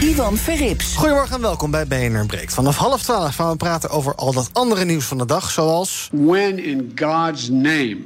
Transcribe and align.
Ivan 0.00 0.36
Verrips. 0.36 0.94
Goedemorgen 0.94 1.34
en 1.34 1.40
welkom 1.42 1.70
bij 1.70 1.86
BNR 1.86 2.26
Breekt. 2.26 2.54
Vanaf 2.54 2.76
half 2.76 3.02
twaalf 3.02 3.34
gaan 3.34 3.50
we 3.50 3.56
praten 3.56 3.90
over 3.90 4.14
al 4.14 4.32
dat 4.32 4.50
andere 4.52 4.84
nieuws 4.84 5.04
van 5.04 5.18
de 5.18 5.24
dag, 5.24 5.50
zoals... 5.50 6.08
When 6.12 6.64
in 6.64 6.92
God's 6.94 7.48
name 7.48 7.98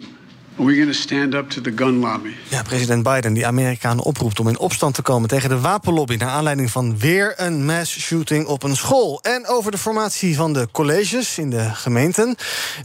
are 0.59 0.67
we 0.67 0.75
going 0.75 0.87
to 0.87 0.93
stand 0.93 1.35
up 1.35 1.51
to 1.51 1.61
the 1.61 1.73
gun 1.77 1.99
lobby? 1.99 2.35
Ja, 2.49 2.63
president 2.63 3.03
Biden 3.03 3.33
die 3.33 3.47
Amerikanen 3.47 4.05
oproept 4.05 4.41
om 4.41 4.49
in 4.49 4.59
opstand 4.59 4.95
te 4.95 5.03
komen 5.03 5.29
tegen 5.29 5.49
de 5.49 5.61
wapenlobby... 5.61 6.17
naar 6.17 6.29
aanleiding 6.29 6.71
van 6.71 6.99
weer 6.99 7.35
een 7.37 7.65
mass 7.65 8.01
shooting 8.01 8.47
op 8.47 8.63
een 8.63 8.77
school. 8.77 9.21
En 9.23 9.47
over 9.47 9.71
de 9.71 9.79
formatie 9.79 10.37
van 10.37 10.53
de 10.53 10.69
colleges 10.73 11.39
in 11.39 11.51
de 11.51 11.71
gemeenten. 11.75 12.37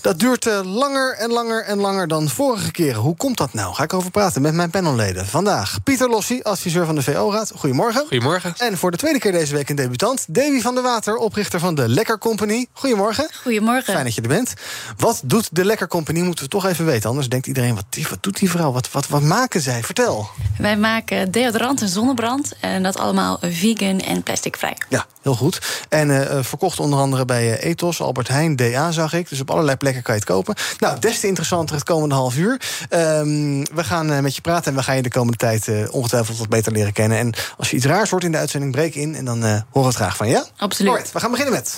Dat 0.02 0.20
duurt 0.20 0.46
eh, 0.46 0.60
langer 0.64 1.16
en 1.16 1.32
langer 1.32 1.64
en 1.64 1.78
langer 1.78 2.08
dan 2.08 2.30
vorige 2.30 2.72
keren. 2.72 3.02
Hoe 3.02 3.16
komt 3.16 3.38
dat 3.38 3.54
nou? 3.54 3.74
Ga 3.74 3.84
ik 3.84 3.94
over 3.94 4.12
praten 4.12 4.42
met 4.42 4.54
mijn 4.54 4.70
panelleden. 4.70 5.26
Vandaag 5.26 5.84
Pieter 5.84 6.10
Lossi, 6.10 6.42
adviseur 6.42 6.86
van 6.86 6.96
de 6.96 7.04
VO-raad. 7.04 7.52
Goedemorgen. 7.56 8.02
Goedemorgen. 8.02 8.54
En 8.58 8.78
voor 8.78 8.92
de 8.92 8.98
tweede 8.98 9.20
keer 9.20 9.32
deze 9.32 9.56
week 9.56 9.70
een 9.70 9.76
debutant... 9.76 10.26
Davy 10.30 10.62
van 10.62 10.74
der 10.74 10.84
Water, 10.84 11.16
oprichter 11.16 11.60
van 11.60 11.76
de 11.76 11.90
Lekker 11.90 12.18
Company. 12.18 12.68
Goedemorgen. 12.74 13.30
Goedemorgen. 13.42 13.94
Fijn 13.94 14.06
dat 14.06 14.16
je 14.16 14.22
er 14.22 14.28
bent. 14.28 14.54
Wat 14.98 15.22
doet 15.24 15.50
de 15.52 15.66
Lekker 15.66 15.88
Company? 15.88 16.20
Moeten 16.22 16.44
we 16.44 16.50
toch 16.50 16.66
even 16.66 16.86
weten. 16.86 17.10
Anders 17.10 17.30
denkt 17.30 17.48
iedereen, 17.48 17.57
wat, 17.58 18.08
wat 18.10 18.24
doet 18.24 18.40
die 18.40 18.50
vrouw? 18.50 18.72
Wat, 18.72 18.92
wat, 18.92 19.08
wat 19.08 19.22
maken 19.22 19.62
zij? 19.62 19.84
Vertel. 19.84 20.30
Wij 20.58 20.78
maken 20.78 21.32
deodorant 21.32 21.82
en 21.82 21.90
zonnebrand. 21.90 22.54
En 22.62 22.84
dat 22.84 22.98
allemaal 22.98 23.38
vegan 23.42 24.00
en 24.00 24.24
plasticvrij. 24.24 24.78
Ja, 24.90 25.06
heel 25.22 25.36
goed. 25.36 25.86
En 25.90 26.10
eh, 26.10 26.38
eh, 26.38 26.44
verkocht 26.44 26.80
onder 26.80 27.00
andere 27.00 27.26
bij 27.26 27.58
eh, 27.58 27.70
Ethos, 27.70 28.02
Albert 28.02 28.28
Heijn, 28.28 28.56
DA 28.56 28.92
zag 28.92 29.14
ik. 29.14 29.30
Dus 29.30 29.42
op 29.42 29.52
allerlei 29.52 29.78
plekken 29.78 30.04
kan 30.04 30.14
je 30.14 30.20
het 30.20 30.30
kopen. 30.30 30.56
Nou, 30.80 31.00
des 31.00 31.20
te 31.20 31.28
interessanter 31.28 31.76
het 31.76 31.84
komende 31.84 32.16
half 32.16 32.38
uur. 32.38 32.62
Ehm, 32.90 33.64
we 33.74 33.84
gaan 33.84 34.12
eh, 34.12 34.20
met 34.20 34.36
je 34.36 34.42
praten 34.42 34.72
en 34.72 34.78
we 34.78 34.84
gaan 34.84 34.96
je 34.96 35.02
de 35.02 35.10
komende 35.10 35.38
tijd 35.38 35.68
eh, 35.68 35.94
ongetwijfeld 35.94 36.38
wat 36.38 36.50
beter 36.50 36.72
leren 36.72 36.94
kennen. 36.94 37.18
En 37.18 37.34
als 37.58 37.70
je 37.70 37.76
iets 37.76 37.86
raars 37.86 38.10
hoort 38.10 38.24
in 38.24 38.32
de 38.32 38.38
uitzending, 38.38 38.72
breek 38.72 38.96
in. 38.96 39.16
En 39.16 39.26
dan 39.26 39.44
eh 39.44 39.50
horen 39.50 39.64
we 39.72 39.80
het 39.80 39.96
graag 39.96 40.16
van 40.18 40.28
je. 40.28 40.34
Ja? 40.34 40.46
Absoluut. 40.58 40.92
Alright, 40.92 41.14
we 41.14 41.20
gaan 41.20 41.32
beginnen 41.32 41.54
met... 41.54 41.78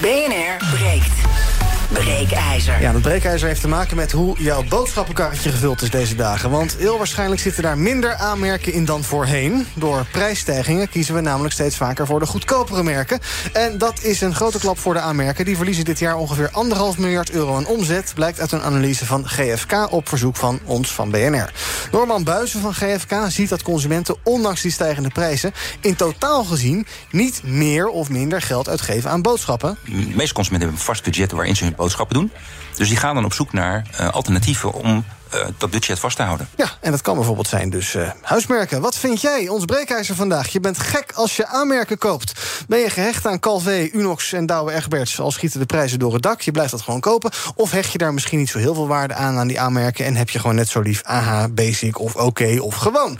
BNR 0.00 0.66
breekt. 0.76 1.57
Breekijzer. 1.92 2.80
Ja, 2.80 2.92
dat 2.92 3.02
breekijzer 3.02 3.48
heeft 3.48 3.60
te 3.60 3.68
maken 3.68 3.96
met 3.96 4.12
hoe 4.12 4.36
jouw 4.38 4.64
boodschappenkarretje 4.68 5.50
gevuld 5.50 5.82
is 5.82 5.90
deze 5.90 6.14
dagen. 6.14 6.50
Want 6.50 6.76
heel 6.76 6.98
waarschijnlijk 6.98 7.40
zitten 7.40 7.62
daar 7.62 7.78
minder 7.78 8.14
aanmerken 8.14 8.72
in 8.72 8.84
dan 8.84 9.04
voorheen. 9.04 9.66
Door 9.74 10.06
prijsstijgingen 10.12 10.88
kiezen 10.88 11.14
we 11.14 11.20
namelijk 11.20 11.54
steeds 11.54 11.76
vaker 11.76 12.06
voor 12.06 12.18
de 12.20 12.26
goedkopere 12.26 12.82
merken. 12.82 13.18
En 13.52 13.78
dat 13.78 14.02
is 14.02 14.20
een 14.20 14.34
grote 14.34 14.58
klap 14.58 14.78
voor 14.78 14.94
de 14.94 15.00
aanmerken. 15.00 15.44
Die 15.44 15.56
verliezen 15.56 15.84
dit 15.84 15.98
jaar 15.98 16.16
ongeveer 16.16 16.50
anderhalf 16.50 16.98
miljard 16.98 17.30
euro 17.30 17.56
aan 17.56 17.66
omzet... 17.66 18.12
blijkt 18.14 18.40
uit 18.40 18.52
een 18.52 18.62
analyse 18.62 19.06
van 19.06 19.28
GFK 19.28 19.92
op 19.92 20.08
verzoek 20.08 20.36
van 20.36 20.60
ons, 20.64 20.92
van 20.92 21.10
BNR. 21.10 21.52
Norman 21.92 22.24
Buizen 22.24 22.60
van 22.60 22.74
GFK 22.74 23.14
ziet 23.28 23.48
dat 23.48 23.62
consumenten, 23.62 24.16
ondanks 24.24 24.62
die 24.62 24.72
stijgende 24.72 25.10
prijzen... 25.10 25.52
in 25.80 25.96
totaal 25.96 26.44
gezien 26.44 26.86
niet 27.10 27.40
meer 27.44 27.86
of 27.86 28.10
minder 28.10 28.42
geld 28.42 28.68
uitgeven 28.68 29.10
aan 29.10 29.22
boodschappen. 29.22 29.78
De 29.84 29.92
meeste 29.92 30.34
consumenten 30.34 30.68
hebben 30.68 30.70
een 30.70 30.94
vast 30.94 31.04
budget 31.04 31.32
waarin 31.32 31.56
ze 31.56 31.64
hun 31.64 31.76
boodschappen 31.78 32.16
doen. 32.16 32.32
Dus 32.76 32.88
die 32.88 32.96
gaan 32.96 33.14
dan 33.14 33.24
op 33.24 33.32
zoek 33.32 33.52
naar 33.52 33.86
eh, 33.96 34.08
alternatieven 34.08 34.72
om 34.72 35.04
eh, 35.30 35.46
dat 35.58 35.70
budget 35.70 35.98
vast 35.98 36.16
te 36.16 36.22
houden. 36.22 36.48
Ja, 36.56 36.68
en 36.80 36.90
dat 36.90 37.02
kan 37.02 37.14
bijvoorbeeld 37.14 37.48
zijn 37.48 37.70
dus 37.70 37.94
eh, 37.94 38.10
huismerken. 38.22 38.80
Wat 38.80 38.96
vind 38.96 39.20
jij, 39.20 39.48
ons 39.48 39.64
breekijzer 39.64 40.14
vandaag? 40.14 40.48
Je 40.48 40.60
bent 40.60 40.78
gek 40.78 41.12
als 41.14 41.36
je 41.36 41.46
aanmerken 41.46 41.98
koopt. 41.98 42.32
Ben 42.68 42.78
je 42.78 42.90
gehecht 42.90 43.26
aan 43.26 43.40
Calvé, 43.40 43.88
Unox 43.92 44.32
en 44.32 44.46
Douwe 44.46 44.72
Egberts... 44.72 45.20
al 45.20 45.30
schieten 45.30 45.60
de 45.60 45.66
prijzen 45.66 45.98
door 45.98 46.12
het 46.12 46.22
dak, 46.22 46.40
je 46.40 46.50
blijft 46.50 46.70
dat 46.70 46.80
gewoon 46.82 47.00
kopen... 47.00 47.30
of 47.54 47.70
hecht 47.70 47.92
je 47.92 47.98
daar 47.98 48.14
misschien 48.14 48.38
niet 48.38 48.48
zo 48.48 48.58
heel 48.58 48.74
veel 48.74 48.88
waarde 48.88 49.14
aan 49.14 49.38
aan 49.38 49.46
die 49.46 49.60
aanmerken... 49.60 50.04
en 50.04 50.16
heb 50.16 50.30
je 50.30 50.38
gewoon 50.38 50.56
net 50.56 50.68
zo 50.68 50.80
lief 50.80 51.02
AH, 51.02 51.44
Basic 51.50 51.98
of 51.98 52.14
Oké 52.14 52.58
of 52.60 52.74
gewoon? 52.74 53.18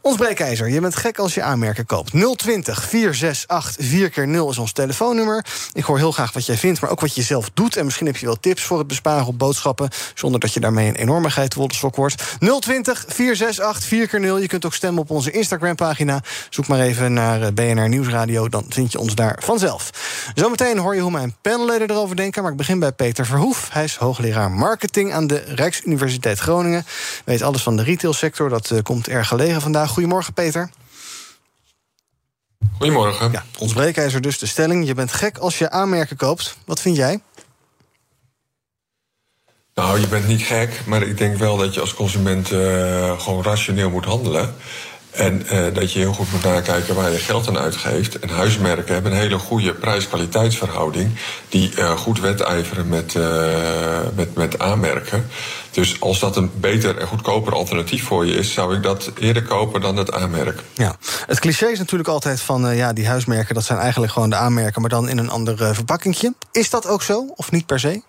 Ons 0.00 0.16
breekijzer, 0.16 0.68
je 0.68 0.80
bent 0.80 0.96
gek 0.96 1.18
als 1.18 1.34
je 1.34 1.42
aanmerken 1.42 1.86
koopt. 1.86 2.10
020 2.10 2.84
468 2.84 3.86
4 3.86 4.10
keer 4.10 4.28
0 4.28 4.50
is 4.50 4.58
ons 4.58 4.72
telefoonnummer. 4.72 5.44
Ik 5.72 5.84
hoor 5.84 5.98
heel 5.98 6.12
graag 6.12 6.32
wat 6.32 6.46
jij 6.46 6.56
vindt, 6.56 6.80
maar 6.80 6.90
ook 6.90 7.00
wat 7.00 7.14
je 7.14 7.22
zelf 7.22 7.50
doet... 7.54 7.76
en 7.76 7.84
misschien 7.84 8.06
heb 8.06 8.16
je 8.16 8.26
wel 8.26 8.40
tips 8.40 8.62
voor 8.62 8.78
het 8.78 8.86
besparen 8.86 9.26
op 9.26 9.38
boodschappen... 9.38 9.88
zonder 10.14 10.40
dat 10.40 10.52
je 10.52 10.60
daarmee 10.60 10.88
een 10.88 10.94
enorme 10.94 11.30
geitenwollenstok 11.44 11.96
wordt. 11.96 12.22
020 12.60 13.04
468 13.08 13.88
4 13.88 14.08
keer 14.08 14.20
0 14.20 14.38
Je 14.38 14.46
kunt 14.46 14.64
ook 14.64 14.74
stemmen 14.74 15.02
op 15.02 15.10
onze 15.10 15.30
Instagram-pagina. 15.30 16.22
Zoek 16.50 16.66
maar 16.66 16.80
even 16.80 17.12
naar 17.12 17.42
eh, 17.42 17.52
BNR 17.52 17.88
Nieuwsradio, 17.88 18.48
dan 18.48 18.64
vind 18.68 18.92
je 18.92 18.98
ons 18.98 19.14
daar 19.14 19.38
vanzelf. 19.42 19.90
Zometeen 20.34 20.78
hoor 20.78 20.94
je 20.94 21.00
hoe 21.00 21.10
mijn 21.10 21.36
panelleden 21.40 21.90
erover 21.90 22.16
denken... 22.16 22.42
maar 22.42 22.50
ik 22.50 22.56
begin 22.56 22.78
bij 22.78 22.92
Peter 22.92 23.26
Verhoef. 23.26 23.68
Hij 23.72 23.84
is 23.84 23.96
hoogleraar 23.96 24.50
marketing 24.50 25.12
aan 25.12 25.26
de 25.26 25.42
Rijksuniversiteit 25.46 26.38
Groningen. 26.38 26.84
Weet 27.24 27.42
alles 27.42 27.62
van 27.62 27.76
de 27.76 27.82
retailsector, 27.82 28.48
dat 28.48 28.70
eh, 28.70 28.78
komt 28.82 29.08
erg 29.08 29.28
gelegen 29.28 29.60
vandaag. 29.60 29.90
Goedemorgen, 29.90 30.32
Peter. 30.32 30.70
Goedemorgen. 32.78 33.32
Ja, 33.32 33.44
ons 33.58 33.72
breekijzer 33.72 34.20
dus 34.20 34.38
de 34.38 34.46
stelling. 34.46 34.86
Je 34.86 34.94
bent 34.94 35.12
gek 35.12 35.38
als 35.38 35.58
je 35.58 35.70
aanmerken 35.70 36.16
koopt. 36.16 36.56
Wat 36.64 36.80
vind 36.80 36.96
jij? 36.96 37.20
Nou, 39.74 40.00
je 40.00 40.08
bent 40.08 40.26
niet 40.26 40.42
gek, 40.42 40.80
maar 40.86 41.02
ik 41.02 41.18
denk 41.18 41.36
wel 41.36 41.56
dat 41.56 41.74
je 41.74 41.80
als 41.80 41.94
consument 41.94 42.50
eh, 42.50 43.20
gewoon 43.20 43.42
rationeel 43.42 43.90
moet 43.90 44.04
handelen. 44.04 44.54
En 45.10 45.46
eh, 45.46 45.74
dat 45.74 45.92
je 45.92 45.98
heel 45.98 46.12
goed 46.12 46.32
moet 46.32 46.44
nakijken 46.44 46.94
waar 46.94 47.10
je 47.10 47.18
geld 47.18 47.48
aan 47.48 47.58
uitgeeft. 47.58 48.18
En 48.18 48.28
huismerken 48.28 48.94
hebben 48.94 49.12
een 49.12 49.18
hele 49.18 49.38
goede 49.38 49.74
prijs-kwaliteitsverhouding. 49.74 51.18
Die 51.48 51.74
eh, 51.74 51.90
goed 51.90 52.20
wedijveren 52.20 52.88
met, 52.88 53.14
met, 54.14 54.34
met 54.34 54.58
aanmerken. 54.58 55.26
Dus 55.70 56.00
als 56.00 56.20
dat 56.20 56.36
een 56.36 56.50
beter 56.54 56.98
en 56.98 57.06
goedkoper 57.06 57.52
alternatief 57.54 58.04
voor 58.04 58.26
je 58.26 58.34
is, 58.34 58.52
zou 58.52 58.76
ik 58.76 58.82
dat 58.82 59.10
eerder 59.18 59.42
kopen 59.42 59.80
dan 59.80 59.96
het 59.96 60.12
aanmerk. 60.12 60.62
Ja, 60.74 60.96
het 61.26 61.40
cliché 61.40 61.66
is 61.66 61.78
natuurlijk 61.78 62.08
altijd 62.08 62.40
van 62.40 62.76
ja, 62.76 62.92
die 62.92 63.06
huismerken, 63.06 63.54
dat 63.54 63.64
zijn 63.64 63.78
eigenlijk 63.78 64.12
gewoon 64.12 64.30
de 64.30 64.36
aanmerken, 64.36 64.80
maar 64.80 64.90
dan 64.90 65.08
in 65.08 65.18
een 65.18 65.30
ander 65.30 65.60
uh. 65.60 66.28
Is 66.52 66.70
dat 66.70 66.86
ook 66.86 67.02
zo, 67.02 67.32
of 67.36 67.50
niet 67.50 67.66
per 67.66 67.80
se? 67.80 68.02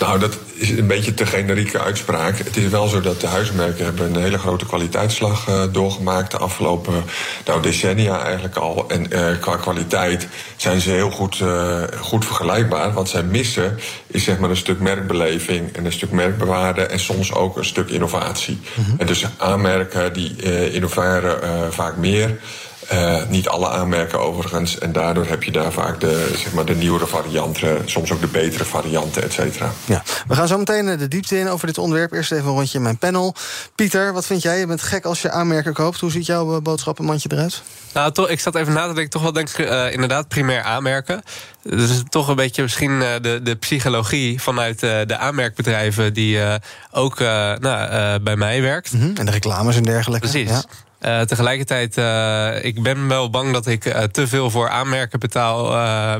Nou, 0.00 0.18
dat 0.18 0.38
is 0.54 0.70
een 0.70 0.86
beetje 0.86 1.14
te 1.14 1.26
generieke 1.26 1.80
uitspraak. 1.80 2.38
Het 2.38 2.56
is 2.56 2.68
wel 2.68 2.88
zo 2.88 3.00
dat 3.00 3.20
de 3.20 3.26
huismerken 3.26 3.84
hebben 3.84 4.06
een 4.06 4.22
hele 4.22 4.38
grote 4.38 4.66
kwaliteitsslag 4.66 5.48
uh, 5.48 5.62
doorgemaakt 5.72 6.30
de 6.30 6.38
afgelopen 6.38 7.04
nou, 7.46 7.62
decennia 7.62 8.22
eigenlijk 8.22 8.56
al. 8.56 8.88
En 8.88 9.06
uh, 9.12 9.26
qua 9.40 9.56
kwaliteit 9.56 10.28
zijn 10.56 10.80
ze 10.80 10.90
heel 10.90 11.10
goed, 11.10 11.40
uh, 11.40 11.82
goed 12.00 12.24
vergelijkbaar. 12.24 12.92
Wat 12.92 13.08
zij 13.08 13.22
missen 13.22 13.78
is 14.06 14.24
zeg 14.24 14.38
maar 14.38 14.50
een 14.50 14.56
stuk 14.56 14.80
merkbeleving 14.80 15.72
en 15.72 15.84
een 15.84 15.92
stuk 15.92 16.10
merkbewaarde 16.10 16.82
en 16.82 17.00
soms 17.00 17.32
ook 17.32 17.56
een 17.56 17.64
stuk 17.64 17.88
innovatie. 17.88 18.58
Mm 18.74 18.84
-hmm. 18.84 18.94
En 18.98 19.06
dus 19.06 19.26
aanmerken 19.36 20.12
die 20.12 20.70
innoveren 20.72 21.72
vaak 21.72 21.96
meer. 21.96 22.38
Uh, 22.92 23.22
niet 23.28 23.48
alle 23.48 23.68
aanmerken 23.68 24.20
overigens. 24.20 24.78
En 24.78 24.92
daardoor 24.92 25.26
heb 25.26 25.42
je 25.42 25.50
daar 25.50 25.72
vaak 25.72 26.00
de, 26.00 26.34
zeg 26.36 26.52
maar, 26.52 26.64
de 26.64 26.74
nieuwere 26.74 27.06
varianten, 27.06 27.82
soms 27.84 28.12
ook 28.12 28.20
de 28.20 28.26
betere 28.26 28.64
varianten, 28.64 29.22
et 29.22 29.32
cetera. 29.32 29.70
Ja, 29.84 30.02
we 30.28 30.34
gaan 30.34 30.48
zo 30.48 30.58
meteen 30.58 30.98
de 30.98 31.08
diepte 31.08 31.38
in 31.38 31.48
over 31.48 31.66
dit 31.66 31.78
onderwerp. 31.78 32.12
Eerst 32.12 32.32
even 32.32 32.46
een 32.46 32.54
rondje 32.54 32.76
in 32.76 32.84
mijn 32.84 32.98
panel. 32.98 33.34
Pieter, 33.74 34.12
wat 34.12 34.26
vind 34.26 34.42
jij? 34.42 34.58
Je 34.58 34.66
bent 34.66 34.82
gek 34.82 35.04
als 35.04 35.22
je 35.22 35.30
aanmerken 35.30 35.72
koopt. 35.72 36.00
Hoe 36.00 36.10
ziet 36.10 36.26
jouw 36.26 36.60
boodschappenmandje 36.60 37.28
eruit? 37.32 37.62
Nou, 37.92 38.12
toch, 38.12 38.28
ik 38.28 38.40
zat 38.40 38.54
even 38.54 38.72
na 38.72 38.86
te 38.86 38.94
denken. 38.94 39.10
Toch 39.10 39.22
wel 39.22 39.32
denk 39.32 39.48
ik 39.48 39.58
uh, 39.58 39.92
inderdaad 39.92 40.28
primair 40.28 40.62
aanmerken. 40.62 41.22
Dus 41.62 42.02
toch 42.08 42.28
een 42.28 42.36
beetje 42.36 42.62
misschien 42.62 42.90
uh, 42.90 43.08
de, 43.22 43.40
de 43.42 43.54
psychologie 43.54 44.42
vanuit 44.42 44.82
uh, 44.82 44.90
de 45.06 45.16
aanmerkbedrijven... 45.16 46.12
die 46.12 46.38
ook 46.90 47.18
nou, 47.18 48.18
bij 48.20 48.36
mij 48.36 48.62
werkt. 48.62 48.92
Mm 48.92 49.00
-hmm. 49.00 49.16
En 49.16 49.24
de 49.26 49.32
reclames 49.32 49.76
en 49.76 49.82
dergelijke. 49.82 50.28
Precies. 50.28 50.50
Ja. 50.50 50.62
Uh, 51.00 51.20
tegelijkertijd, 51.20 51.96
uh, 51.98 52.64
ik 52.64 52.82
ben 52.82 53.08
wel 53.08 53.30
bang 53.30 53.52
dat 53.52 53.66
ik 53.66 53.84
uh, 53.84 54.02
te 54.02 54.28
veel 54.28 54.50
voor 54.50 54.68
aanmerken 54.68 55.18
betaal. 55.18 55.62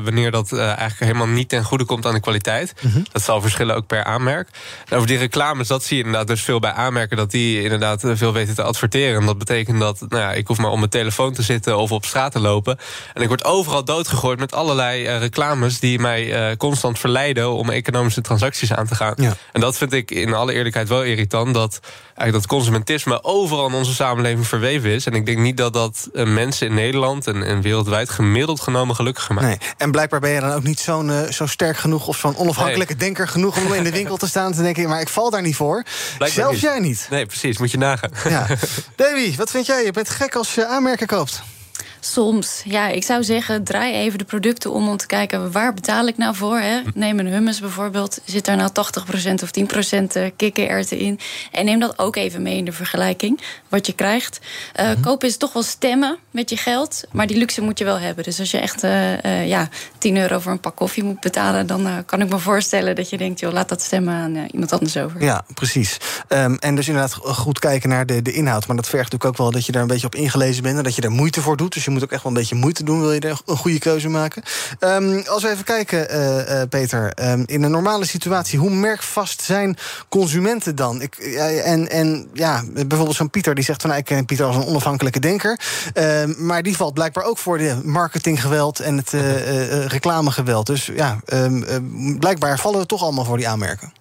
wanneer 0.03 0.31
dat 0.31 0.57
eigenlijk 0.57 0.99
helemaal 0.99 1.27
niet 1.27 1.49
ten 1.49 1.63
goede 1.63 1.85
komt 1.85 2.05
aan 2.05 2.13
de 2.13 2.19
kwaliteit. 2.19 2.73
Mm 2.81 2.91
-hmm. 2.91 3.05
Dat 3.11 3.21
zal 3.21 3.41
verschillen 3.41 3.75
ook 3.75 3.87
per 3.87 4.03
aanmerk. 4.03 4.49
En 4.89 4.95
over 4.95 5.07
die 5.07 5.17
reclames, 5.17 5.67
dat 5.67 5.83
zie 5.83 5.97
je 5.97 6.03
inderdaad 6.03 6.27
dus 6.27 6.41
veel 6.41 6.59
bij 6.59 6.71
aanmerken. 6.71 7.17
Dat 7.17 7.31
die 7.31 7.63
inderdaad 7.63 8.03
veel 8.05 8.33
weten 8.33 8.55
te 8.55 8.63
adverteren. 8.63 9.19
En 9.19 9.25
dat 9.25 9.37
betekent 9.37 9.79
dat 9.79 9.99
nou 9.99 10.21
ja, 10.21 10.31
ik 10.31 10.47
hoef 10.47 10.57
maar 10.57 10.71
om 10.71 10.77
mijn 10.77 10.89
telefoon 10.89 11.33
te 11.33 11.41
zitten 11.41 11.77
of 11.77 11.91
op 11.91 12.05
straat 12.05 12.31
te 12.31 12.39
lopen. 12.39 12.77
En 13.13 13.21
ik 13.21 13.27
word 13.27 13.43
overal 13.43 13.83
doodgegooid 13.83 14.39
met 14.39 14.53
allerlei 14.53 15.17
reclames 15.17 15.79
die 15.79 15.99
mij 15.99 16.55
constant 16.57 16.99
verleiden 16.99 17.51
om 17.51 17.69
economische 17.69 18.21
transacties 18.21 18.73
aan 18.73 18.87
te 18.87 18.95
gaan. 18.95 19.13
Ja. 19.17 19.33
En 19.51 19.61
dat 19.61 19.77
vind 19.77 19.93
ik 19.93 20.11
in 20.11 20.33
alle 20.33 20.53
eerlijkheid 20.53 20.87
wel 20.87 21.03
irritant. 21.03 21.53
Dat 21.53 21.79
eigenlijk 22.05 22.31
dat 22.31 22.57
consumentisme 22.57 23.23
overal 23.23 23.67
in 23.67 23.73
onze 23.73 23.93
samenleving 23.93 24.47
verweven 24.47 24.69
is. 24.79 25.05
En 25.05 25.13
ik 25.13 25.25
denk 25.25 25.37
niet 25.37 25.57
dat 25.57 25.73
dat 25.73 26.09
eh, 26.13 26.25
mensen 26.25 26.67
in 26.67 26.73
Nederland 26.73 27.27
en, 27.27 27.43
en 27.43 27.61
wereldwijd 27.61 28.09
gemiddeld 28.09 28.59
genomen 28.61 28.95
gelukkiger 28.95 29.33
maakt. 29.33 29.47
Nee. 29.47 29.57
En 29.77 29.91
blijkbaar 29.91 30.19
ben 30.19 30.29
je 30.29 30.39
dan 30.39 30.51
ook 30.51 30.63
niet 30.63 30.79
zo'n 30.79 31.11
eh, 31.11 31.31
zo 31.31 31.45
sterk 31.45 31.77
genoeg 31.77 32.07
of 32.07 32.17
zo'n 32.17 32.37
onafhankelijke 32.37 32.95
denker 32.95 33.27
genoeg 33.27 33.57
om 33.57 33.73
in 33.73 33.83
de 33.83 33.91
winkel 34.01 34.17
te 34.17 34.27
staan 34.27 34.45
en 34.45 34.53
te 34.53 34.61
denken, 34.61 34.89
maar 34.89 35.01
ik 35.01 35.09
val 35.09 35.29
daar 35.29 35.41
niet 35.41 35.55
voor. 35.55 35.83
Blijkbaar 36.17 36.29
Zelfs 36.29 36.53
niet. 36.53 36.61
jij 36.61 36.79
niet. 36.79 37.07
Nee, 37.09 37.25
precies. 37.25 37.57
Moet 37.57 37.71
je 37.71 37.77
nagaan. 37.77 38.11
Ja. 38.29 38.47
Davy, 38.95 39.35
wat 39.35 39.51
vind 39.51 39.65
jij? 39.65 39.83
Je 39.83 39.91
bent 39.91 40.09
gek 40.09 40.35
als 40.35 40.55
je 40.55 40.67
aanmerken 40.67 41.07
koopt. 41.07 41.43
Soms, 42.03 42.61
ja, 42.65 42.87
ik 42.87 43.03
zou 43.03 43.23
zeggen, 43.23 43.63
draai 43.63 43.93
even 43.93 44.17
de 44.17 44.23
producten 44.23 44.71
om 44.71 44.89
om 44.89 44.97
te 44.97 45.05
kijken 45.05 45.51
waar 45.51 45.73
betaal 45.73 46.07
ik 46.07 46.17
nou 46.17 46.35
voor. 46.35 46.57
Hè? 46.57 46.81
Neem 46.93 47.19
een 47.19 47.27
hummus 47.27 47.59
bijvoorbeeld, 47.59 48.19
zit 48.25 48.45
daar 48.45 48.55
nou 48.55 48.69
80% 48.69 49.43
of 49.43 49.49
10% 50.29 50.35
kikkererwten 50.35 50.97
in? 50.97 51.19
En 51.51 51.65
neem 51.65 51.79
dat 51.79 51.99
ook 51.99 52.15
even 52.15 52.41
mee 52.41 52.57
in 52.57 52.65
de 52.65 52.71
vergelijking, 52.71 53.41
wat 53.69 53.85
je 53.85 53.93
krijgt. 53.93 54.39
Uh, 54.79 54.89
Kopen 55.01 55.27
is 55.27 55.37
toch 55.37 55.53
wel 55.53 55.63
stemmen 55.63 56.17
met 56.31 56.49
je 56.49 56.57
geld, 56.57 57.03
maar 57.11 57.27
die 57.27 57.37
luxe 57.37 57.61
moet 57.61 57.77
je 57.77 57.85
wel 57.85 57.99
hebben. 57.99 58.23
Dus 58.23 58.39
als 58.39 58.51
je 58.51 58.57
echt 58.57 58.83
uh, 58.83 59.23
uh, 59.23 59.47
ja, 59.47 59.69
10 59.97 60.17
euro 60.17 60.39
voor 60.39 60.51
een 60.51 60.59
pak 60.59 60.75
koffie 60.75 61.03
moet 61.03 61.19
betalen, 61.19 61.67
dan 61.67 62.05
kan 62.05 62.21
ik 62.21 62.29
me 62.29 62.39
voorstellen 62.39 62.95
dat 62.95 63.09
je 63.09 63.17
denkt, 63.17 63.39
joh, 63.39 63.53
laat 63.53 63.69
dat 63.69 63.81
stemmen 63.81 64.13
aan 64.13 64.47
iemand 64.51 64.71
anders 64.71 64.97
over. 64.97 65.23
Ja, 65.23 65.45
precies. 65.53 65.97
Um, 66.27 66.57
en 66.59 66.75
dus 66.75 66.87
inderdaad 66.87 67.13
goed 67.13 67.59
kijken 67.59 67.89
naar 67.89 68.05
de, 68.05 68.21
de 68.21 68.33
inhoud, 68.33 68.67
maar 68.67 68.75
dat 68.75 68.89
vergt 68.89 69.11
natuurlijk 69.11 69.31
ook 69.31 69.37
wel 69.37 69.51
dat 69.51 69.65
je 69.65 69.71
daar 69.71 69.81
een 69.81 69.87
beetje 69.87 70.07
op 70.07 70.15
ingelezen 70.15 70.63
bent 70.63 70.77
en 70.77 70.83
dat 70.83 70.95
je 70.95 71.01
er 71.01 71.11
moeite 71.11 71.41
voor 71.41 71.57
doet. 71.57 71.73
Dus 71.73 71.83
je 71.83 71.90
moet 71.91 72.03
ook 72.03 72.11
echt 72.11 72.23
wel 72.23 72.31
een 72.31 72.37
beetje 72.37 72.55
moeite 72.55 72.83
doen, 72.83 72.99
wil 72.99 73.11
je 73.11 73.35
een 73.45 73.57
goede 73.57 73.79
keuze 73.79 74.09
maken. 74.09 74.43
Um, 74.79 75.23
als 75.27 75.43
we 75.43 75.49
even 75.49 75.63
kijken, 75.63 76.15
uh, 76.15 76.37
uh, 76.37 76.61
Peter, 76.69 77.13
um, 77.29 77.43
in 77.45 77.63
een 77.63 77.71
normale 77.71 78.05
situatie, 78.05 78.59
hoe 78.59 78.69
merkvast 78.69 79.41
zijn 79.41 79.77
consumenten 80.09 80.75
dan? 80.75 81.01
Ik, 81.01 81.15
en, 81.15 81.89
en 81.89 82.29
ja, 82.33 82.63
bijvoorbeeld 82.73 83.15
zo'n 83.15 83.29
Pieter 83.29 83.55
die 83.55 83.63
zegt 83.63 83.81
van 83.81 83.93
ik 83.93 84.05
ken 84.05 84.25
Pieter 84.25 84.45
als 84.45 84.55
een 84.55 84.65
onafhankelijke 84.65 85.19
denker. 85.19 85.59
Uh, 85.93 86.23
maar 86.37 86.63
die 86.63 86.75
valt 86.75 86.93
blijkbaar 86.93 87.23
ook 87.23 87.37
voor 87.37 87.57
de 87.57 87.81
marketinggeweld 87.83 88.79
en 88.79 88.97
het 88.97 89.13
uh, 89.13 89.85
reclamegeweld. 89.85 90.65
Dus 90.65 90.91
ja, 90.95 91.19
blijkbaar 92.19 92.59
vallen 92.59 92.79
we 92.79 92.85
toch 92.85 93.01
allemaal 93.01 93.25
voor 93.25 93.37
die 93.37 93.47
aanmerken. 93.47 94.00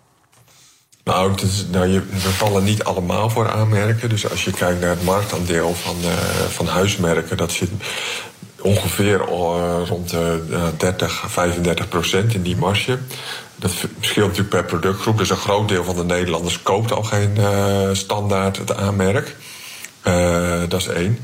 Nou, 1.04 1.34
nou 1.70 1.86
je, 1.86 2.00
we 2.00 2.18
vallen 2.18 2.64
niet 2.64 2.84
allemaal 2.84 3.30
voor 3.30 3.50
aanmerken. 3.50 4.08
Dus 4.08 4.30
als 4.30 4.44
je 4.44 4.50
kijkt 4.50 4.80
naar 4.80 4.90
het 4.90 5.04
marktaandeel 5.04 5.74
van, 5.74 5.96
uh, 6.02 6.10
van 6.48 6.66
huismerken, 6.66 7.36
dat 7.36 7.52
zit 7.52 7.70
ongeveer 8.60 9.20
uh, 9.20 9.80
rond 9.88 10.10
de 10.10 10.46
uh, 10.50 10.62
30, 10.76 11.24
35 11.28 11.88
procent 11.88 12.34
in 12.34 12.42
die 12.42 12.56
marge. 12.56 12.98
Dat 13.56 13.70
verschilt 13.70 14.28
natuurlijk 14.28 14.48
per 14.48 14.64
productgroep. 14.64 15.18
Dus 15.18 15.30
een 15.30 15.36
groot 15.36 15.68
deel 15.68 15.84
van 15.84 15.96
de 15.96 16.04
Nederlanders 16.04 16.62
koopt 16.62 16.92
al 16.92 17.02
geen 17.02 17.38
standaard 17.96 18.56
het 18.56 18.76
aanmerk. 18.76 19.36
Uh, 20.06 20.60
dat 20.68 20.80
is 20.80 20.86
één. 20.86 21.18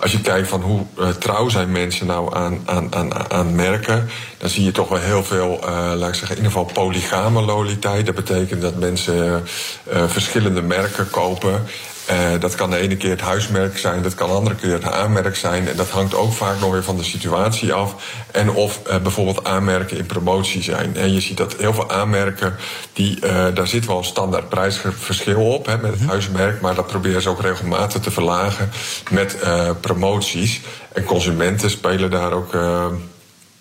Als 0.00 0.12
je 0.12 0.20
kijkt 0.20 0.48
van 0.48 0.60
hoe 0.60 0.84
uh, 0.98 1.08
trouw 1.08 1.48
zijn 1.48 1.72
mensen 1.72 2.06
nou 2.06 2.34
aan, 2.34 2.60
aan, 2.64 2.94
aan, 2.94 3.30
aan 3.30 3.54
merken, 3.54 4.08
dan 4.38 4.48
zie 4.48 4.64
je 4.64 4.70
toch 4.70 4.88
wel 4.88 4.98
heel 4.98 5.24
veel, 5.24 5.60
uh, 5.64 5.92
laat 5.94 6.08
ik 6.08 6.14
zeggen, 6.14 6.36
in 6.36 6.42
ieder 6.42 6.58
geval 6.58 6.72
polygame 6.72 7.42
loyaliteit. 7.42 8.06
Dat 8.06 8.14
betekent 8.14 8.62
dat 8.62 8.74
mensen 8.74 9.46
verschillende 10.06 10.62
merken 10.62 11.10
kopen. 11.10 11.66
Uh, 12.10 12.40
dat 12.40 12.54
kan 12.54 12.70
de 12.70 12.76
ene 12.76 12.96
keer 12.96 13.10
het 13.10 13.20
huismerk 13.20 13.78
zijn, 13.78 14.02
dat 14.02 14.14
kan 14.14 14.28
de 14.28 14.34
andere 14.34 14.56
keer 14.56 14.72
het 14.72 14.84
aanmerk 14.84 15.36
zijn. 15.36 15.68
En 15.68 15.76
dat 15.76 15.90
hangt 15.90 16.14
ook 16.14 16.32
vaak 16.32 16.60
nog 16.60 16.72
weer 16.72 16.84
van 16.84 16.96
de 16.96 17.04
situatie 17.04 17.72
af. 17.72 17.94
En 18.32 18.50
of 18.50 18.80
uh, 18.86 18.96
bijvoorbeeld 18.98 19.44
aanmerken 19.44 19.96
in 19.96 20.06
promotie 20.06 20.62
zijn. 20.62 20.96
En 20.96 21.12
je 21.12 21.20
ziet 21.20 21.36
dat 21.36 21.56
heel 21.56 21.74
veel 21.74 21.90
aanmerken, 21.90 22.56
die, 22.92 23.18
uh, 23.24 23.46
daar 23.54 23.66
zit 23.66 23.86
wel 23.86 23.98
een 23.98 24.04
standaard 24.04 24.48
prijsverschil 24.48 25.52
op 25.52 25.66
hè, 25.66 25.78
met 25.78 25.90
het 25.90 26.08
huismerk. 26.08 26.60
Maar 26.60 26.74
dat 26.74 26.86
proberen 26.86 27.22
ze 27.22 27.28
ook 27.28 27.40
regelmatig 27.40 28.00
te 28.00 28.10
verlagen 28.10 28.70
met 29.10 29.36
promoties. 29.80 30.60
En 30.92 31.04
consumenten 31.04 31.70
spelen 31.70 32.10
daar 32.10 32.32
ook 32.32 32.54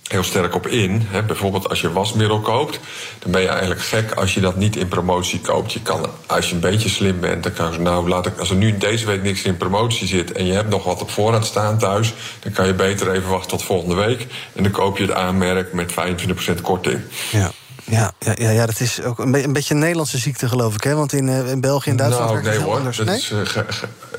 heel 0.09 0.23
sterk 0.23 0.56
op 0.56 0.67
in. 0.67 1.07
Hè. 1.09 1.23
Bijvoorbeeld 1.23 1.69
als 1.69 1.81
je 1.81 1.91
wasmiddel 1.91 2.39
koopt, 2.39 2.79
dan 3.19 3.31
ben 3.31 3.41
je 3.41 3.47
eigenlijk 3.47 3.81
gek 3.81 4.11
als 4.11 4.33
je 4.33 4.39
dat 4.39 4.56
niet 4.56 4.75
in 4.75 4.88
promotie 4.88 5.39
koopt. 5.39 5.73
Je 5.73 5.81
kan, 5.81 6.09
als 6.25 6.50
je 6.50 6.53
een 6.56 6.61
beetje 6.61 6.89
slim 6.89 7.19
bent, 7.19 7.44
dan 7.44 7.53
kan 7.53 7.71
je 7.71 7.79
nou 7.79 8.09
laat 8.09 8.25
ik, 8.25 8.38
als 8.39 8.50
er 8.50 8.56
nu 8.56 8.77
deze 8.77 9.06
week 9.06 9.23
niks 9.23 9.41
in 9.41 9.57
promotie 9.57 10.07
zit 10.07 10.31
en 10.31 10.45
je 10.45 10.53
hebt 10.53 10.69
nog 10.69 10.83
wat 10.83 11.01
op 11.01 11.11
voorraad 11.11 11.45
staan 11.45 11.77
thuis, 11.77 12.13
dan 12.39 12.51
kan 12.51 12.65
je 12.65 12.73
beter 12.73 13.11
even 13.11 13.29
wachten 13.29 13.50
tot 13.50 13.63
volgende 13.63 13.95
week 13.95 14.27
en 14.53 14.63
dan 14.63 14.71
koop 14.71 14.97
je 14.97 15.03
het 15.03 15.13
aanmerk 15.13 15.73
met 15.73 15.91
25% 15.91 16.61
korting. 16.61 17.01
Ja. 17.31 17.51
Ja, 17.89 18.13
ja, 18.19 18.33
ja, 18.38 18.50
ja, 18.50 18.65
dat 18.65 18.80
is 18.80 19.01
ook 19.03 19.19
een, 19.19 19.31
be 19.31 19.44
een, 19.44 19.53
beetje 19.53 19.74
een 19.74 19.80
Nederlandse 19.80 20.18
ziekte, 20.18 20.47
geloof 20.47 20.74
ik. 20.74 20.83
Hè? 20.83 20.95
Want 20.95 21.13
in, 21.13 21.27
uh, 21.27 21.50
in 21.50 21.62
België 21.62 21.89
en 21.89 21.95
Duitsland 21.95 22.30
nou, 22.30 22.44
nee, 22.44 22.57
hoor. 22.57 22.75
anders. 22.75 22.97
Dat 22.97 23.06
Nee? 23.06 23.18
Is, 23.18 23.31
uh, 23.31 23.63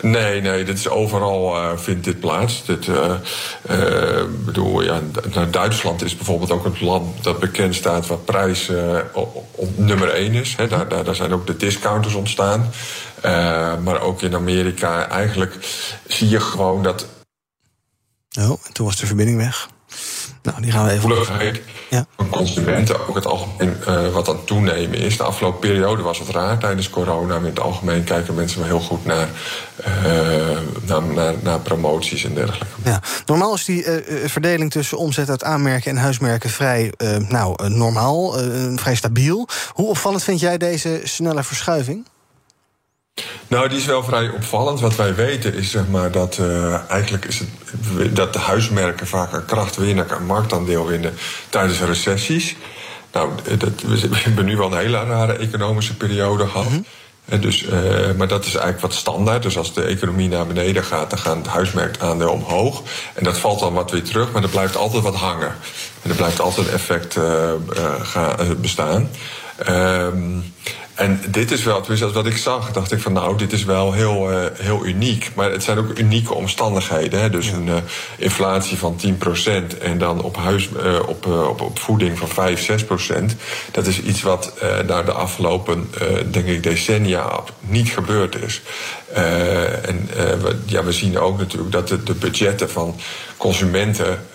nee, 0.01 0.41
nee, 0.41 0.65
dit 0.65 0.79
is 0.79 0.89
overal 0.89 1.57
uh, 1.57 1.79
vindt 1.79 2.05
dit 2.05 2.21
plaats. 2.21 2.65
Dit, 2.65 2.89
bedoel, 4.45 4.83
ja, 4.83 5.01
nou, 5.35 5.51
Duitsland 5.51 6.03
is 6.03 6.17
bijvoorbeeld 6.17 6.51
ook 6.51 6.65
een 6.65 6.77
land 6.81 7.25
dat 7.25 7.39
bekend 7.39 7.75
staat 7.75 8.07
waar 8.07 8.19
prijs 8.19 8.71
op, 9.13 9.45
op, 9.51 9.79
nummer 9.79 10.09
één 10.09 10.33
is. 10.33 10.55
Hè? 10.57 10.69
Daar, 10.69 10.89
daar, 10.89 11.05
daar 11.05 11.15
zijn 11.15 11.33
ook 11.33 11.47
de 11.47 11.57
discounters 11.57 12.15
ontstaan. 12.15 12.71
maar 13.83 14.01
ook 14.01 14.23
in 14.23 14.35
Amerika, 14.35 15.09
eigenlijk 15.09 15.55
zie 16.07 16.29
je 16.29 16.41
gewoon 16.41 16.83
dat. 16.83 17.07
Oh, 18.39 18.51
en 18.67 18.73
toen 18.73 18.87
was 18.87 18.97
de 18.97 19.07
verbinding 19.07 19.39
weg. 19.39 19.69
Nou, 20.43 20.63
die 20.63 20.73
gaan 20.73 20.85
we 20.85 20.91
even. 20.91 21.03
Vlugheid 21.03 21.61
ja. 21.91 22.07
van 22.17 22.29
consumenten 22.29 23.09
ook 23.09 23.15
het 23.15 23.27
algemeen 23.27 23.77
uh, 23.89 24.09
wat 24.09 24.29
aan 24.29 24.45
toenemen 24.45 24.99
is. 24.99 25.17
De 25.17 25.23
afgelopen 25.23 25.61
periode 25.61 26.03
was 26.03 26.19
het 26.19 26.29
raar 26.29 26.59
tijdens 26.59 26.91
corona. 26.91 27.35
Maar 27.35 27.49
in 27.49 27.55
het 27.55 27.61
algemeen 27.61 28.05
kijken 28.05 28.35
mensen 28.35 28.59
wel 28.59 28.69
heel 28.69 28.81
goed 28.81 29.05
naar, 29.05 29.29
uh, 29.87 30.59
naar, 30.87 31.03
naar, 31.03 31.35
naar, 31.43 31.61
promoties 31.61 32.25
en 32.25 32.35
dergelijke. 32.35 32.75
Ja. 32.85 33.03
Normaal 33.27 33.55
is 33.55 33.65
die 33.65 33.85
uh, 33.85 34.29
verdeling 34.29 34.71
tussen 34.71 34.99
omzet 34.99 35.31
uit 35.31 35.45
aanmerken 35.45 35.91
en 35.91 35.97
huismerken 35.97 36.51
vrij 36.51 36.93
nou, 37.29 37.69
normaal, 37.69 38.35
vrij 38.77 38.95
stabiel. 38.95 39.49
Hoe 39.73 39.89
opvallend 39.89 40.23
vind 40.23 40.41
jij 40.41 40.59
deze 40.59 41.01
snelle 41.05 41.43
verschuiving? 41.43 42.07
Nou, 43.49 43.69
die 43.69 43.79
is 43.79 43.85
wel 43.85 44.03
vrij 44.03 44.29
opvallend. 44.29 44.81
Wat 44.81 44.97
wij 44.97 45.15
weten 45.15 45.55
is 45.55 45.71
zeg 45.71 45.89
maar, 45.89 46.11
dat 46.11 46.39
uh, 46.41 46.91
eigenlijk 46.91 47.25
is 47.25 47.39
het, 47.39 48.17
dat 48.17 48.33
de 48.33 48.39
huismerken 48.39 49.07
vaak 49.07 49.33
aan 49.33 49.45
kracht 49.45 49.77
winnen, 49.77 50.11
aan 50.11 50.27
marktaandeel 50.27 50.87
winnen 50.87 51.15
tijdens 51.49 51.81
recessies. 51.81 52.57
Nou, 53.13 53.31
dat, 53.59 53.81
we 54.11 54.17
hebben 54.17 54.45
nu 54.45 54.57
wel 54.57 54.73
een 54.73 54.79
hele 54.79 55.05
rare 55.05 55.33
economische 55.33 55.97
periode 55.97 56.47
gehad. 56.47 56.69
Mm 56.69 56.73
-hmm. 56.73 56.85
En 57.31 57.41
dus, 57.41 57.63
uh, 57.63 57.73
maar 58.17 58.29
dat 58.29 58.45
is 58.45 58.55
eigenlijk 58.55 58.81
wat 58.81 58.95
standaard. 58.95 59.43
Dus 59.43 59.59
als 59.59 59.75
de 59.75 59.83
economie 59.83 60.29
naar 60.29 60.47
beneden 60.47 60.85
gaat, 60.85 61.11
dan 61.11 61.19
gaat 61.19 61.37
het 61.37 61.47
huismerkaandeel 61.47 62.31
omhoog. 62.31 62.83
En 63.15 63.25
dat 63.25 63.39
valt 63.39 63.61
dan 63.61 63.73
wat 63.73 63.91
weer 63.91 64.03
terug, 64.03 64.33
maar 64.33 64.43
er 64.43 64.49
blijft 64.49 64.77
altijd 64.77 65.03
wat 65.03 65.15
hangen. 65.15 65.55
En 66.03 66.11
er 66.11 66.17
blijft 66.17 66.41
altijd 66.41 66.67
een 66.67 66.73
effect 66.73 67.17
uh, 67.17 67.53
bestaan. 68.61 69.11
Um, 69.69 70.55
en 70.95 71.21
dit 71.29 71.51
is 71.51 71.63
wel, 71.63 71.81
tenminste 71.81 72.13
wat 72.13 72.27
ik 72.27 72.37
zag, 72.37 72.73
dacht 72.73 72.93
ik 72.93 73.01
van 73.01 73.13
nou, 73.13 73.37
dit 73.37 73.53
is 73.53 73.65
wel 73.65 73.93
heel, 73.93 74.33
uh, 74.33 74.45
heel 74.55 74.87
uniek. 74.87 75.31
Maar 75.35 75.51
het 75.51 75.63
zijn 75.63 75.79
ook 75.79 75.99
unieke 75.99 76.35
omstandigheden. 76.35 77.21
Hè? 77.21 77.31
Dus 77.31 77.47
een 77.47 77.67
uh, 77.67 77.77
inflatie 78.17 78.79
van 78.79 79.01
10% 79.75 79.79
en 79.79 79.99
dan 79.99 80.23
op, 80.23 80.37
huis, 80.37 80.69
uh, 80.85 81.09
op, 81.09 81.27
op, 81.27 81.61
op 81.61 81.79
voeding 81.79 82.19
van 82.19 82.29
5, 82.29 82.85
6%. 82.85 83.25
Dat 83.71 83.87
is 83.87 84.03
iets 84.03 84.23
wat 84.23 84.55
naar 84.87 85.05
de 85.05 85.13
afgelopen, 85.13 85.91
denk 86.31 86.47
ik, 86.47 86.63
decennia 86.63 87.43
niet 87.61 87.89
gebeurd 87.89 88.43
is. 88.43 88.63
en 89.13 90.09
we, 90.15 90.59
ja, 90.67 90.85
we 90.85 90.93
zien 90.93 91.19
ook 91.19 91.39
natuurlijk 91.39 91.73
dat 91.73 91.89
de, 91.89 92.03
de 92.03 92.15
budgetten 92.15 92.71
van 92.71 92.97
consumenten 93.41 94.27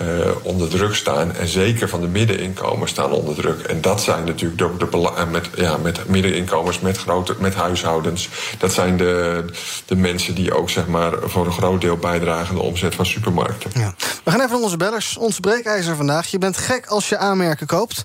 onder 0.42 0.70
druk 0.70 0.96
staan. 0.96 1.36
En 1.36 1.48
zeker 1.48 1.90
van 1.90 2.02
de 2.02 2.08
middeninkomens 2.08 2.92
staan 2.92 3.12
onder 3.12 3.36
druk. 3.36 3.62
En 3.62 3.82
dat 3.82 4.02
zijn 4.02 4.26
natuurlijk 4.26 4.62
ook 4.62 4.80
de 4.80 5.26
met, 5.32 5.50
ja, 5.56 5.78
met 5.78 6.08
middeninkomens, 6.08 6.80
met, 6.80 6.98
grote, 6.98 7.36
met 7.40 7.54
huishoudens. 7.54 8.30
Dat 8.58 8.74
zijn 8.74 8.98
de, 8.98 9.46
de 9.86 9.96
mensen 9.96 10.36
die 10.36 10.54
ook 10.54 10.70
zeg 10.70 10.88
maar, 10.88 11.14
voor 11.24 11.46
een 11.46 11.52
groot 11.52 11.82
deel 11.82 11.98
bijdragen 11.98 12.50
aan 12.50 12.56
de 12.56 12.62
omzet 12.62 12.96
van 12.96 13.06
supermarkten. 13.06 13.72
Ja. 13.74 13.94
We 14.24 14.32
gaan 14.32 14.40
even 14.40 14.52
naar 14.52 14.62
onze 14.62 14.78
bellers. 14.78 15.18
Ons 15.18 15.40
breekijzer 15.40 15.96
vandaag. 15.96 16.28
Je 16.28 16.38
bent 16.38 16.58
gek 16.58 16.86
als 16.86 17.10
je 17.10 17.18
aanmerken 17.18 17.68
koopt. 17.68 18.04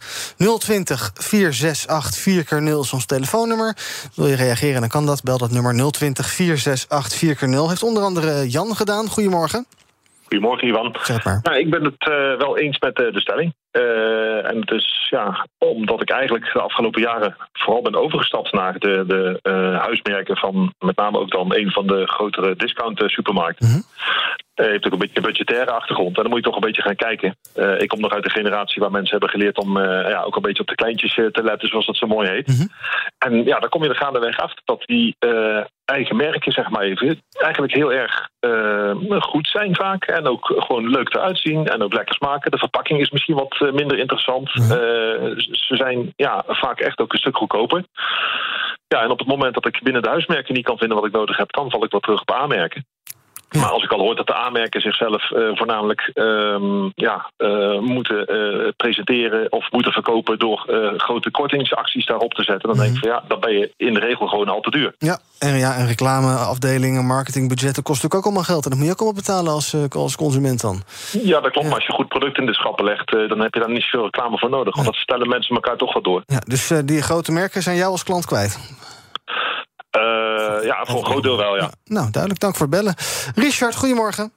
020 0.59 1.11
468 1.15 2.21
4 2.21 2.45
keer 2.45 2.63
0 2.63 2.83
is 2.83 2.93
ons 2.93 3.07
telefoonnummer. 3.07 3.77
Wil 4.15 4.27
je 4.27 4.37
reageren, 4.37 4.81
dan 4.81 4.91
kan 4.91 5.07
dat. 5.07 5.23
Bel 5.23 5.39
dat 5.39 5.51
nummer 5.51 5.93
020 5.93 6.31
468 6.31 7.19
4 7.19 7.35
keer 7.35 7.49
0 7.49 7.69
Heeft 7.69 7.83
onder 7.83 8.03
andere 8.03 8.49
Jan 8.49 8.77
gedaan. 8.77 9.09
Goedemorgen. 9.09 9.67
Goedemorgen, 10.31 10.69
Ivan. 10.69 10.95
Zeg 11.03 11.25
maar. 11.25 11.41
Nou, 11.43 11.59
ik 11.59 11.71
ben 11.71 11.85
het 11.85 12.07
uh, 12.09 12.39
wel 12.39 12.59
eens 12.59 12.79
met 12.79 12.99
uh, 13.01 13.13
de 13.13 13.21
stelling. 13.21 13.55
Uh, 13.73 14.51
en 14.51 14.63
is 14.63 15.07
ja, 15.11 15.47
omdat 15.59 16.03
ik 16.03 16.11
eigenlijk 16.11 16.53
de 16.53 16.61
afgelopen 16.61 17.01
jaren 17.01 17.37
vooral 17.53 17.83
ben 17.83 17.95
overgestapt 17.95 18.53
naar 18.53 18.79
de, 18.79 19.05
de 19.07 19.39
huismerken 19.79 20.37
van 20.37 20.75
met 20.79 20.97
name 20.97 21.19
ook 21.19 21.31
dan 21.31 21.55
een 21.55 21.71
van 21.71 21.87
de 21.87 22.07
grotere 22.07 22.57
discount 22.57 23.03
supermarkten. 23.07 23.67
Mm 23.67 23.73
-hmm. 23.73 23.83
Uh, 24.55 24.67
je 24.67 24.73
hebt 24.73 24.87
ook 24.87 24.93
een 24.93 24.99
beetje 24.99 25.17
een 25.17 25.23
budgettaire 25.23 25.71
achtergrond. 25.71 26.17
En 26.17 26.23
dan 26.23 26.31
moet 26.31 26.39
je 26.39 26.45
toch 26.45 26.55
een 26.55 26.67
beetje 26.67 26.83
gaan 26.83 26.97
kijken. 26.97 27.37
ik 27.79 27.89
kom 27.89 28.01
nog 28.01 28.13
uit 28.13 28.25
een 28.25 28.31
generatie 28.31 28.81
waar 28.81 28.91
mensen 28.91 29.11
hebben 29.11 29.29
geleerd 29.29 29.59
om 29.59 29.79
ja, 29.79 30.23
ook 30.23 30.37
een 30.37 30.43
beetje 30.43 30.63
op 30.63 30.69
de 30.69 30.75
kleintjes 30.75 31.15
te 31.15 31.43
letten, 31.43 31.69
zoals 31.69 31.87
dat 31.87 31.97
zo 31.97 32.07
mooi 32.07 32.29
heet. 32.29 32.47
Mhm. 32.47 32.67
En 33.19 33.45
ja, 33.45 33.59
dan 33.59 33.69
kom 33.69 33.83
je 33.83 33.89
er 33.89 33.97
gaandeweg 33.97 34.39
af 34.39 34.55
dat 34.65 34.83
die 34.85 35.17
eigen 35.85 36.17
merken, 36.17 36.53
zeg 36.53 36.71
maar 36.71 36.83
even, 36.83 37.23
eigenlijk 37.33 37.75
heel 37.75 37.93
erg 37.93 38.29
goed 39.19 39.49
zijn 39.49 39.77
vaak. 39.77 40.05
En 40.05 40.27
ook 40.27 40.53
gewoon 40.57 40.89
leuk 40.89 41.15
eruit 41.15 41.39
zien 41.39 41.67
en 41.67 41.83
ook 41.83 41.95
lekker 41.95 42.15
smaken. 42.15 42.51
De 42.51 42.59
verpakking 42.59 43.01
is 43.01 43.11
misschien 43.11 43.37
wat 43.37 43.60
minder 43.61 43.99
interessant. 43.99 44.55
Mhm. 44.55 44.69
ze 45.51 45.77
zijn 45.77 46.13
ja, 46.17 46.45
vaak 46.47 46.81
echt 46.81 46.99
ook 46.99 47.13
een 47.13 47.19
stuk 47.19 47.37
goedkoper. 47.37 47.85
Ja, 48.89 49.03
en 49.03 49.11
op 49.11 49.19
het 49.19 49.29
moment 49.29 49.55
dat 49.55 49.67
ik 49.67 49.81
binnen 49.83 50.03
de 50.03 50.09
huismerken 50.09 50.55
niet 50.55 50.65
kan 50.65 50.79
vinden 50.79 50.97
wat 50.97 51.07
ik 51.07 51.13
nodig 51.13 51.37
heb, 51.37 51.53
dan 51.53 51.71
val 51.71 51.85
ik 51.85 51.91
wat 51.91 52.03
terug 52.03 52.21
op 52.21 52.33
aanmerken. 52.33 52.87
Maar 53.59 53.71
als 53.71 53.83
ik 53.83 53.93
al 53.93 53.99
hoor 53.99 54.17
dat 54.17 54.27
de 54.27 54.35
aanmerken 54.35 54.81
zichzelf 54.81 55.31
uh, 55.31 55.51
voornamelijk 55.55 56.11
uh, 56.15 56.91
ja, 56.95 57.31
uh, 57.39 57.79
moeten 57.79 58.35
uh, 58.35 58.69
presenteren 58.77 59.53
of 59.53 59.71
moeten 59.71 59.93
verkopen 59.93 60.39
door 60.39 60.65
grote 60.97 61.31
kortingsacties 61.31 62.07
daarop 62.07 62.35
te 62.35 62.43
zetten, 62.43 62.69
dan 62.69 62.79
denk 62.79 62.95
ik 62.95 62.99
van 62.99 63.09
ja, 63.09 63.23
dan 63.29 63.41
ben 63.41 63.53
je 63.53 63.73
in 63.77 63.95
de 63.95 64.01
regel 64.01 64.27
gewoon 64.27 64.49
al 64.49 64.61
te 64.61 64.71
duur. 64.71 64.95
Ja, 64.99 65.19
en, 65.39 65.59
ja, 65.59 65.77
en 65.77 65.87
reclameafdelingen, 65.87 67.07
marketingbudgetten 67.07 67.83
kosten 67.83 68.13
ook 68.13 68.25
allemaal 68.25 68.43
geld. 68.43 68.65
En 68.65 68.71
dat 68.71 68.79
moet 68.79 68.89
je 68.89 68.93
ook 68.93 69.01
allemaal 69.01 69.21
betalen 69.23 69.53
als, 69.53 69.77
als 69.91 70.17
consument 70.17 70.61
dan. 70.61 70.83
Ja, 71.23 71.41
dat 71.41 71.51
klopt. 71.53 71.67
Maar 71.67 71.77
als 71.77 71.87
je 71.87 71.93
goed 71.93 72.09
product 72.09 72.39
in 72.39 72.47
de 72.47 72.55
schappen 72.55 72.85
legt, 72.85 73.11
dan 73.11 73.41
heb 73.41 73.55
je 73.55 73.61
daar 73.61 73.71
niet 73.71 73.83
zoveel 73.83 74.05
reclame 74.05 74.39
voor 74.39 74.51
nodig. 74.51 74.75
Want 74.75 74.87
dat 74.87 74.95
stellen 74.95 75.29
mensen 75.29 75.55
elkaar 75.55 75.77
toch 75.77 75.93
wel 75.93 76.03
door. 76.03 76.23
Ja, 76.27 76.39
dus 76.47 76.73
die 76.85 77.03
grote 77.03 77.33
merken 77.33 77.63
zijn 77.63 77.77
jou 77.77 77.91
als 77.91 78.05
klant 78.05 78.27
kwijt. 78.27 78.59
Uh, 79.97 80.65
ja, 80.65 80.85
voor 80.85 80.99
een 80.99 81.05
groot 81.05 81.23
deel 81.23 81.37
wel, 81.37 81.57
ja. 81.57 81.71
Nou, 81.85 82.11
duidelijk. 82.11 82.41
Dank 82.41 82.57
voor 82.57 82.67
het 82.67 82.77
bellen. 82.77 82.95
Richard, 83.35 83.77
goedemorgen. 83.77 84.33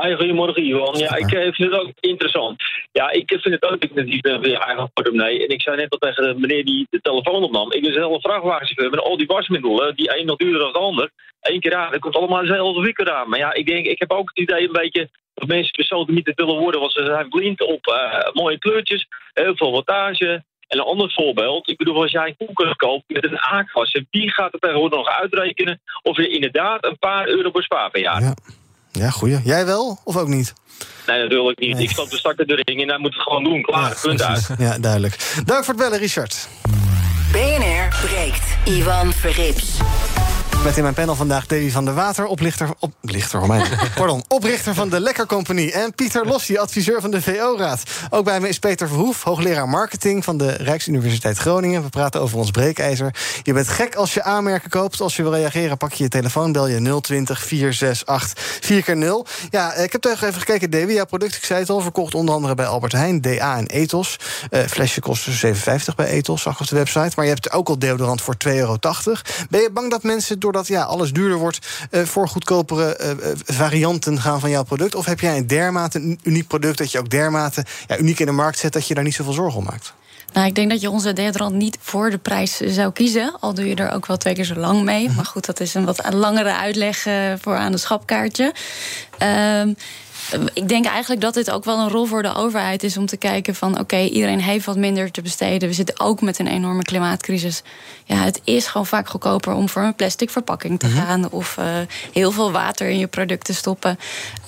Hi, 0.00 0.14
goedemorgen 0.14 0.66
Ivan. 0.66 0.98
Ja, 0.98 1.16
ik 1.16 1.32
eh, 1.32 1.52
vind 1.52 1.72
het 1.72 1.80
ook 1.80 1.92
interessant. 2.00 2.62
Ja, 2.92 3.10
ik 3.10 3.38
vind 3.42 3.54
het 3.54 3.62
ook 3.62 3.82
intensief 3.82 4.20
ben 4.20 4.34
voor 4.34 4.48
je 4.48 4.58
eigen 4.58 4.90
portemonnee. 4.92 5.44
En 5.44 5.48
ik 5.48 5.62
zei 5.62 5.76
net 5.76 5.90
al 5.90 5.98
tegen 5.98 6.24
de 6.24 6.40
meneer 6.40 6.64
die 6.64 6.86
de 6.90 7.00
telefoon 7.00 7.42
opnam. 7.42 7.72
Ik 7.72 7.82
ben 7.82 7.92
zelf 7.92 8.14
een 8.14 8.20
vrachtwagenchauffeur 8.20 8.90
met 8.90 9.00
al 9.00 9.16
die 9.16 9.26
wasmiddelen. 9.26 9.96
Die 9.96 10.18
een 10.18 10.26
nog 10.26 10.36
duurder 10.36 10.60
dan 10.60 10.72
de 10.72 10.78
ander. 10.78 11.10
Eén 11.40 11.60
keer 11.60 11.74
aan. 11.74 11.90
Dat 11.90 12.00
komt 12.00 12.16
allemaal 12.16 12.40
dezelfde 12.40 12.80
week 12.80 13.08
aan. 13.08 13.28
Maar 13.28 13.38
ja, 13.38 13.52
ik 13.52 13.66
denk, 13.66 13.86
ik 13.86 13.98
heb 13.98 14.10
ook 14.10 14.30
het 14.34 14.38
idee 14.38 14.66
een 14.66 14.72
beetje 14.72 15.08
dat 15.34 15.48
mensen 15.48 16.06
niet 16.06 16.24
te 16.24 16.32
willen 16.34 16.58
worden. 16.58 16.80
Want 16.80 16.92
ze 16.92 17.04
zijn 17.04 17.28
blind 17.28 17.60
op 17.60 17.86
uh, 17.86 18.32
mooie 18.32 18.58
kleurtjes. 18.58 19.06
Heel 19.32 19.56
veel 19.56 19.72
wattage. 19.72 20.44
En 20.74 20.80
een 20.80 20.86
ander 20.86 21.12
voorbeeld, 21.12 21.68
ik 21.68 21.76
bedoel, 21.76 22.02
als 22.02 22.10
jij 22.10 22.26
een 22.26 22.46
koelkast 22.46 22.76
koopt 22.76 23.04
met 23.06 23.24
een 23.24 23.40
aardgas, 23.40 24.00
wie 24.10 24.30
gaat 24.30 24.52
er 24.52 24.58
tegenwoordig 24.58 24.98
nog 24.98 25.08
uitrekenen 25.08 25.80
of 26.02 26.16
je 26.16 26.28
inderdaad 26.28 26.84
een 26.84 26.98
paar 26.98 27.28
euro 27.28 27.50
bespaart 27.50 27.92
per 27.92 28.00
jaar? 28.00 28.22
Ja, 28.22 28.34
ja 28.92 29.10
goeie. 29.10 29.40
Jij 29.44 29.66
wel 29.66 29.98
of 30.04 30.16
ook 30.16 30.28
niet? 30.28 30.52
Nee, 31.06 31.22
natuurlijk 31.22 31.58
niet. 31.58 31.78
Ik 31.78 31.90
stap 31.90 32.10
de 32.10 32.16
stakken 32.16 32.46
de 32.46 32.62
ring 32.64 32.82
en 32.82 32.88
hij 32.88 32.98
moet 32.98 33.14
het 33.14 33.22
gewoon 33.22 33.44
doen. 33.44 33.62
Klaar, 33.62 33.88
ja, 33.88 33.96
punt 34.02 34.22
uit. 34.22 34.48
Ja, 34.58 34.78
duidelijk. 34.78 35.42
Dank 35.44 35.64
voor 35.64 35.74
het 35.74 35.82
bellen, 35.82 35.98
Richard. 35.98 36.48
BNR 37.32 38.06
breekt. 38.06 38.56
Ivan 38.64 39.12
Verrips. 39.12 39.78
Met 40.64 40.76
in 40.76 40.82
mijn 40.82 40.94
panel 40.94 41.14
vandaag 41.14 41.46
Davy 41.46 41.70
van 41.70 41.84
der 41.84 41.94
Water, 41.94 42.26
oplichter, 42.26 42.68
oplichter, 42.78 43.40
oh 43.40 43.48
mijn, 43.48 43.66
pardon, 43.94 44.24
oprichter 44.28 44.74
van 44.74 44.88
de 44.88 45.00
Lekker 45.00 45.26
Company. 45.26 45.68
En 45.68 45.94
Pieter 45.94 46.26
Lossi, 46.26 46.56
adviseur 46.56 47.00
van 47.00 47.10
de 47.10 47.22
VO-raad. 47.22 47.82
Ook 48.10 48.24
bij 48.24 48.40
me 48.40 48.48
is 48.48 48.58
Peter 48.58 48.88
Verhoef, 48.88 49.22
hoogleraar 49.22 49.68
marketing 49.68 50.24
van 50.24 50.36
de 50.36 50.50
Rijksuniversiteit 50.50 51.38
Groningen. 51.38 51.82
We 51.82 51.88
praten 51.88 52.20
over 52.20 52.38
ons 52.38 52.50
breekijzer. 52.50 53.14
Je 53.42 53.52
bent 53.52 53.68
gek 53.68 53.94
als 53.94 54.14
je 54.14 54.22
aanmerken 54.22 54.70
koopt. 54.70 55.00
Als 55.00 55.16
je 55.16 55.22
wil 55.22 55.34
reageren, 55.34 55.76
pak 55.76 55.92
je 55.92 56.02
je 56.02 56.08
telefoon, 56.08 56.52
bel 56.52 56.68
je 56.68 57.00
020 57.00 57.42
468 57.42 58.60
4x0. 58.62 59.48
Ja, 59.50 59.74
ik 59.74 59.92
heb 59.92 60.00
toch 60.00 60.22
even 60.22 60.40
gekeken, 60.40 60.70
Davy. 60.70 60.92
Jouw 60.92 61.04
product, 61.04 61.36
ik 61.36 61.44
zei 61.44 61.60
het 61.60 61.70
al, 61.70 61.80
verkocht 61.80 62.14
onder 62.14 62.34
andere 62.34 62.54
bij 62.54 62.66
Albert 62.66 62.92
Heijn, 62.92 63.20
DA 63.20 63.56
en 63.56 63.66
Ethos. 63.66 64.16
Uh, 64.50 64.60
flesje 64.60 65.00
kost 65.00 65.44
7,50 65.44 65.52
bij 65.96 66.06
Ethos, 66.06 66.42
zag 66.42 66.54
ik 66.54 66.60
op 66.60 66.68
de 66.68 66.76
website. 66.76 67.12
Maar 67.16 67.24
je 67.24 67.30
hebt 67.30 67.52
ook 67.52 67.68
al 67.68 67.78
deodorant 67.78 68.22
voor 68.22 68.34
2,80 68.48 68.54
euro. 68.54 68.78
Ben 69.50 69.60
je 69.60 69.70
bang 69.72 69.90
dat 69.90 70.02
mensen 70.02 70.38
door 70.38 70.52
doordat 70.54 70.76
ja, 70.76 70.82
alles 70.82 71.12
duurder 71.12 71.38
wordt... 71.38 71.58
Uh, 71.90 72.02
voor 72.02 72.28
goedkopere 72.28 73.16
uh, 73.22 73.32
varianten 73.44 74.20
gaan 74.20 74.40
van 74.40 74.50
jouw 74.50 74.62
product? 74.62 74.94
Of 74.94 75.04
heb 75.06 75.20
jij 75.20 75.36
een 75.36 75.46
dermate 75.46 76.16
uniek 76.22 76.46
product... 76.46 76.78
dat 76.78 76.92
je 76.92 76.98
ook 76.98 77.10
dermate 77.10 77.64
ja, 77.86 77.98
uniek 77.98 78.18
in 78.18 78.26
de 78.26 78.32
markt 78.32 78.58
zet... 78.58 78.72
dat 78.72 78.88
je 78.88 78.94
daar 78.94 79.04
niet 79.04 79.14
zoveel 79.14 79.32
zorgen 79.32 79.58
om 79.58 79.64
maakt? 79.64 79.94
Nou, 80.32 80.46
ik 80.46 80.54
denk 80.54 80.70
dat 80.70 80.80
je 80.80 80.90
onze 80.90 81.12
deodorant 81.12 81.54
niet 81.54 81.78
voor 81.80 82.10
de 82.10 82.18
prijs 82.18 82.56
zou 82.56 82.92
kiezen. 82.92 83.36
Al 83.40 83.54
doe 83.54 83.68
je 83.68 83.74
er 83.74 83.92
ook 83.92 84.06
wel 84.06 84.16
twee 84.16 84.34
keer 84.34 84.44
zo 84.44 84.54
lang 84.54 84.82
mee. 84.82 85.06
Mhm. 85.06 85.14
Maar 85.16 85.24
goed, 85.24 85.46
dat 85.46 85.60
is 85.60 85.74
een 85.74 85.84
wat 85.84 86.12
langere 86.12 86.54
uitleg 86.54 87.06
voor 87.40 87.56
aan 87.56 87.72
de 87.72 87.78
schapkaartje. 87.78 88.54
Uh, 89.22 89.74
ik 90.54 90.68
denk 90.68 90.86
eigenlijk 90.86 91.20
dat 91.20 91.34
dit 91.34 91.50
ook 91.50 91.64
wel 91.64 91.78
een 91.78 91.88
rol 91.88 92.04
voor 92.04 92.22
de 92.22 92.34
overheid 92.34 92.82
is 92.82 92.96
om 92.96 93.06
te 93.06 93.16
kijken 93.16 93.54
van 93.54 93.78
oké, 93.78 93.98
iedereen 93.98 94.40
heeft 94.40 94.66
wat 94.66 94.76
minder 94.76 95.10
te 95.10 95.22
besteden. 95.22 95.68
We 95.68 95.74
zitten 95.74 96.00
ook 96.00 96.20
met 96.20 96.38
een 96.38 96.46
enorme 96.46 96.82
klimaatcrisis. 96.82 97.62
Ja, 98.04 98.16
het 98.16 98.40
is 98.44 98.66
gewoon 98.66 98.86
vaak 98.86 99.08
goedkoper 99.08 99.54
om 99.54 99.68
voor 99.68 99.82
een 99.82 99.94
plastic 99.94 100.30
verpakking 100.30 100.78
te 100.78 100.86
mhm. 100.86 100.96
gaan 100.96 101.30
of 101.30 101.56
uh, 101.58 101.64
heel 102.12 102.30
veel 102.30 102.52
water 102.52 102.88
in 102.88 102.98
je 102.98 103.06
product 103.06 103.44
te 103.44 103.54
stoppen. 103.54 103.98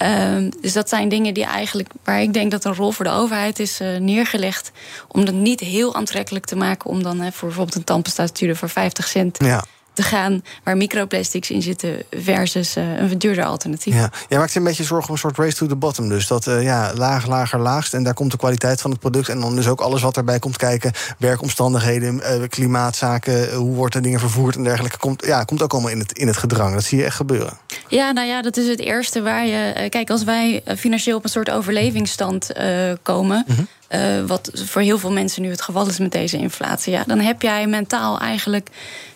Uh, 0.03 0.51
dus 0.61 0.73
dat 0.73 0.89
zijn 0.89 1.09
dingen 1.09 1.35
die 1.35 1.45
eigenlijk 1.45 1.89
waar 2.05 2.21
ik 2.21 2.33
denk 2.33 2.51
dat 2.51 2.65
een 2.65 2.75
rol 2.75 2.91
voor 2.91 3.05
de 3.05 3.11
overheid 3.11 3.59
is 3.59 3.81
uh, 3.81 3.97
neergelegd 3.97 4.71
om 5.09 5.25
dat 5.25 5.35
niet 5.35 5.61
heel 5.61 5.95
aantrekkelijk 5.95 6.45
te 6.45 6.57
maken 6.57 6.91
om 6.91 7.03
dan 7.03 7.17
uh, 7.17 7.27
voor 7.33 7.49
bijvoorbeeld 7.49 7.75
een 7.75 7.85
tandpasta 7.85 8.27
voor 8.55 8.69
50 8.69 9.09
cent. 9.09 9.39
Ja 9.39 9.65
te 9.97 10.03
gaan 10.03 10.45
waar 10.65 10.77
microplastics 10.77 11.51
in 11.51 11.63
zitten 11.63 12.03
versus 12.11 12.77
uh, 12.77 12.99
een 12.99 13.19
duurder 13.19 13.45
alternatief. 13.45 13.95
Ja. 13.95 14.11
Jij 14.29 14.39
maakt 14.39 14.53
je 14.53 14.59
een 14.59 14.65
beetje 14.65 14.85
zorgen 14.85 15.09
om 15.09 15.15
een 15.15 15.21
soort 15.21 15.39
race 15.39 15.57
to 15.57 15.67
the 15.67 15.77
bottom. 15.77 16.09
Dus 16.09 16.27
dat 16.27 16.47
uh, 16.47 16.63
ja, 16.63 16.93
laag, 16.95 17.27
lager, 17.27 17.59
laagst. 17.59 17.95
En 17.95 18.03
daar 18.03 18.15
komt 18.15 18.31
de 18.31 18.37
kwaliteit 18.37 18.81
van 18.81 18.91
het 18.91 19.01
product. 19.01 19.29
En 19.29 19.41
dan 19.41 19.57
dus 19.57 19.69
ook 19.69 19.81
alles 19.81 20.03
wat 20.03 20.17
erbij 20.17 20.39
komt 20.39 20.57
kijken. 20.57 20.93
Werkomstandigheden, 21.19 22.15
uh, 22.15 22.49
klimaatzaken, 22.49 23.55
hoe 23.55 23.75
wordt 23.75 23.95
er 23.95 24.03
dingen 24.03 24.21
vervoerd 24.21 24.57
en 24.57 24.65
dergelijke. 24.65 24.99
Komt, 24.99 25.27
ja, 25.27 25.45
komt 25.45 25.63
ook 25.63 25.73
allemaal 25.73 25.91
in 25.91 25.99
het, 25.99 26.13
in 26.13 26.27
het 26.27 26.37
gedrang. 26.37 26.75
Dat 26.75 26.85
zie 26.85 26.99
je 26.99 27.05
echt 27.05 27.17
gebeuren. 27.17 27.53
Ja, 27.89 28.13
nou 28.13 28.27
ja, 28.27 28.43
dat 28.43 28.57
is 28.57 28.69
het 28.69 28.81
eerste 28.81 29.23
waar 29.23 29.47
je. 29.47 29.87
Kijk, 29.89 30.11
als 30.11 30.25
wij 30.25 30.63
financieel 30.77 31.17
op 31.17 31.25
een 31.25 31.31
soort 31.31 31.51
overlevingsstand 31.51 32.51
komen. 33.03 33.47
Mhm. 33.91 34.27
wat 34.27 34.51
voor 34.55 34.83
heel 34.83 34.99
veel 34.99 35.13
mensen 35.13 35.43
nu 35.43 35.51
het 35.51 35.63
geval 35.63 35.87
is 35.87 35.99
met 35.99 36.13
deze 36.13 36.37
inflatie. 36.37 36.93
Ja, 36.93 37.05
dan 37.07 37.19
heb 37.19 37.43
jij 37.43 37.67
mentaal 37.67 38.19
eigenlijk 38.21 38.69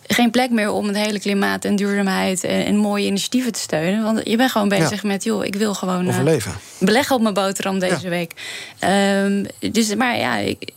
geen 0.07 0.31
plek 0.31 0.51
meer 0.51 0.71
om 0.71 0.87
het 0.87 0.97
hele 0.97 1.21
klimaat 1.21 1.65
en 1.65 1.77
duurzaamheid 1.77 2.45
en, 2.45 2.65
en 2.65 2.77
mooie 2.77 3.07
initiatieven 3.07 3.53
te 3.53 3.61
steunen. 3.61 4.03
Want 4.03 4.21
je 4.25 4.37
bent 4.37 4.51
gewoon 4.51 4.69
bezig 4.69 5.03
met, 5.03 5.25
joh, 5.25 5.45
ik 5.45 5.55
wil 5.55 5.75
gewoon 5.75 6.09
uh, 6.09 6.37
beleggen 6.79 7.17
op 7.17 7.23
mijn 7.23 7.35
boterham 7.35 7.79
deze 7.79 8.09
week. 8.09 8.33
Um, 8.85 9.47
dus, 9.73 9.95
maar 9.95 10.17
ja, 10.17 10.37
ik, 10.37 10.73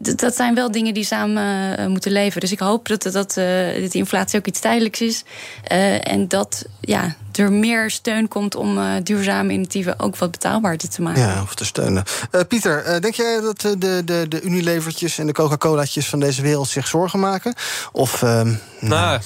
dat 0.00 0.36
zijn 0.36 0.54
wel 0.54 0.70
dingen 0.70 0.94
die 0.94 1.04
samen 1.04 1.80
uh, 1.80 1.86
moeten 1.86 2.12
leven. 2.12 2.40
Dus 2.40 2.52
ik 2.52 2.58
hoop 2.58 2.88
dat, 2.88 3.02
dat, 3.02 3.12
dat 3.12 3.36
uh, 3.36 3.92
inflatie 3.94 4.38
ook 4.38 4.46
iets 4.46 4.60
tijdelijks 4.60 5.00
is. 5.00 5.24
Uh, 5.72 6.08
en 6.08 6.28
dat 6.28 6.64
ja, 6.80 7.16
er 7.32 7.52
meer 7.52 7.90
steun 7.90 8.28
komt 8.28 8.54
om 8.54 8.78
duurzame 9.02 9.52
initiatieven 9.52 9.98
ook 9.98 10.16
wat 10.16 10.30
betaalbaar 10.30 10.76
te 10.76 11.02
maken. 11.02 11.22
Ja, 11.22 11.42
of 11.42 11.54
te 11.54 11.64
steunen. 11.64 12.04
Pieter, 12.48 13.00
denk 13.00 13.14
jij 13.14 13.40
dat 13.40 13.60
de, 13.60 14.04
de, 14.04 14.26
de 14.28 14.40
Unilevertjes 14.40 15.18
en 15.18 15.26
de 15.26 15.32
Coca-Cola'tjes 15.32 16.08
van 16.08 16.20
deze 16.20 16.42
wereld 16.42 16.68
zich 16.68 16.86
zorgen 16.86 17.20
maken? 17.20 17.54
Of, 17.92 18.22
ehm, 18.22 18.54
nou, 18.80 18.90
nou 18.90 19.20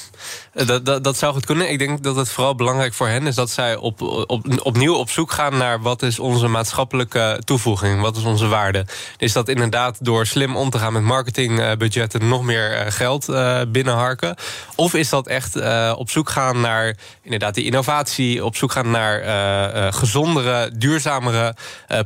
dat, 0.66 0.86
dat, 0.86 1.04
dat, 1.04 1.16
zou 1.16 1.32
goed 1.32 1.46
kunnen. 1.46 1.70
Ik 1.70 1.78
denk 1.78 2.02
dat 2.02 2.16
het 2.16 2.28
vooral 2.28 2.54
belangrijk 2.54 2.94
voor 2.94 3.08
hen 3.08 3.26
is 3.26 3.34
dat 3.34 3.50
zij 3.50 3.76
op, 3.76 4.02
op, 4.02 4.60
opnieuw 4.62 4.94
op 4.94 5.10
zoek 5.10 5.32
gaan 5.32 5.56
naar 5.56 5.82
wat 5.82 6.02
is 6.02 6.18
onze 6.18 6.48
maatschappelijke 6.48 7.40
toevoeging, 7.44 8.00
wat 8.00 8.16
is 8.16 8.22
onze 8.22 8.46
waarde. 8.46 8.86
Is 9.16 9.32
dat 9.32 9.48
inderdaad 9.48 9.96
door 10.00 10.26
slim 10.26 10.56
om 10.56 10.70
te 10.70 10.78
gaan 10.78 10.92
met 10.92 11.02
marketingbudgetten 11.02 12.28
nog 12.28 12.42
meer 12.42 12.72
eh, 12.72 12.92
geld 12.92 13.26
binnenharken? 13.68 14.36
Of 14.74 14.94
is 14.94 15.08
dat 15.08 15.26
echt 15.26 15.56
op 15.96 16.10
zoek 16.10 16.30
gaan 16.30 16.60
naar 16.60 16.96
inderdaad 17.22 17.54
die 17.54 17.64
innovatie, 17.64 17.93
op 18.42 18.56
zoek 18.56 18.72
gaan 18.72 18.90
naar 18.90 19.24
uh, 19.24 19.92
gezondere, 19.92 20.70
duurzamere 20.76 21.54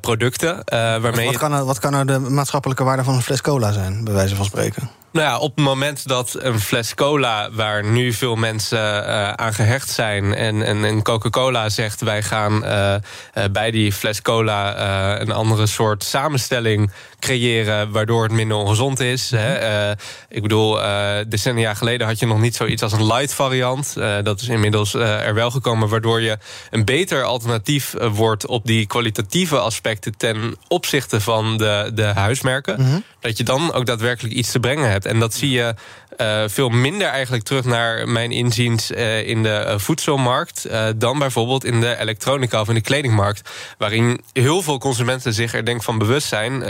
producten? 0.00 0.62
waarmee 1.00 1.26
wat, 1.26 1.36
kan 1.36 1.64
wat 1.64 1.78
kan 1.78 1.94
er 1.94 2.06
de 2.06 2.18
maatschappelijke 2.18 2.84
waarde 2.84 3.04
van 3.04 3.14
een 3.14 3.22
fles 3.22 3.40
cola 3.40 3.72
zijn, 3.72 4.04
bij 4.04 4.14
wijze 4.14 4.36
van 4.36 4.44
spreken? 4.44 4.90
Nou 5.12 5.26
ja, 5.26 5.38
op 5.38 5.56
het 5.56 5.64
moment 5.64 6.08
dat 6.08 6.36
een 6.38 6.60
fles 6.60 6.94
cola, 6.94 7.50
waar 7.52 7.84
nu 7.84 8.12
veel 8.12 8.36
mensen 8.36 8.78
uh, 8.78 9.30
aan 9.30 9.54
gehecht 9.54 9.90
zijn, 9.90 10.34
en, 10.34 10.62
en, 10.62 10.84
en 10.84 11.02
Coca-Cola 11.02 11.68
zegt: 11.68 12.00
wij 12.00 12.22
gaan 12.22 12.64
uh, 12.64 12.94
uh, 13.34 13.44
bij 13.52 13.70
die 13.70 13.92
fles 13.92 14.22
cola 14.22 15.20
een 15.20 15.32
andere 15.32 15.66
soort 15.66 16.04
samenstelling 16.04 16.92
creëren, 17.18 17.90
waardoor 17.90 18.22
het 18.22 18.32
minder 18.32 18.56
ongezond 18.56 19.00
is. 19.00 19.30
Mm 19.30 19.38
-hmm. 19.38 19.46
hè. 19.46 19.92
ik 20.28 20.42
bedoel, 20.42 20.78
decennia 21.28 21.74
geleden 21.74 22.06
had 22.06 22.18
je 22.18 22.26
nog 22.26 22.40
niet 22.40 22.56
zoiets 22.56 22.82
als 22.82 22.92
een 22.92 23.06
light 23.06 23.34
variant. 23.34 23.94
dat 24.22 24.40
is 24.40 24.48
inmiddels 24.48 24.94
er 24.94 25.34
wel 25.34 25.50
gekomen, 25.50 25.88
waardoor 25.88 26.20
je 26.20 26.38
een 26.70 26.84
beter 26.84 27.22
alternatief 27.22 27.94
wordt 28.12 28.46
op 28.46 28.66
die 28.66 28.86
kwalitatieve 28.86 29.58
aspecten 29.58 30.16
ten 30.16 30.56
opzichte 30.68 31.20
van 31.20 31.56
de, 31.56 31.90
de 31.94 32.04
huismerken. 32.04 32.80
Mm 32.80 32.86
-hmm. 32.86 33.04
Dat 33.20 33.36
je 33.36 33.44
dan 33.44 33.72
ook 33.72 33.86
daadwerkelijk 33.86 34.34
iets 34.34 34.50
te 34.50 34.60
brengen 34.60 34.90
hebt 34.90 34.97
hebt. 35.02 35.14
En 35.14 35.20
dat 35.20 35.34
zie 35.34 35.50
je 35.50 35.74
eh, 36.18 36.42
veel 36.46 36.68
minder 36.68 37.08
eigenlijk 37.08 37.44
terug 37.44 37.64
naar 37.64 38.08
mijn 38.08 38.32
inziens 38.32 38.90
uh, 38.90 39.28
in 39.28 39.42
de 39.42 39.64
uh, 39.66 39.78
voedselmarkt 39.78 40.68
dan 40.96 41.18
bijvoorbeeld 41.18 41.64
in 41.64 41.80
de 41.80 41.98
elektronica 41.98 42.60
of 42.60 42.68
in 42.68 42.74
de 42.74 42.80
kledingmarkt, 42.80 43.50
waarin 43.78 44.20
heel 44.32 44.62
veel 44.62 44.78
consumenten 44.78 45.34
zich 45.34 45.54
er 45.54 45.64
denk 45.64 45.82
van 45.82 45.98
bewust 45.98 46.28
zijn 46.28 46.62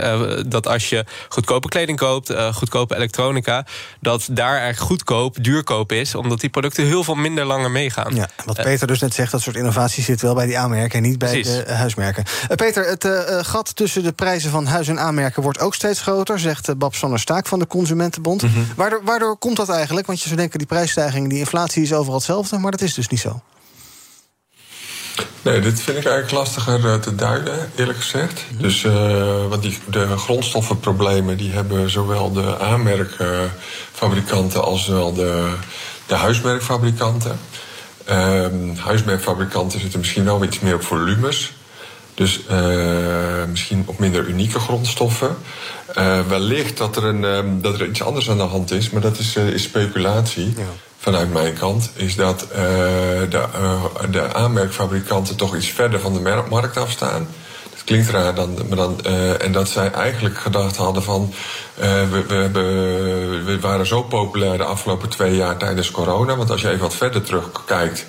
dat 0.49 0.67
als 0.67 0.89
je 0.89 1.05
goedkope 1.29 1.67
kleding 1.67 1.97
koopt, 1.97 2.33
goedkope 2.53 2.95
elektronica, 2.95 3.65
dat 3.99 4.27
daar 4.31 4.57
eigenlijk 4.57 4.79
goedkoop 4.79 5.43
duurkoop 5.43 5.91
is, 5.91 6.15
omdat 6.15 6.39
die 6.39 6.49
producten 6.49 6.85
heel 6.85 7.03
veel 7.03 7.15
minder 7.15 7.45
langer 7.45 7.71
meegaan. 7.71 8.15
Ja, 8.15 8.29
wat 8.45 8.61
Peter 8.61 8.87
dus 8.87 8.99
net 8.99 9.13
zegt, 9.13 9.31
dat 9.31 9.41
soort 9.41 9.55
innovatie 9.55 10.03
zit 10.03 10.21
wel 10.21 10.35
bij 10.35 10.45
die 10.45 10.57
aanmerken 10.57 11.03
en 11.03 11.09
niet 11.09 11.19
bij 11.19 11.29
Precies. 11.31 11.65
de 11.65 11.71
huismerken. 11.71 12.23
Peter, 12.55 12.85
het 12.87 13.07
gat 13.47 13.75
tussen 13.75 14.03
de 14.03 14.11
prijzen 14.11 14.51
van 14.51 14.65
huis- 14.65 14.87
en 14.87 14.99
aanmerken 14.99 15.43
wordt 15.43 15.59
ook 15.59 15.75
steeds 15.75 16.01
groter, 16.01 16.39
zegt 16.39 16.77
Bab 16.77 16.95
Sander 16.95 17.19
Staak 17.19 17.47
van 17.47 17.59
de 17.59 17.67
Consumentenbond. 18.21 18.41
Mm 18.41 18.49
-hmm. 18.49 18.75
waardoor, 18.75 19.03
waardoor 19.03 19.37
komt 19.37 19.57
dat 19.57 19.69
eigenlijk? 19.69 20.07
Want 20.07 20.19
je 20.19 20.25
zou 20.25 20.39
denken, 20.39 20.57
die 20.57 20.67
prijsstijging, 20.67 21.29
die 21.29 21.39
inflatie 21.39 21.83
is 21.83 21.93
overal 21.93 22.15
hetzelfde, 22.15 22.57
maar 22.57 22.71
dat 22.71 22.81
is 22.81 22.93
dus 22.93 23.07
niet 23.07 23.19
zo. 23.19 23.41
Nee, 25.41 25.59
dit 25.59 25.81
vind 25.81 25.97
ik 25.97 26.05
eigenlijk 26.05 26.31
lastiger 26.31 26.85
eh, 26.85 26.95
te 26.95 27.15
duiden, 27.15 27.71
eerlijk 27.75 27.99
gezegd. 27.99 28.45
Mhm. 28.51 28.61
Dus 28.61 28.83
uh, 28.83 29.47
want 29.47 29.61
die, 29.61 29.77
de 29.85 30.17
grondstoffenproblemen 30.17 31.37
die 31.37 31.51
hebben 31.51 31.89
zowel 31.89 32.31
de 32.31 32.59
aanmerkfabrikanten 32.59 34.63
als 34.63 34.87
wel 34.87 35.13
de, 35.13 35.53
de 36.05 36.15
huismerkfabrikanten. 36.15 37.39
Uh, 38.09 38.45
huismerkfabrikanten 38.77 39.79
zitten 39.79 39.99
misschien 39.99 40.25
wel 40.25 40.43
iets 40.43 40.59
meer 40.59 40.75
op 40.75 40.83
volumes. 40.83 41.53
Dus 42.19 42.39
uh, 42.51 43.45
misschien 43.49 43.83
op 43.85 43.99
minder 43.99 44.27
unieke 44.27 44.59
grondstoffen. 44.59 45.37
Uh, 45.97 46.19
wellicht 46.27 46.77
dat 46.77 46.95
er, 46.95 47.03
een, 47.03 47.23
um, 47.23 47.61
dat 47.61 47.79
er 47.79 47.87
iets 47.87 48.03
anders 48.03 48.29
aan 48.29 48.37
de 48.37 48.43
hand 48.43 48.71
is, 48.71 48.89
maar 48.89 49.01
dat 49.01 49.17
is, 49.19 49.35
uh, 49.35 49.47
is 49.47 49.63
speculatie. 49.63 50.45
Ja. 50.45 50.63
Vanuit 50.97 51.33
mijn 51.33 51.53
kant 51.53 51.91
is 51.95 52.15
dat 52.15 52.47
de, 52.49 53.47
de 54.11 54.33
aanmerkfabrikanten 54.33 55.35
toch 55.35 55.55
iets 55.55 55.67
verder 55.67 55.99
van 55.99 56.13
de 56.13 56.43
markt 56.49 56.77
afstaan. 56.77 57.27
Klinkt 57.89 58.09
raar, 58.09 58.35
dan, 58.35 58.57
maar 58.67 58.77
dan, 58.77 59.05
en 59.39 59.51
dat 59.51 59.69
zij 59.69 59.91
eigenlijk 59.91 60.37
gedacht 60.37 60.75
hadden 60.75 61.03
van. 61.03 61.33
we, 61.75 62.23
we, 62.27 62.33
hebben, 62.33 63.45
we 63.45 63.59
waren 63.59 63.85
zo 63.85 64.03
populair 64.03 64.57
de 64.57 64.63
afgelopen 64.63 65.09
twee 65.09 65.35
jaar 65.35 65.57
tijdens 65.57 65.91
corona. 65.91 66.35
Want 66.35 66.51
als 66.51 66.61
je 66.61 66.67
even 66.67 66.79
wat 66.79 66.95
verder 66.95 67.21
terugkijkt 67.21 68.05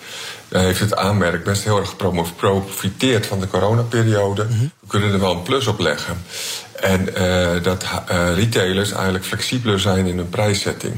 daar 0.50 0.62
heeft 0.62 0.80
het 0.80 0.96
aanmerk 0.96 1.44
best 1.44 1.64
heel 1.64 1.78
erg 1.78 1.94
geprofiteerd 1.98 3.26
van 3.26 3.40
de 3.40 3.48
coronaperiode. 3.48 4.44
Mm 4.44 4.58
-hmm. 4.58 4.70
We 4.80 4.86
kunnen 4.86 5.12
er 5.12 5.20
wel 5.20 5.30
een 5.30 5.42
plus 5.42 5.66
op 5.66 5.78
leggen. 5.78 6.22
En 6.80 7.08
uh, 7.18 7.62
dat 7.62 7.84
uh, 8.10 8.34
retailers 8.34 8.92
eigenlijk 8.92 9.24
flexibeler 9.24 9.80
zijn 9.80 10.06
in 10.06 10.16
hun 10.16 10.28
prijszetting. 10.28 10.94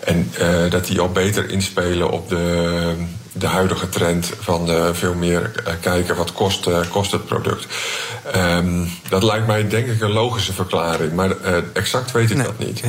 En 0.00 0.32
uh, 0.40 0.70
dat 0.70 0.86
die 0.86 1.00
al 1.00 1.08
beter 1.08 1.50
inspelen 1.50 2.10
op 2.10 2.28
de, 2.28 2.94
de 3.32 3.46
huidige 3.46 3.88
trend 3.88 4.30
van 4.40 4.68
veel 4.94 5.14
meer 5.14 5.50
kijken 5.80 6.16
wat 6.16 6.32
kost, 6.32 6.68
kost 6.90 7.12
het 7.12 7.26
product. 7.26 7.66
Um, 8.36 8.90
dat 9.08 9.22
lijkt 9.22 9.46
mij 9.46 9.68
denk 9.68 9.86
ik 9.86 10.00
een 10.00 10.12
logische 10.12 10.52
verklaring, 10.52 11.12
maar 11.12 11.30
exact 11.72 12.12
weet 12.12 12.30
ik 12.30 12.36
nee, 12.36 12.46
dat 12.46 12.58
niet. 12.58 12.82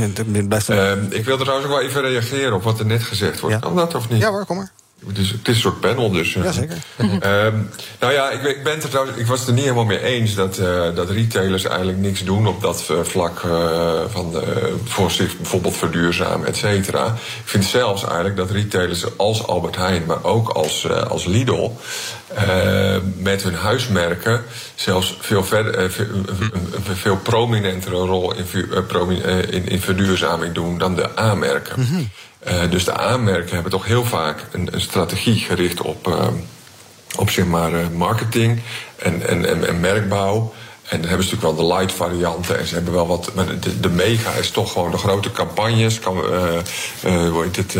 Ja, 0.67 0.97
ik 1.09 1.25
wil 1.25 1.37
trouwens 1.37 1.67
ook 1.67 1.73
wel 1.73 1.81
even 1.81 2.01
reageren 2.01 2.53
op 2.53 2.63
wat 2.63 2.79
er 2.79 2.85
net 2.85 3.03
gezegd 3.03 3.39
wordt. 3.39 3.55
Ja. 3.55 3.61
Kan 3.61 3.75
dat 3.75 3.95
of 3.95 4.09
niet? 4.09 4.21
Ja 4.21 4.29
hoor, 4.29 4.45
kom 4.45 4.57
maar. 4.57 4.71
Het 5.07 5.17
is, 5.17 5.31
het 5.31 5.47
is 5.47 5.55
een 5.55 5.61
soort 5.61 5.79
panel 5.79 6.11
dus. 6.11 6.33
Jazeker. 6.33 6.77
um, 6.97 7.09
nou 7.99 8.13
ja, 8.13 8.29
ik, 8.29 8.43
ik, 8.43 8.63
ben 8.63 8.81
er 8.81 8.89
trouwens, 8.89 9.17
ik 9.17 9.25
was 9.25 9.39
het 9.39 9.47
er 9.47 9.53
niet 9.53 9.63
helemaal 9.63 9.85
mee 9.85 10.03
eens 10.03 10.35
dat, 10.35 10.57
uh, 10.57 10.95
dat 10.95 11.09
retailers 11.09 11.65
eigenlijk 11.65 11.97
niks 11.97 12.23
doen 12.23 12.47
op 12.47 12.61
dat 12.61 12.87
uh, 12.91 12.97
vlak 13.01 13.43
uh, 13.43 14.01
van 14.07 14.35
voor 14.83 15.11
zich 15.11 15.37
bijvoorbeeld 15.37 15.77
verduurzamen, 15.77 16.47
et 16.47 16.57
cetera. 16.57 17.05
Ik 17.07 17.49
vind 17.49 17.65
zelfs 17.65 18.03
eigenlijk 18.03 18.35
dat 18.35 18.51
retailers 18.51 19.17
als 19.17 19.47
Albert 19.47 19.75
Heijn, 19.75 20.03
maar 20.05 20.23
ook 20.23 20.49
als, 20.49 20.89
als 20.89 21.25
Lidl, 21.25 21.71
met 23.17 23.43
hun 23.43 23.55
huismerken 23.55 24.43
zelfs 24.75 25.17
veel, 25.19 25.43
verder, 25.43 25.91
veel, 25.91 26.05
een 26.87 26.95
veel 26.95 27.17
prominentere 27.17 27.95
rol 27.95 28.33
in, 28.33 28.45
in, 29.49 29.67
in 29.67 29.81
verduurzaming 29.81 30.53
doen 30.53 30.77
dan 30.77 30.95
de 30.95 31.15
aanmerken. 31.15 31.79
Mm 31.79 31.85
-hmm. 31.85 32.09
Uh, 32.47 32.71
dus 32.71 32.85
de 32.85 32.97
aanmerken 32.97 33.53
hebben 33.53 33.71
toch 33.71 33.85
heel 33.85 34.05
vaak 34.05 34.45
een, 34.51 34.69
een 34.71 34.81
strategie 34.81 35.35
gericht 35.35 35.81
op, 35.81 36.07
uh, 36.07 36.27
op 37.17 37.29
zeg 37.29 37.45
maar, 37.45 37.71
uh, 37.71 37.87
marketing 37.87 38.61
en, 38.95 39.27
en, 39.27 39.67
en, 39.67 39.79
merkbouw. 39.79 40.53
En 40.83 40.99
dan 40.99 41.09
hebben 41.09 41.27
ze 41.27 41.33
natuurlijk 41.33 41.57
wel 41.59 41.67
de 41.67 41.75
light 41.75 41.93
varianten. 41.93 42.59
En 42.59 42.67
ze 42.67 42.73
hebben 42.73 42.93
wel 42.93 43.07
wat. 43.07 43.31
De, 43.81 43.89
mega 43.89 44.31
is 44.31 44.51
toch 44.51 44.71
gewoon 44.71 44.91
de 44.91 44.97
grote 44.97 45.31
campagnes. 45.31 45.99
Kan, 45.99 46.17
hoe 47.01 47.43
heet 47.43 47.55
het, 47.55 47.77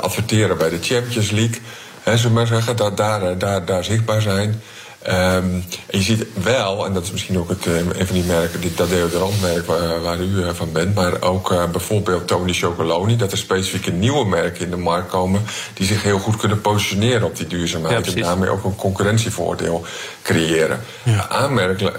adverteren 0.00 0.58
bij 0.58 0.68
de 0.68 0.78
Champions 0.80 1.30
League. 1.30 1.60
Hè, 2.02 2.16
zullen 2.16 2.32
maar 2.32 2.46
zeggen. 2.46 2.76
Dat 2.76 2.96
daar, 2.96 3.38
daar, 3.38 3.64
daar 3.64 3.84
zichtbaar 3.84 4.20
zijn. 4.20 4.62
Um, 5.08 5.64
en 5.86 5.98
je 5.98 6.02
ziet 6.02 6.26
wel, 6.42 6.86
en 6.86 6.92
dat 6.92 7.02
is 7.02 7.10
misschien 7.10 7.38
ook 7.38 7.48
het, 7.48 7.66
een 7.66 8.06
van 8.06 8.14
die 8.14 8.24
merken, 8.24 8.60
die, 8.60 8.74
dat 8.74 8.88
deodorantmerk 8.88 9.66
waar, 9.66 10.00
waar 10.00 10.20
u 10.20 10.54
van 10.54 10.72
bent, 10.72 10.94
maar 10.94 11.22
ook 11.22 11.52
uh, 11.52 11.70
bijvoorbeeld 11.70 12.26
Tony 12.26 12.52
Chocoloni, 12.52 13.16
dat 13.16 13.32
er 13.32 13.38
specifieke 13.38 13.90
nieuwe 13.90 14.24
merken 14.24 14.64
in 14.64 14.70
de 14.70 14.76
markt 14.76 15.08
komen 15.08 15.42
die 15.74 15.86
zich 15.86 16.02
heel 16.02 16.18
goed 16.18 16.36
kunnen 16.36 16.60
positioneren 16.60 17.26
op 17.26 17.36
die 17.36 17.46
duurzaamheid 17.46 18.06
ja, 18.06 18.12
en 18.12 18.20
daarmee 18.20 18.50
ook 18.50 18.64
een 18.64 18.76
concurrentievoordeel 18.76 19.84
creëren. 20.22 20.80
Ja. 21.02 21.28
Aanmerken, 21.28 21.92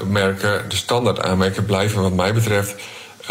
de 0.69 0.75
standaard 0.75 1.21
aanmerken 1.21 1.65
blijven 1.65 2.01
wat 2.01 2.13
mij 2.13 2.33
betreft 2.33 2.75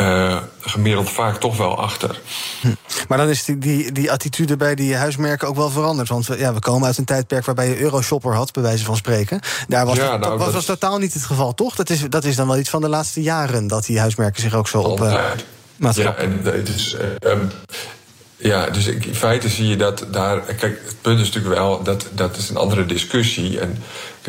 uh, 0.01 0.37
gemiddeld 0.61 1.11
vaak 1.11 1.37
toch 1.37 1.57
wel 1.57 1.79
achter. 1.79 2.21
Hm. 2.61 2.69
Maar 3.09 3.19
dan 3.19 3.29
is 3.29 3.45
die, 3.45 3.59
die, 3.59 3.93
die 3.93 4.13
attitude 4.13 4.57
bij 4.57 4.75
die 4.75 4.97
huismerken 4.97 5.49
ook 5.49 5.57
wel 5.57 5.71
veranderd. 5.71 6.09
Want 6.09 6.27
we, 6.27 6.39
ja, 6.39 6.55
we 6.55 6.61
komen 6.61 6.87
uit 6.87 6.99
een 6.99 7.05
tijdperk 7.05 7.45
waarbij 7.45 7.69
je 7.69 7.81
Euroshopper 7.81 8.35
had, 8.35 8.53
bij 8.53 8.63
wijze 8.63 8.85
van 8.85 8.97
spreken. 8.97 9.41
Daar 9.69 9.87
was, 9.87 9.97
ja, 9.97 10.17
nou, 10.17 10.39
dat, 10.39 10.53
was 10.53 10.65
totaal 10.65 10.99
niet 10.99 11.15
het 11.15 11.25
geval, 11.25 11.55
toch? 11.55 11.75
Dat 11.75 11.91
is, 11.91 12.01
dat 12.09 12.25
is 12.25 12.37
dan 12.37 12.47
wel 12.47 12.59
iets 12.59 12.71
van 12.71 12.81
de 12.81 12.89
laatste 12.89 13.23
jaren 13.23 13.67
dat 13.67 13.87
die 13.87 13.99
huismerken 13.99 14.43
zich 14.43 14.55
ook 14.55 14.69
zo 14.69 14.81
op. 14.81 15.01
Uh, 15.01 15.13
ja, 15.95 16.15
en 16.15 16.41
het 16.43 16.69
is. 16.69 16.97
Uh, 17.23 17.31
um, 17.31 17.51
ja, 18.37 18.71
dus 18.71 18.87
in 18.87 19.15
feite 19.15 19.49
zie 19.49 19.67
je 19.67 19.77
dat 19.77 20.07
daar. 20.11 20.41
Kijk, 20.41 20.81
het 20.85 20.97
punt 21.01 21.21
is 21.21 21.27
natuurlijk 21.27 21.55
wel, 21.55 21.83
dat, 21.83 22.07
dat 22.13 22.37
is 22.37 22.49
een 22.49 22.57
andere 22.57 22.87
discussie. 22.87 23.61
En 23.61 23.83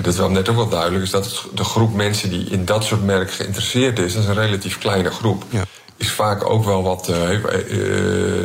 dat 0.04 0.14
is 0.14 0.20
wel 0.20 0.30
net 0.30 0.50
ook 0.50 0.56
wel 0.56 0.70
duidelijk, 0.70 1.04
is 1.04 1.10
dat 1.10 1.46
de 1.54 1.64
groep 1.64 1.94
mensen 1.94 2.30
die 2.30 2.50
in 2.50 2.66
dat 2.66 2.84
soort 2.84 3.04
merken 3.04 3.34
geïnteresseerd 3.34 4.00
is, 4.00 4.14
dat 4.14 4.24
is 4.24 4.30
een 4.30 4.36
relatief 4.36 4.78
kleine 4.78 5.12
groep. 5.12 5.44
Ja. 5.50 5.64
Is 5.98 6.12
vaak 6.12 6.50
ook 6.50 6.66
wel 6.66 6.84
wat, 6.84 7.10
uh, 7.10 7.32
uh, 7.32 7.42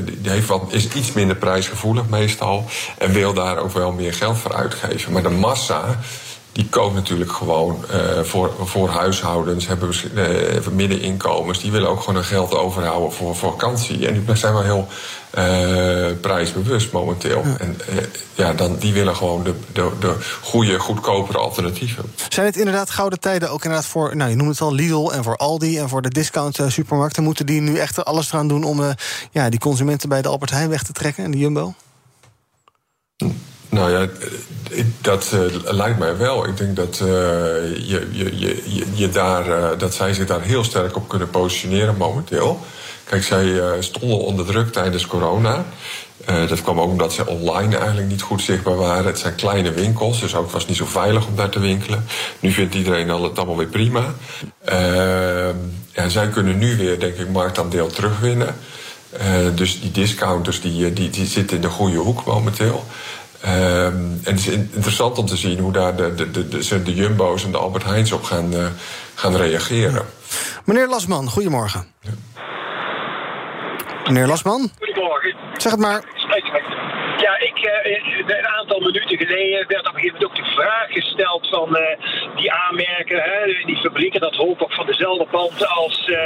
die 0.05 0.31
heeft 0.31 0.47
wat, 0.47 0.63
is 0.69 0.89
iets 0.89 1.13
minder 1.13 1.37
prijsgevoelig 1.37 2.09
meestal. 2.09 2.65
En 2.99 3.13
wil 3.13 3.33
daar 3.35 3.59
ook 3.59 3.73
wel 3.73 3.93
meer 3.93 4.15
geld 4.15 4.39
voor 4.39 4.55
uitgeven. 4.55 5.13
Maar 5.13 5.23
de 5.23 5.29
massa, 5.29 6.01
die 6.53 6.69
koopt 6.69 6.95
natuurlijk 6.95 7.33
gewoon 7.33 7.85
uh, 7.91 8.21
voor, 8.21 8.55
voor 8.61 8.89
huishoudens, 8.89 9.67
hebben 9.67 9.95
uh, 10.15 10.67
middeninkomens. 10.73 11.61
Die 11.61 11.73
willen 11.73 11.89
ook 11.89 12.01
gewoon 12.01 12.15
hun 12.15 12.25
geld 12.25 12.55
overhouden 12.55 13.13
voor, 13.13 13.37
voor 13.37 13.51
vakantie. 13.51 14.07
En 14.07 14.25
die 14.25 14.37
zijn 14.37 14.53
wel 14.53 14.63
heel 14.63 14.89
uh, 15.39 16.21
prijsbewust 16.21 16.93
momenteel. 16.93 17.43
Ja. 17.45 17.57
En 17.59 17.77
ja, 18.35 18.53
dan, 18.53 18.77
die 18.77 18.93
willen 18.93 19.17
gewoon 19.17 19.43
de, 19.43 19.55
de, 19.73 19.91
de 20.01 20.17
goede, 20.43 20.79
goedkopere 20.79 21.39
alternatieven. 21.39 22.05
Zijn 22.29 22.47
het 22.47 22.57
inderdaad 22.57 22.91
gouden 22.91 23.21
tijden 23.21 23.51
ook 23.51 23.65
inderdaad 23.65 23.89
voor, 23.89 24.17
nou 24.17 24.31
je 24.31 24.37
noemt 24.37 24.51
het 24.51 24.61
al, 24.61 24.75
Lidl 24.75 25.11
en 25.11 25.25
voor 25.25 25.37
Aldi 25.37 25.79
en 25.79 25.89
voor 25.89 26.03
de 26.03 26.11
discount 26.11 26.59
supermarkten? 26.67 27.23
Moeten 27.23 27.47
die 27.47 27.61
nu 27.61 27.77
echt 27.77 28.05
alles 28.05 28.33
eraan 28.33 28.49
doen 28.49 28.65
om 28.65 28.95
ja, 29.31 29.49
die 29.49 29.61
consumenten 29.61 30.09
bij 30.09 30.23
de 30.23 30.29
Albert 30.29 30.51
Heijn 30.51 30.69
weg 30.69 30.83
te 30.83 30.93
trekken 30.93 31.25
en 31.25 31.31
de 31.31 31.39
Jumbo? 31.39 31.75
Nou 33.73 33.91
ja, 33.91 34.07
dat 35.01 35.31
uh, 35.35 35.73
lijkt 35.73 35.99
mij 35.99 36.17
wel. 36.17 36.47
Ik 36.47 36.57
denk 36.57 36.77
dat, 36.77 37.01
uh, 37.03 37.09
je, 37.09 38.09
je, 38.11 38.39
je, 38.39 38.87
je 38.95 39.09
daar, 39.09 39.79
dat 39.79 39.95
zij 39.95 40.15
zich 40.15 40.27
daar 40.27 40.41
heel 40.41 40.65
sterk 40.65 40.97
op 40.97 41.09
kunnen 41.09 41.31
positioneren 41.31 41.97
momenteel. 41.97 42.61
Kijk, 43.05 43.23
zij 43.23 43.61
stonden 43.81 44.19
onder 44.19 44.47
druk 44.47 44.73
tijdens 44.73 45.07
corona. 45.07 45.65
dat 46.25 46.63
kwam 46.63 46.81
ook 46.81 46.91
omdat 46.91 47.13
ze 47.13 47.27
online 47.27 47.77
eigenlijk 47.77 48.09
niet 48.09 48.23
goed 48.23 48.43
zichtbaar 48.43 48.77
waren. 48.77 49.07
Het 49.07 49.19
zijn 49.19 49.35
kleine 49.35 49.73
winkels, 49.73 50.21
dus 50.21 50.35
ook 50.35 50.51
was 50.51 50.67
niet 50.67 50.77
zo 50.77 50.87
veilig 50.87 51.27
om 51.27 51.37
daar 51.37 51.49
te 51.49 51.61
winkelen. 51.61 52.05
Nu 52.41 52.51
vindt 52.51 52.75
iedereen 52.75 53.09
het 53.09 53.39
allemaal 53.39 53.57
weer 53.57 53.67
prima. 53.67 54.15
ja, 55.93 56.09
zij 56.09 56.29
kunnen 56.29 56.59
nu 56.59 56.77
weer, 56.77 57.01
denk 57.01 57.17
ik, 57.17 57.29
marktaandeel 57.29 57.87
terugwinnen. 57.87 58.57
dus 59.55 59.81
die 59.81 59.91
discounters 59.91 60.61
die, 60.61 60.93
die, 60.93 61.11
die 61.11 61.27
zitten 61.27 61.57
in 61.57 61.63
de 61.63 61.69
goede 61.69 61.99
hoek 61.99 62.25
momenteel. 62.25 62.85
Um, 63.45 63.51
en 63.51 64.21
het 64.25 64.39
is 64.39 64.47
interessant 64.47 65.19
om 65.19 65.27
te 65.27 65.37
zien 65.37 65.59
hoe 65.59 65.73
daar 65.73 65.97
de, 65.97 66.15
de, 66.15 66.31
de, 66.31 66.49
de, 66.49 66.83
de 66.83 66.95
Jumbo's 66.95 67.45
en 67.45 67.51
de 67.51 67.59
Albert 67.59 67.85
Heijns 67.85 68.13
op 68.13 68.23
gaan, 68.23 68.55
uh, 68.55 68.67
gaan 69.15 69.37
reageren. 69.37 70.07
Meneer 70.65 70.89
Lasman, 70.89 71.31
goedemorgen. 71.31 71.87
Ja. 72.01 72.11
Meneer 74.05 74.27
Lasman? 74.27 74.71
Goedemorgen. 74.79 75.35
Zeg 75.57 75.73
het 75.73 75.81
maar. 75.81 76.03
Ja, 77.23 77.39
ik, 77.39 77.59
uh, 77.87 78.37
een 78.37 78.47
aantal 78.47 78.81
minuten 78.81 79.17
geleden 79.19 79.65
werd 79.69 79.89
op 79.89 79.95
een 79.95 80.01
gegeven 80.01 80.13
moment 80.21 80.25
ook 80.25 80.37
de 80.45 80.51
vraag 80.55 80.87
gesteld 80.89 81.49
van 81.49 81.77
uh, 81.77 82.37
die 82.37 82.53
aanmerken, 82.53 83.23
hè, 83.23 83.45
die 83.65 83.77
fabrieken, 83.77 84.21
dat 84.21 84.35
hoop 84.37 84.63
ook 84.63 84.73
van 84.73 84.87
dezelfde 84.87 85.27
band 85.31 85.67
als 85.69 86.09
uh, 86.09 86.17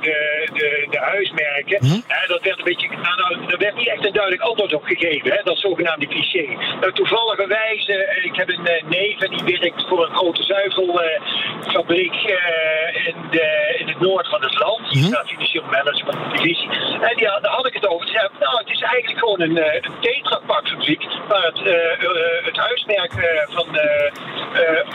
de, 0.00 0.48
de, 0.52 0.86
de 0.90 0.98
huismerken. 0.98 1.78
Hm? 1.86 2.00
dat 2.26 2.42
werd 2.42 2.64
beetje. 2.64 2.88
Nou, 2.88 3.16
nou, 3.16 3.50
er 3.52 3.58
werd 3.58 3.76
niet 3.76 3.88
echt 3.88 4.04
een 4.06 4.12
duidelijk 4.12 4.42
antwoord 4.42 4.74
op 4.74 4.84
gegeven, 4.84 5.30
hè, 5.30 5.40
dat 5.44 5.58
zogenaamde 5.58 6.06
cliché. 6.06 6.46
Nou, 6.80 6.92
toevalligerwijze, 6.92 7.92
eh, 8.04 8.24
ik 8.24 8.36
heb 8.36 8.48
een 8.48 8.66
eh, 8.66 8.82
neef 8.88 9.20
en 9.20 9.30
die 9.30 9.58
werkt 9.58 9.88
voor 9.88 10.04
een 10.06 10.14
grote 10.16 10.42
zuivelfabriek 10.42 12.14
eh, 12.14 13.06
in, 13.06 13.14
de, 13.30 13.74
in 13.78 13.88
het 13.88 14.00
noorden 14.00 14.30
van 14.30 14.42
het 14.42 14.58
land. 14.58 14.90
Die 14.92 15.02
staat 15.04 15.28
financieel 15.28 15.64
management 15.70 16.36
divisie. 16.36 16.68
En 17.00 17.16
die, 17.16 17.26
had- 17.26 17.42
daar 17.42 17.52
had 17.52 17.66
ik 17.66 17.74
het 17.74 17.86
over. 17.88 18.06
Ze 18.06 18.12
zei, 18.12 18.28
nou, 18.40 18.58
het 18.58 18.68
is 18.70 18.80
eigenlijk 18.80 19.18
gewoon 19.18 19.40
een, 19.40 19.58
eh, 19.58 19.74
een 19.74 19.92
tetrapakfabriek 20.42 21.06
waar 21.28 21.44
het, 21.44 21.62
eh, 21.62 21.92
eh, 21.92 22.44
het 22.44 22.56
huismerk 22.56 23.12
eh, 23.12 23.54
van, 23.54 23.66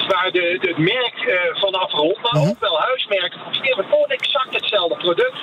waar 0.08 0.32
de, 0.32 0.58
het 0.62 0.78
merk 0.78 1.50
van 1.54 1.74
afrolt, 1.74 2.22
maar 2.22 2.42
ook 2.50 2.60
wel 2.60 2.80
huismerken 2.80 3.40
firmen. 3.52 3.86
Gewoon 3.86 4.08
exact 4.08 4.54
hetzelfde 4.54 4.96
product. 4.98 5.36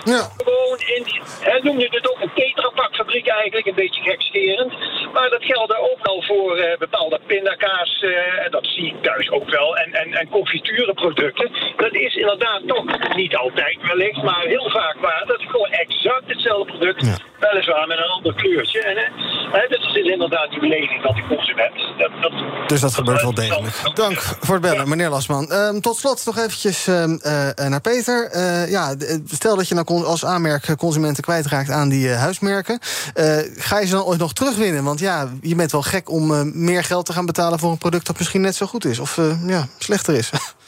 Gewoon 0.44 0.78
in 0.78 1.02
die, 1.02 1.20
hij 1.40 1.60
noemde 1.62 1.88
het 1.90 2.10
ook 2.10 2.20
een 2.20 2.30
tetrapakfabriek 2.34 3.26
eigenlijk, 3.26 3.66
een 3.66 3.74
beetje 3.74 4.02
gekscherend. 4.02 4.72
Maar 5.12 5.30
dat 5.30 5.44
geldt 5.44 5.76
ook 5.76 5.98
wel 6.06 6.22
voor 6.22 6.76
bepaalde 6.78 7.20
pindakaas, 7.26 8.04
en 8.44 8.50
dat 8.50 8.66
zie 8.66 8.86
ik 8.86 9.02
thuis 9.02 9.30
ook 9.30 9.50
wel, 9.50 9.76
en, 9.76 9.92
en, 9.92 10.14
en 10.14 10.28
confiturenproducten. 10.28 11.50
Dat 11.76 11.94
is 11.94 12.14
inderdaad 12.14 12.60
toch 12.66 13.14
niet 13.14 13.36
altijd 13.36 13.78
wellicht, 13.82 14.22
maar 14.22 14.42
heel 14.42 14.70
vaak 14.70 14.96
waar. 15.00 15.22
Dat 15.26 15.40
is 15.40 15.46
gewoon 15.46 15.70
exact 15.70 16.26
hetzelfde 16.26 16.72
product, 16.72 17.24
weliswaar 17.50 17.86
met 17.86 17.98
een 17.98 18.12
ander 18.16 18.34
kleurtje. 18.34 18.80
En, 18.80 18.96
eh, 18.96 19.04
hè, 19.52 19.68
dat 19.68 19.80
is 19.80 19.94
inderdaad 20.12 20.50
die 20.50 20.60
beleving 20.60 21.02
van 21.02 21.14
die 21.14 21.26
consument. 21.26 21.74
Dat, 21.98 22.10
dat, 22.22 22.32
Dus 22.68 22.80
dat 22.80 22.94
gebeurt 22.94 23.22
wel 23.22 23.34
degelijk. 23.34 23.76
Dank 23.94 24.18
voor 24.40 24.54
het 24.54 24.62
bellen, 24.62 24.88
meneer 24.88 25.08
Lasman. 25.08 25.50
Ehm, 25.50 25.80
tot 25.80 25.96
slot 25.96 26.22
nog 26.26 26.38
eventjes 26.38 26.86
ehm, 26.86 27.16
eh, 27.22 27.48
eh, 27.48 27.66
naar 27.66 27.80
Peter. 27.80 28.30
Eh, 28.30 28.70
ja, 28.70 28.94
eh, 28.98 29.16
stel 29.26 29.56
dat 29.56 29.68
je 29.68 29.74
nou 29.74 30.04
als 30.04 30.24
aanmerk 30.24 30.76
consumenten 30.76 31.22
kwijtraakt 31.22 31.70
aan 31.70 31.88
die 31.88 32.10
eh, 32.10 32.18
huismerken. 32.18 32.78
Eh, 33.14 33.38
ga 33.56 33.78
je 33.80 33.86
ze 33.86 33.94
dan 33.94 34.04
ooit 34.04 34.18
nog 34.18 34.32
terugwinnen? 34.32 34.84
Want 34.84 34.98
ja, 35.00 35.28
je 35.40 35.54
bent 35.54 35.72
wel 35.72 35.82
gek 35.82 36.10
om 36.10 36.32
eh, 36.32 36.40
meer 36.42 36.84
geld 36.84 37.06
te 37.06 37.12
gaan 37.12 37.26
betalen... 37.26 37.58
voor 37.58 37.70
een 37.70 37.78
product 37.78 38.06
dat 38.06 38.18
misschien 38.18 38.40
net 38.40 38.56
zo 38.56 38.66
goed 38.66 38.84
is. 38.84 38.98
Of 38.98 39.18
eh, 39.18 39.48
ja, 39.48 39.66
slechter 39.78 40.14
is. 40.14 40.30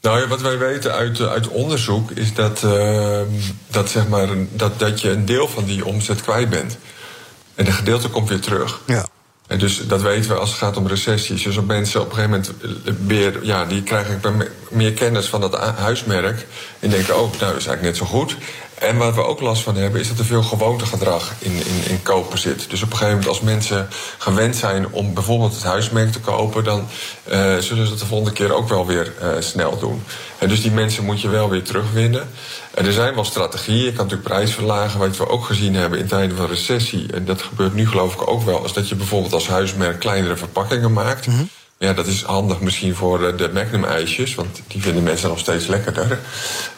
Nou 0.00 0.20
ja, 0.20 0.26
wat 0.26 0.40
wij 0.40 0.58
weten 0.58 0.92
uit, 0.92 1.20
eh, 1.20 1.26
uit 1.30 1.48
onderzoek 1.48 2.10
is 2.10 2.34
dat, 2.34 2.62
eh, 2.62 3.20
dat, 3.70 3.90
zeg 3.90 4.08
maar, 4.08 4.28
een- 4.28 4.48
dat, 4.52 4.78
dat 4.78 5.00
je 5.00 5.10
een 5.10 5.24
deel 5.24 5.48
van 5.48 5.64
die 5.64 5.84
omzet 5.84 6.20
kwijt 6.22 6.50
bent. 6.50 6.76
En 7.54 7.66
een 7.66 7.72
gedeelte 7.72 8.08
komt 8.08 8.28
weer 8.28 8.40
terug. 8.40 8.80
Ja. 8.86 9.06
En 9.46 9.58
dus 9.58 9.86
dat 9.86 10.02
weten 10.02 10.30
we 10.30 10.36
als 10.36 10.50
het 10.50 10.58
gaat 10.58 10.76
om 10.76 10.86
recessies. 10.86 11.42
Dus 11.42 11.56
op 11.56 11.66
mensen 11.66 12.00
op 12.00 12.08
een 12.10 12.14
gegeven 12.14 12.30
moment 12.62 12.84
eh, 12.86 12.92
weer, 13.06 13.44
ja, 13.44 13.64
die 13.64 13.82
krijgen 13.82 14.20
meer 14.70 14.92
kennis 14.92 15.26
van 15.26 15.40
dat 15.40 15.58
huismerk. 15.76 16.46
En 16.80 16.90
denken, 16.90 17.14
oh, 17.20 17.20
nou, 17.40 17.56
is 17.56 17.66
eigenlijk 17.66 17.82
net 17.82 17.96
zo 17.96 18.04
goed. 18.04 18.36
En 18.80 18.96
waar 18.96 19.14
we 19.14 19.24
ook 19.24 19.40
last 19.40 19.62
van 19.62 19.76
hebben, 19.76 20.00
is 20.00 20.08
dat 20.08 20.18
er 20.18 20.24
veel 20.24 20.42
gewoontegedrag 20.42 21.32
in, 21.38 21.52
in, 21.52 21.90
in 21.90 22.02
kopen 22.02 22.38
zit. 22.38 22.70
Dus 22.70 22.82
op 22.82 22.90
een 22.90 22.96
gegeven 22.96 23.18
moment, 23.18 23.28
als 23.28 23.40
mensen 23.40 23.88
gewend 24.18 24.56
zijn 24.56 24.90
om 24.90 25.14
bijvoorbeeld 25.14 25.54
het 25.54 25.62
huismerk 25.62 26.12
te 26.12 26.20
kopen, 26.20 26.64
dan 26.64 26.86
eh, 27.24 27.56
zullen 27.56 27.84
ze 27.84 27.90
het 27.90 27.98
de 28.00 28.06
volgende 28.06 28.32
keer 28.32 28.52
ook 28.52 28.68
wel 28.68 28.86
weer 28.86 29.12
eh, 29.20 29.28
snel 29.38 29.78
doen. 29.78 30.02
En 30.38 30.48
dus 30.48 30.62
die 30.62 30.70
mensen 30.70 31.04
moet 31.04 31.20
je 31.20 31.28
wel 31.28 31.48
weer 31.48 31.62
terugwinnen. 31.62 32.28
En 32.74 32.86
er 32.86 32.92
zijn 32.92 33.14
wel 33.14 33.24
strategieën. 33.24 33.84
Je 33.84 33.92
kan 33.92 34.04
natuurlijk 34.04 34.28
prijs 34.28 34.52
verlagen. 34.52 34.98
Wat 34.98 35.16
we 35.16 35.28
ook 35.28 35.44
gezien 35.44 35.74
hebben 35.74 35.98
in 35.98 36.06
tijden 36.06 36.36
van 36.36 36.46
recessie. 36.46 37.12
En 37.12 37.24
dat 37.24 37.42
gebeurt 37.42 37.74
nu 37.74 37.88
geloof 37.88 38.14
ik 38.14 38.28
ook 38.28 38.42
wel. 38.42 38.64
Is 38.64 38.72
dat 38.72 38.88
je 38.88 38.94
bijvoorbeeld 38.94 39.32
als 39.32 39.48
huismerk 39.48 39.98
kleinere 39.98 40.36
verpakkingen 40.36 40.92
maakt. 40.92 41.26
Ja, 41.78 41.92
dat 41.92 42.06
is 42.06 42.22
handig 42.22 42.60
misschien 42.60 42.94
voor 42.94 43.26
eh, 43.26 43.36
de 43.36 43.50
Magnum-ijsjes. 43.52 44.34
Want 44.34 44.60
die 44.66 44.82
vinden 44.82 45.02
mensen 45.02 45.28
nog 45.28 45.38
steeds 45.38 45.66
lekkerder. 45.66 46.18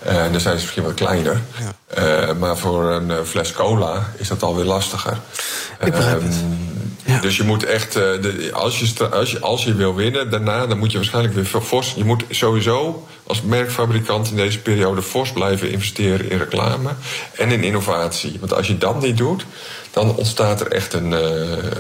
Eh, 0.02 0.24
En 0.24 0.32
dan 0.32 0.40
zijn 0.40 0.56
ze 0.56 0.62
misschien 0.62 0.82
wat 0.82 0.94
kleiner. 0.94 1.40
Eh, 1.86 2.32
maar 2.38 2.58
voor 2.58 2.90
een 2.90 3.26
fles 3.26 3.52
cola 3.52 4.12
is 4.16 4.28
dat 4.28 4.42
alweer 4.42 4.64
lastiger. 4.64 5.18
Ik 5.84 5.92
begrijp 5.92 6.22
het. 6.22 6.34
Ehm, 7.04 7.20
Dus 7.20 7.36
je 7.36 7.42
moet 7.42 7.64
echt, 7.64 7.92
de, 7.92 8.50
als, 8.52 8.80
je, 8.80 9.08
als, 9.10 9.30
je, 9.30 9.40
als 9.40 9.64
je 9.64 9.74
wil 9.74 9.94
winnen, 9.94 10.30
daarna 10.30 10.66
dan 10.66 10.78
moet 10.78 10.90
je 10.90 10.96
waarschijnlijk 10.96 11.34
weer 11.34 11.60
fors. 11.62 11.92
Je 11.96 12.04
moet 12.04 12.24
sowieso 12.30 13.06
als 13.26 13.42
merkfabrikant 13.42 14.30
in 14.30 14.36
deze 14.36 14.58
periode 14.58 15.02
fors 15.02 15.32
blijven 15.32 15.70
investeren 15.70 16.30
in 16.30 16.38
reclame 16.38 16.90
en 17.36 17.50
in 17.50 17.64
innovatie. 17.64 18.36
Want 18.40 18.54
als 18.54 18.66
je 18.66 18.78
dat 18.78 19.00
niet 19.02 19.16
doet, 19.16 19.44
dan 19.92 20.14
ontstaat 20.16 20.60
er 20.60 20.72
echt 20.72 20.92
een, 20.92 21.12
eh, 21.12 21.20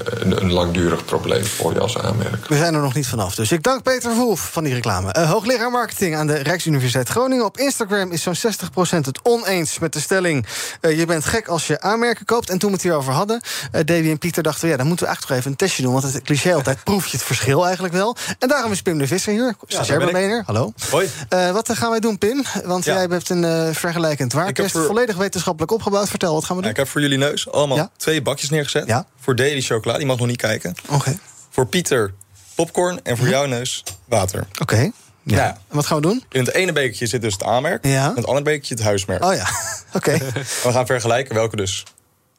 een, 0.04 0.42
een 0.42 0.52
langdurig 0.52 1.04
probleem 1.04 1.44
voor 1.44 1.72
je 1.72 1.80
als 1.80 1.98
aanmerk. 1.98 2.46
We 2.46 2.56
zijn 2.56 2.74
er 2.74 2.80
nog 2.80 2.94
niet 2.94 3.06
vanaf. 3.06 3.34
Dus 3.34 3.52
ik 3.52 3.62
dank 3.62 3.82
Peter 3.82 4.10
Verhoef 4.12 4.48
van 4.52 4.64
die 4.64 4.74
reclame. 4.74 5.12
Eh, 5.12 5.30
hoogleraar 5.30 5.70
marketing 5.70 6.16
aan 6.16 6.26
de 6.26 6.34
Rijksuniversiteit 6.34 7.08
Groningen. 7.08 7.44
Op 7.44 7.58
Instagram 7.58 8.10
is 8.12 8.22
zo'n 8.22 8.34
60% 8.36 9.06
het 9.06 9.20
oneens 9.22 9.78
met 9.78 9.92
de 9.92 10.00
stelling... 10.00 10.46
eh, 10.80 10.98
je 10.98 11.06
bent 11.06 11.24
gek 11.24 11.48
als 11.48 11.66
je 11.66 11.80
aanmerken 11.80 12.24
koopt. 12.24 12.50
En 12.50 12.58
toen 12.58 12.68
we 12.68 12.74
het 12.74 12.84
hierover 12.84 13.12
hadden, 13.12 13.40
eh 13.72 13.84
Davy 13.84 14.08
en 14.10 14.18
Pieter 14.18 14.42
dachten... 14.42 14.64
we, 14.64 14.70
ja, 14.70 14.76
dan 14.76 14.86
moeten 14.86 15.06
we 15.06 15.10
eigenlijk 15.12 15.26
toch 15.26 15.36
even 15.36 15.50
een 15.50 15.66
testje 15.66 15.82
doen. 15.82 15.92
Want 15.92 16.12
het 16.12 16.22
cliché 16.22 16.54
altijd 16.54 16.84
proef 16.90 17.06
je 17.06 17.16
het 17.16 17.26
verschil 17.26 17.64
eigenlijk 17.64 17.94
wel. 17.94 18.16
En 18.38 18.48
daarom 18.48 18.72
is 18.72 18.82
Pim 18.82 18.98
de 18.98 19.06
Visser 19.06 19.32
hier, 19.32 19.54
stagiair 19.66 19.98
daar 20.00 20.10
ben 20.12 20.22
ik. 20.22 20.28
BNR. 20.28 20.42
Hallo. 20.46 20.72
Hoi. 20.90 21.08
Eh, 21.28 21.50
wat 21.50 21.68
gaan 21.72 21.90
wij 21.90 22.00
doen, 22.00 22.18
Pim? 22.18 22.44
Want 22.64 22.84
Ja. 22.84 22.92
jij 22.92 23.06
hebt 23.10 23.28
een 23.28 23.44
eh, 23.44 23.68
vergelijkend 23.74 24.32
waartest. 24.32 24.70
voor- 24.72 24.84
Volledig 24.84 25.16
wetenschappelijk 25.16 25.72
opgebouwd. 25.72 26.08
Vertel, 26.08 26.34
wat 26.34 26.44
gaan 26.44 26.56
we 26.56 26.62
Ja, 26.62 26.68
doen? 26.68 26.70
ik 26.70 26.76
heb 26.76 26.88
voor 26.88 27.00
jullie 27.00 27.18
neus 27.18 27.50
allemaal 27.52 27.90
twee 28.00 28.22
bakjes 28.22 28.50
neergezet. 28.50 29.04
Voor 29.20 29.36
Daily 29.36 29.60
chocola, 29.60 29.96
die 29.96 30.06
mag 30.06 30.18
nog 30.18 30.26
niet 30.26 30.36
kijken. 30.36 30.74
Oké. 30.88 31.18
Voor 31.50 31.66
Pieter 31.66 32.14
popcorn 32.54 33.00
en 33.02 33.16
voor 33.16 33.28
jouw 33.28 33.44
neus 33.46 33.82
water. 34.08 34.46
Oké. 34.60 34.90
Ja. 35.22 35.48
En 35.68 35.76
wat 35.76 35.86
gaan 35.86 35.96
we 35.96 36.02
doen? 36.02 36.24
In 36.28 36.44
het 36.44 36.54
ene 36.54 36.72
bekertje 36.72 37.06
zit 37.06 37.22
dus 37.22 37.32
het 37.32 37.42
aanmerk. 37.42 37.84
Ja. 37.86 38.08
In 38.10 38.16
het 38.16 38.26
andere 38.26 38.42
bekertje 38.44 38.74
het 38.74 38.82
huismerk. 38.82 39.24
Oh 39.24 39.34
ja, 39.34 39.48
oké. 39.98 40.18
We 40.62 40.72
gaan 40.72 40.86
vergelijken 40.86 41.34
welke 41.34 41.56
dus 41.56 41.82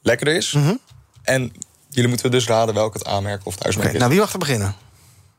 lekkerder 0.02 0.34
is. 0.34 0.52
Mhm. 0.52 0.74
En 1.22 1.52
jullie 1.88 2.08
moeten 2.08 2.30
dus 2.30 2.46
raden 2.46 2.74
welke 2.74 2.98
het 2.98 3.06
aanmerk 3.06 3.40
of 3.46 3.54
het 3.54 3.62
huismerk 3.62 3.92
is. 3.92 3.98
nou, 3.98 4.10
wie 4.10 4.20
mag 4.20 4.32
er 4.32 4.38
beginnen? 4.38 4.74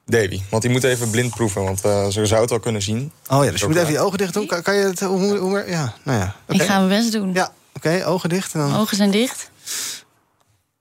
Davy, 0.05 0.41
want 0.49 0.61
die 0.61 0.71
moet 0.71 0.83
even 0.83 1.09
blind 1.09 1.35
proeven, 1.35 1.63
want 1.63 1.81
eh 1.85 2.07
ze 2.07 2.25
zou 2.25 2.41
het 2.41 2.49
wel 2.49 2.59
kunnen 2.59 2.81
zien. 2.81 3.11
Oh 3.29 3.45
ja, 3.45 3.51
dus 3.51 3.59
je 3.59 3.67
moet 3.67 3.75
even 3.77 3.91
je 3.91 3.99
ogen 3.99 4.17
dicht 4.17 4.33
doen. 4.33 4.47
Kan, 4.47 4.61
kan 4.61 4.75
je 4.75 4.83
het... 4.85 4.99
Hoe, 4.99 5.19
hoe, 5.19 5.37
hoe- 5.37 5.63
ja, 5.67 5.93
nou 6.03 6.19
ja. 6.19 6.35
Ik 6.47 6.61
ga 6.61 6.77
mijn 6.77 7.01
best 7.01 7.11
doen. 7.11 7.33
Ja, 7.33 7.51
oké, 7.73 8.03
ogen 8.05 8.29
dicht. 8.29 8.53
En 8.53 8.59
dan 8.59 8.75
Ogen 8.77 8.97
zijn 8.97 9.11
dicht. 9.11 9.51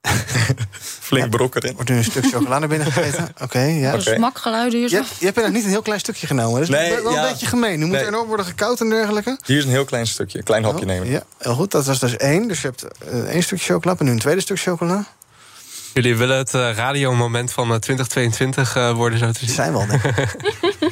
Flink 1.00 1.30
brok 1.30 1.54
erin. 1.54 1.74
wordt 1.74 1.90
nu 1.90 1.96
een 1.96 2.04
stuk 2.04 2.24
chocola 2.26 2.58
naar 2.58 2.68
binnen 2.68 2.92
gegeten. 2.92 3.28
Oké, 3.44 3.60
ja. 3.60 4.00
Smakgeluiden 4.00 4.78
hier 4.80 4.90
Je 4.90 4.96
zo. 4.96 5.02
je 5.18 5.24
hebt 5.24 5.36
er 5.36 5.42
nog 5.42 5.52
niet 5.52 5.64
een 5.64 5.70
heel 5.70 5.82
klein 5.82 6.00
stukje 6.00 6.26
genomen. 6.26 6.52
Dat 6.60 6.62
is 6.62 6.68
Nee, 6.68 7.02
wel 7.02 7.12
ja. 7.12 7.22
een 7.24 7.30
beetje 7.30 7.46
gemeen. 7.46 7.78
Nu 7.78 7.84
moet 7.84 7.94
Nee. 7.94 8.00
er 8.02 8.08
enorm 8.08 8.26
worden 8.26 8.46
gekoud 8.46 8.80
en 8.80 8.88
dergelijke. 8.88 9.38
Hier 9.44 9.58
is 9.58 9.64
een 9.64 9.70
heel 9.70 9.84
klein 9.84 10.06
stukje, 10.06 10.38
een 10.38 10.44
klein 10.44 10.64
hapje 10.64 10.84
nemen. 10.84 11.06
Oh, 11.06 11.12
Ja, 11.12 11.22
heel 11.38 11.54
goed. 11.54 11.70
Dat 11.70 11.86
was 11.86 11.98
dus 11.98 12.16
één. 12.16 12.48
Dus 12.48 12.60
je 12.62 12.66
hebt 12.68 12.84
eh, 13.08 13.18
één 13.24 13.42
stukje 13.42 13.72
chocola 13.72 13.94
en 13.98 14.04
nu 14.04 14.10
een 14.10 14.18
tweede 14.18 14.40
stuk 14.40 14.60
chocola. 14.60 15.04
Jullie 15.92 16.16
willen 16.16 16.36
het 16.36 16.54
eh, 16.54 16.70
radiomoment 16.74 17.52
van 17.52 17.64
eh, 17.72 17.76
2022 17.76 18.76
eh, 18.76 18.92
worden, 18.92 19.18
zo 19.18 19.30
te 19.30 19.38
zien? 19.38 19.48
Zijn 19.54 19.72
wel, 19.72 19.86
denk 19.86 20.02
ik. 20.04 20.36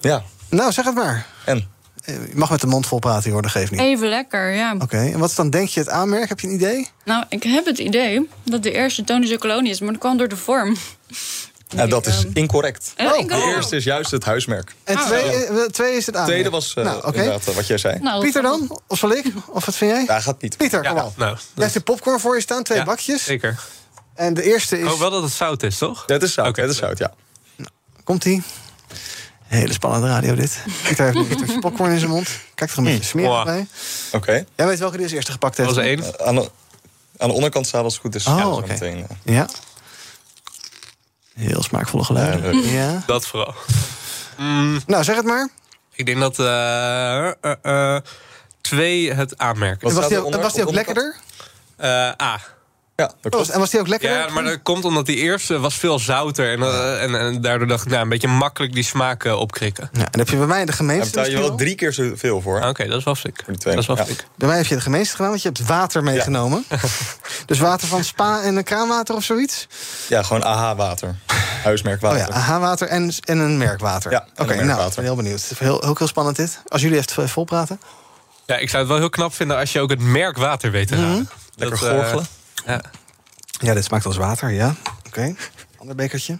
Ja. 0.00 0.22
Nou, 0.48 0.72
zeg 0.72 0.84
het 0.84 0.94
maar. 0.94 1.26
En? 1.44 1.68
Je 2.06 2.30
mag 2.34 2.50
met 2.50 2.60
de 2.60 2.66
mond 2.66 2.86
vol 2.86 2.98
praten, 2.98 3.30
hoor. 3.30 3.42
Dat 3.42 3.50
geeft 3.50 3.70
niet. 3.70 3.80
Even 3.80 4.08
lekker, 4.08 4.52
ja. 4.52 4.74
Oké, 4.78 4.96
en 4.96 5.18
wat 5.18 5.28
is 5.30 5.34
dan, 5.36 5.50
denk 5.50 5.68
je, 5.68 5.80
het 5.80 5.88
aanmerk? 5.88 6.28
Heb 6.28 6.40
je 6.40 6.46
een 6.46 6.54
idee? 6.54 6.88
Nou, 7.04 7.24
ik 7.28 7.42
heb 7.42 7.66
het 7.66 7.78
idee 7.78 8.28
dat 8.44 8.62
de 8.62 8.72
eerste 8.72 9.04
Tony 9.04 9.26
Chocoloni 9.26 9.70
is, 9.70 9.80
maar 9.80 9.90
dat 9.92 10.00
kwam 10.00 10.16
door 10.16 10.28
de 10.28 10.36
vorm. 10.36 10.76
Ja, 11.76 11.86
dat 11.86 12.06
is 12.06 12.24
incorrect. 12.32 12.92
Eh, 12.96 13.04
incorrect. 13.06 13.28
De 13.44 13.54
eerste 13.54 13.76
is 13.76 13.84
juist 13.84 14.10
het 14.10 14.24
huismerk. 14.24 14.74
En 14.84 14.96
Oh. 14.98 15.06
twee, 15.06 15.22
eh, 15.46 15.56
twee 15.64 15.96
is 15.96 16.06
het 16.06 16.14
aanmerk. 16.16 16.32
tweede 16.32 16.50
was 16.50 16.74
eh, 16.74 16.84
nou, 16.84 17.16
eh, 17.16 17.36
wat 17.54 17.66
jij 17.66 17.78
zei. 17.78 17.98
Nou, 18.00 18.22
Pieter 18.22 18.42
dan? 18.42 18.80
Of 18.88 18.98
zal 18.98 19.12
ik? 19.12 19.24
Of 19.46 19.64
wat 19.64 19.74
vind 19.76 19.90
jij? 19.90 20.06
Daar 20.06 20.22
gaat 20.22 20.38
Pieter. 20.38 20.58
Pieter, 20.58 20.82
kom 20.86 20.96
Ja, 20.96 21.04
op. 21.04 21.16
nou, 21.16 21.36
Jij 21.54 21.62
hebt 21.64 21.72
de 21.72 21.80
popcorn 21.80 22.20
voor 22.20 22.34
je 22.34 22.40
staan, 22.40 22.62
twee 22.62 22.78
Ja, 22.78 22.84
bakjes. 22.84 23.24
Zeker. 23.24 23.60
En 24.14 24.34
de 24.34 24.42
eerste 24.42 24.78
is... 24.80 24.92
Oh, 24.92 24.98
wel 24.98 25.10
dat 25.10 25.22
het 25.22 25.32
zout 25.32 25.62
is, 25.62 25.78
toch? 25.78 26.04
Ja, 26.06 26.14
het 26.14 26.22
is 26.22 26.32
zout, 26.32 26.48
Oké. 26.48 26.60
het 26.60 26.70
is 26.70 26.76
zout, 26.76 26.98
ja. 26.98 27.12
Komt-ie. 28.04 28.42
Hele 29.52 29.72
spannende 29.72 30.06
radio 30.06 30.34
dit. 30.34 30.58
Heeft 30.82 31.14
nu 31.14 31.20
een 31.20 31.26
stukje 31.36 31.58
popcorn 31.58 31.92
in 31.92 31.98
zijn 31.98 32.10
mond. 32.10 32.28
Kijkt 32.54 32.72
er 32.72 32.78
een 32.78 32.84
beetje 32.84 33.04
smerig 33.04 33.30
Wow. 33.30 33.44
bij. 33.44 33.66
Oké. 34.12 34.44
Jij 34.56 34.66
weet 34.66 34.78
welke 34.78 34.96
die 34.96 35.04
als 35.04 35.14
eerste 35.14 35.32
gepakt 35.32 35.56
heeft. 35.56 35.68
Dat 35.68 35.78
was 35.78 35.86
één. 35.86 36.26
Aan, 36.26 36.34
de, 36.34 36.50
aan 37.18 37.28
de 37.28 37.34
onderkant 37.34 37.66
staat 37.66 37.84
als 37.84 37.92
het 37.92 38.02
goed 38.02 38.14
is. 38.14 38.26
Oh, 38.26 38.38
ja, 38.38 38.48
oké. 38.48 39.06
Ja. 39.22 39.48
Heel 41.34 41.62
smaakvolle 41.62 42.04
geluiden. 42.04 42.58
Ja. 42.70 43.02
Dat 43.06 43.26
vooral. 43.26 43.54
Nou, 44.86 45.04
zeg 45.04 45.16
het 45.16 45.24
maar. 45.24 45.48
Ik 45.94 46.06
denk 46.06 46.18
dat 46.20 46.38
eh, 46.38 47.26
eh, 47.26 47.34
eh, 47.62 48.00
twee 48.60 49.12
het 49.12 49.38
aanmerken. 49.38 49.88
En 49.88 49.94
was 49.94 50.04
staat 50.04 50.08
die 50.08 50.34
ook, 50.34 50.42
was 50.42 50.52
die 50.52 50.66
ook 50.66 50.74
lekkerder? 50.74 51.16
Eh 51.76 51.88
A. 52.22 52.40
Ja, 52.96 53.06
dat 53.06 53.14
Oh, 53.24 53.30
klopt. 53.30 53.48
en 53.50 53.58
was 53.58 53.70
die 53.70 53.80
ook 53.80 53.88
lekkerder? 53.88 54.18
Ja, 54.18 54.28
maar 54.32 54.44
dat 54.44 54.62
komt 54.62 54.84
omdat 54.84 55.06
die 55.06 55.16
eerste 55.16 55.58
was 55.58 55.74
veel 55.74 55.98
zouter. 55.98 56.52
En, 56.52 56.62
eh, 56.62 57.02
en, 57.02 57.14
en 57.14 57.40
daardoor 57.40 57.66
dacht 57.66 57.84
ik, 57.84 57.90
nou, 57.90 58.02
een 58.02 58.08
beetje 58.08 58.28
makkelijk 58.28 58.72
die 58.72 58.82
smaak 58.84 59.24
eh, 59.24 59.38
opkrikken. 59.38 59.88
Ja, 59.92 59.98
en 59.98 60.08
dan 60.10 60.20
heb 60.20 60.28
je 60.28 60.36
bij 60.36 60.46
mij 60.46 60.60
de 60.60 60.66
Daar 60.66 60.74
gemeenste. 60.74 61.10
betaal 61.10 61.30
je 61.30 61.38
wel 61.38 61.54
drie 61.54 61.74
keer 61.74 61.92
zoveel 61.92 62.40
voor. 62.40 62.60
Ah, 62.60 62.68
Oké, 62.68 62.86
dat 62.86 62.98
is 62.98 63.04
wel. 63.04 63.16
Dat 63.46 63.78
is 63.78 63.86
wel 63.86 63.96
Ja. 63.96 64.04
Bij 64.36 64.48
mij 64.48 64.56
heb 64.56 64.66
je 64.66 64.74
de 64.74 64.80
gemeenste 64.80 65.14
gedaan, 65.16 65.30
want 65.30 65.42
je 65.42 65.48
hebt 65.48 65.66
water 65.66 66.02
meegenomen. 66.02 66.64
dus 67.46 67.58
water 67.58 67.88
van 67.88 68.04
Spa 68.04 68.42
en 68.42 68.56
een 68.56 68.64
kraanwater 68.64 69.14
of 69.14 69.24
zoiets? 69.24 69.66
Ja, 70.08 70.22
gewoon 70.22 70.42
AH-water. 70.42 71.14
Huismerk 71.62 72.02
Oh 72.02 72.10
water. 72.10 72.28
ja, 72.28 72.34
AH-water 72.34 72.88
en, 72.88 73.12
en 73.24 73.38
een 73.38 73.58
merkwater. 73.58 74.10
Ja, 74.10 74.26
Oké, 74.36 74.54
nou, 74.54 74.64
merkwater. 74.66 74.88
ik 74.90 74.94
ben 74.94 75.04
heel 75.04 75.16
benieuwd. 75.16 75.52
Heel, 75.58 75.82
ook 75.82 75.98
heel 75.98 76.08
spannend 76.08 76.36
dit. 76.36 76.60
Als 76.68 76.82
jullie 76.82 76.98
even 76.98 77.28
volpraten. 77.28 77.80
Ja, 78.46 78.56
ik 78.56 78.68
zou 78.68 78.78
het 78.82 78.88
wel 78.90 78.98
heel 79.00 79.10
knap 79.10 79.34
vinden 79.34 79.56
als 79.58 79.72
je 79.72 79.80
ook 79.80 79.90
het 79.90 80.00
merk 80.00 80.36
water 80.36 80.70
weet 80.70 80.88
te 80.88 80.94
raden. 80.96 81.28
Lekker 81.56 81.78
Dat, 81.78 81.88
eh, 81.88 81.94
gorgelen. 81.98 82.26
Ja. 82.66 82.80
Ja, 83.60 83.74
dit 83.74 83.84
smaakt 83.84 84.06
als 84.06 84.16
water, 84.16 84.50
ja. 84.50 84.74
Oké, 85.06 85.34
ander 85.78 85.96
bekertje. 85.96 86.38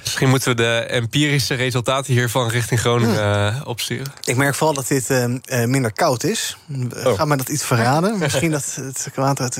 Misschien 0.00 0.28
moeten 0.28 0.48
we 0.48 0.54
de 0.54 0.76
empirische 0.78 1.54
resultaten 1.54 2.12
hiervan 2.12 2.48
richting 2.48 2.80
Groningen 2.80 3.54
eh, 3.54 3.62
opsturen. 3.64 4.12
Ik 4.24 4.36
merk 4.36 4.54
vooral 4.54 4.74
dat 4.74 4.88
dit 4.88 5.10
eh, 5.10 5.24
eh, 5.24 5.68
minder 5.68 5.92
koud 5.92 6.24
is. 6.24 6.56
Oh. 7.04 7.14
Ga 7.14 7.24
mij 7.24 7.36
dat 7.36 7.48
iets 7.48 7.64
verraden. 7.64 8.18
Misschien 8.24 8.50
dat 8.50 8.74
het 8.74 9.08
water 9.14 9.44
uit... 9.44 9.56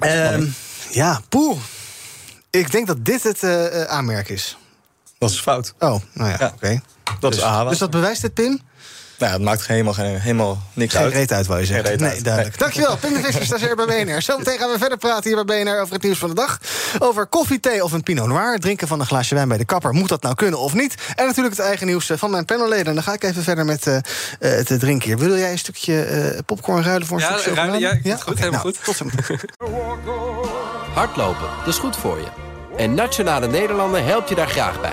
eh, 0.00 0.32
ehm, 0.32 0.46
ja, 0.90 1.20
poeh. 1.28 1.58
Ik 2.50 2.70
denk 2.70 2.86
dat 2.86 3.04
dit 3.04 3.22
het 3.22 3.42
eh, 3.42 3.82
eh, 3.82 3.88
aanmerk 3.88 4.28
is. 4.28 4.56
Dat 5.18 5.30
is 5.30 5.40
fout. 5.40 5.74
Oh, 5.78 6.00
nou 6.12 6.30
ja, 6.30 6.52
oké. 6.54 6.80
Dat 7.20 7.32
dus, 7.32 7.40
is 7.40 7.46
A. 7.46 7.64
Dus 7.64 7.78
dat 7.78 7.90
bewijst 7.90 8.22
dit, 8.22 8.34
Pim? 8.34 8.60
Nou, 9.20 9.32
het 9.32 9.42
maakt 9.42 9.66
helemaal, 9.66 9.92
geen- 9.92 10.18
helemaal 10.20 10.62
niks 10.72 10.94
Geen 10.94 11.02
uit. 11.02 11.12
reet 11.12 11.32
uit, 11.32 11.46
wou 11.46 11.60
je 11.60 11.66
zeggen. 11.66 11.86
Geen 11.86 12.00
Nee, 12.00 12.22
duidelijk. 12.22 12.58
Dankjewel, 12.58 12.96
Pim 12.96 13.12
de 13.12 13.20
Visser, 13.22 13.44
stagiair 13.44 13.76
bij 13.76 13.86
BNR. 14.04 14.22
Zometeen 14.22 14.58
gaan 14.58 14.70
we 14.70 14.78
verder 14.78 14.98
praten 14.98 15.30
hier 15.34 15.44
bij 15.44 15.62
BNR 15.64 15.80
over 15.80 15.94
het 15.94 16.02
nieuws 16.02 16.18
van 16.18 16.28
de 16.28 16.34
dag. 16.34 16.58
Over 16.98 17.26
koffie, 17.26 17.60
thee 17.60 17.84
of 17.84 17.92
een 17.92 18.02
pinot 18.02 18.26
noir. 18.28 18.58
Drinken 18.58 18.88
van 18.88 19.00
een 19.00 19.06
glaasje 19.06 19.34
wijn 19.34 19.48
bij 19.48 19.58
de 19.58 19.64
kapper. 19.64 19.92
Moet 19.92 20.08
dat 20.08 20.22
nou 20.22 20.34
kunnen 20.34 20.58
of 20.58 20.74
niet? 20.74 20.94
En 21.16 21.26
natuurlijk 21.26 21.56
het 21.56 21.64
eigen 21.66 21.86
nieuws 21.86 22.10
eh, 22.10 22.16
van 22.18 22.30
mijn 22.30 22.44
panelleden. 22.44 22.86
En 22.86 22.94
dan 22.94 23.02
ga 23.02 23.12
ik 23.12 23.22
even 23.24 23.42
verder 23.42 23.64
met 23.64 23.86
eh, 23.86 23.96
eh, 23.96 24.02
het 24.40 24.80
drinken 24.80 25.08
hier. 25.08 25.18
Wil 25.18 25.36
jij 25.38 25.52
een 25.52 25.58
stukje 25.58 26.02
eh, 26.02 26.38
popcorn 26.46 26.82
ruilen 26.82 27.06
voor 27.06 27.16
een 27.20 27.22
Ja, 27.24 27.38
stukje 27.38 27.54
ruilen, 27.54 28.00
ja, 28.02 28.16
goed, 28.16 28.38
helemaal 28.38 28.62
nou, 28.64 28.74
goed. 28.84 28.98
Tot. 28.98 29.08
Hardlopen, 30.94 31.46
dat 31.58 31.74
is 31.74 31.78
goed 31.80 31.96
voor 31.96 32.18
je. 32.18 32.26
En 32.76 32.94
Nationale 32.94 33.46
Nederlanden 33.46 34.04
helpt 34.04 34.28
je 34.28 34.34
daar 34.34 34.48
graag 34.48 34.80
bij. 34.80 34.92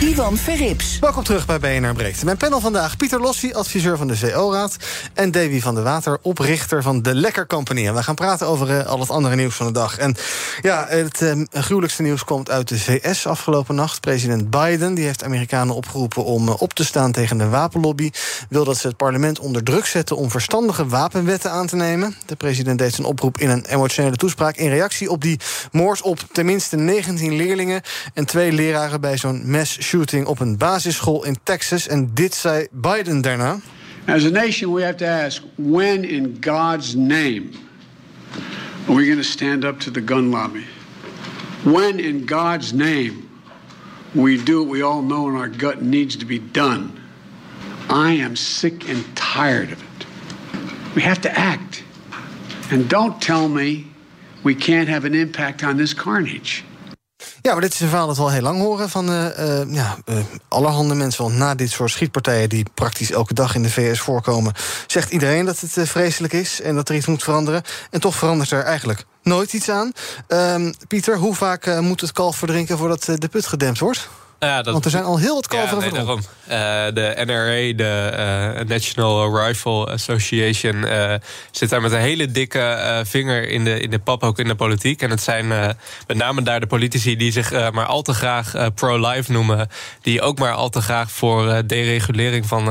Ivan 0.00 0.36
Verrips. 0.36 0.98
Welkom 0.98 1.24
terug 1.24 1.46
bij 1.46 1.58
BNR 1.58 1.92
Breekt. 1.92 2.24
Mijn 2.24 2.36
panel 2.36 2.60
vandaag 2.60 2.96
Pieter 2.96 3.20
Lossi, 3.20 3.52
adviseur 3.52 3.96
van 3.96 4.08
de 4.08 4.16
VO-raad... 4.16 4.76
en 5.14 5.30
Davy 5.30 5.60
van 5.60 5.74
der 5.74 5.84
Water, 5.84 6.18
oprichter 6.22 6.82
van 6.82 7.02
de 7.02 7.14
Lekker 7.14 7.46
Company. 7.46 7.86
En 7.86 7.94
we 7.94 8.02
gaan 8.02 8.14
praten 8.14 8.46
over 8.46 8.78
eh, 8.78 8.86
al 8.86 9.00
het 9.00 9.10
andere 9.10 9.36
nieuws 9.36 9.54
van 9.54 9.66
de 9.66 9.72
dag. 9.72 9.98
En 9.98 10.16
ja, 10.60 10.86
het 10.88 11.22
eh, 11.22 11.32
gruwelijkste 11.50 12.02
nieuws 12.02 12.24
komt 12.24 12.50
uit 12.50 12.68
de 12.68 12.78
VS 12.78 13.26
afgelopen 13.26 13.74
nacht. 13.74 14.00
President 14.00 14.50
Biden 14.50 14.94
die 14.94 15.04
heeft 15.04 15.24
Amerikanen 15.24 15.74
opgeroepen 15.74 16.24
om 16.24 16.48
eh, 16.48 16.54
op 16.58 16.74
te 16.74 16.84
staan 16.84 17.12
tegen 17.12 17.38
de 17.38 17.48
wapenlobby. 17.48 18.10
Wil 18.48 18.64
dat 18.64 18.76
ze 18.76 18.86
het 18.86 18.96
parlement 18.96 19.38
onder 19.38 19.62
druk 19.62 19.86
zetten 19.86 20.16
om 20.16 20.30
verstandige 20.30 20.86
wapenwetten 20.86 21.50
aan 21.50 21.66
te 21.66 21.76
nemen. 21.76 22.16
De 22.26 22.36
president 22.36 22.78
deed 22.78 22.94
zijn 22.94 23.06
oproep 23.06 23.38
in 23.38 23.50
een 23.50 23.64
emotionele 23.64 24.16
toespraak... 24.16 24.56
in 24.56 24.68
reactie 24.68 25.10
op 25.10 25.22
die 25.22 25.40
moord 25.72 26.02
op 26.02 26.18
tenminste 26.32 26.76
19 26.76 27.36
leerlingen... 27.36 27.82
en 28.14 28.24
twee 28.24 28.52
leraren 28.52 29.00
bij 29.00 29.16
zo'n 29.16 29.50
mass 29.50 29.86
shooting 29.88 30.26
op 30.26 30.40
een 30.40 30.56
basisschool 30.56 31.24
in 31.24 31.36
Texas. 31.42 31.88
En 31.88 32.10
dit 32.14 32.34
zei 32.34 32.66
Biden 32.70 33.20
daarna. 33.20 33.58
As 34.04 34.24
a 34.24 34.30
nation, 34.30 34.72
we 34.72 34.82
have 34.82 34.96
to 34.96 35.06
ask 35.06 35.42
when 35.54 36.04
in 36.04 36.36
God's 36.40 36.94
name 36.94 37.50
are 38.86 38.96
we 38.96 39.04
going 39.04 39.16
to 39.18 39.28
stand 39.28 39.64
up 39.64 39.80
to 39.80 39.90
the 39.90 40.04
gun 40.04 40.30
lobby? 40.30 40.64
When 41.62 41.98
in 41.98 42.26
God's 42.26 42.72
name 42.72 43.12
we 44.12 44.42
do 44.42 44.58
what 44.58 44.70
we 44.70 44.82
all 44.82 45.02
know 45.02 45.28
in 45.28 45.36
our 45.36 45.48
gut 45.48 45.82
needs 45.82 46.16
to 46.16 46.26
be 46.26 46.38
done? 46.38 46.90
I 47.88 48.12
am 48.22 48.36
sick 48.36 48.88
and 48.88 49.04
tired 49.14 49.72
of 49.72 49.82
it. 49.82 50.06
We 50.94 51.02
have 51.02 51.20
to 51.20 51.30
act. 51.30 51.84
And 52.70 52.88
don't 52.88 53.20
tell 53.20 53.48
me 53.48 53.84
we 54.42 54.54
can't 54.54 54.88
have 54.88 55.06
an 55.06 55.14
impact 55.14 55.62
on 55.62 55.76
this 55.76 55.94
carnage. 55.94 56.64
Ja, 57.42 57.52
maar 57.52 57.60
dit 57.60 57.72
is 57.72 57.80
een 57.80 57.88
verhaal 57.88 58.06
dat 58.06 58.16
we 58.16 58.22
al 58.22 58.30
heel 58.30 58.42
lang 58.42 58.60
horen 58.60 58.90
van 58.90 59.08
eh, 59.08 59.60
eh, 59.60 59.72
ja, 59.72 59.96
eh, 60.04 60.16
allerhande 60.48 60.94
mensen. 60.94 61.24
Want 61.24 61.36
na 61.36 61.54
dit 61.54 61.70
soort 61.70 61.90
schietpartijen 61.90 62.48
die 62.48 62.66
praktisch 62.74 63.10
elke 63.10 63.34
dag 63.34 63.54
in 63.54 63.62
de 63.62 63.70
VS 63.70 64.00
voorkomen... 64.00 64.52
zegt 64.86 65.10
iedereen 65.10 65.44
dat 65.44 65.60
het 65.60 65.88
vreselijk 65.88 66.32
is 66.32 66.60
en 66.60 66.74
dat 66.74 66.88
er 66.88 66.94
iets 66.94 67.06
moet 67.06 67.22
veranderen. 67.22 67.62
En 67.90 68.00
toch 68.00 68.14
verandert 68.14 68.50
er 68.50 68.62
eigenlijk 68.62 69.04
nooit 69.22 69.52
iets 69.52 69.68
aan. 69.68 69.92
Ehm, 70.26 70.72
Pieter, 70.88 71.16
hoe 71.16 71.34
vaak 71.34 71.80
moet 71.80 72.00
het 72.00 72.12
kalf 72.12 72.36
verdrinken 72.36 72.78
voordat 72.78 73.04
de 73.04 73.28
put 73.28 73.46
gedempt 73.46 73.78
wordt? 73.78 74.08
Ja, 74.40 74.62
dat- 74.62 74.72
Want 74.72 74.84
er 74.84 74.90
zijn 74.90 75.04
al 75.04 75.18
heel 75.18 75.34
wat 75.34 75.46
kalveren 75.46 75.84
ja, 75.84 75.90
nee, 75.90 75.90
daarom. 75.92 76.20
Eh, 76.46 76.94
de 76.94 77.22
NRA, 77.26 77.76
de 77.76 78.08
eh, 78.58 78.66
National 78.66 79.38
Rifle 79.46 79.86
Association, 79.86 80.84
eh, 80.86 81.14
zit 81.50 81.70
daar 81.70 81.80
met 81.80 81.92
een 81.92 82.00
hele 82.00 82.30
dikke 82.30 83.02
vinger 83.06 83.48
in 83.48 83.64
de, 83.64 83.80
in 83.80 83.90
de 83.90 83.98
pap, 83.98 84.22
ook 84.22 84.38
in 84.38 84.48
de 84.48 84.54
politiek. 84.54 85.02
En 85.02 85.10
het 85.10 85.22
zijn 85.22 85.48
met 86.06 86.16
name 86.16 86.42
daar 86.42 86.60
de 86.60 86.66
politici 86.66 87.16
die 87.16 87.32
zich 87.32 87.50
maar 87.72 87.86
al 87.86 88.02
te 88.02 88.14
graag 88.14 88.52
pro-life 88.74 89.32
noemen. 89.32 89.68
Die 90.02 90.20
ook 90.20 90.38
maar 90.38 90.52
al 90.52 90.68
te 90.68 90.80
graag 90.80 91.10
voor 91.10 91.62
deregulering 91.66 92.46
van 92.46 92.64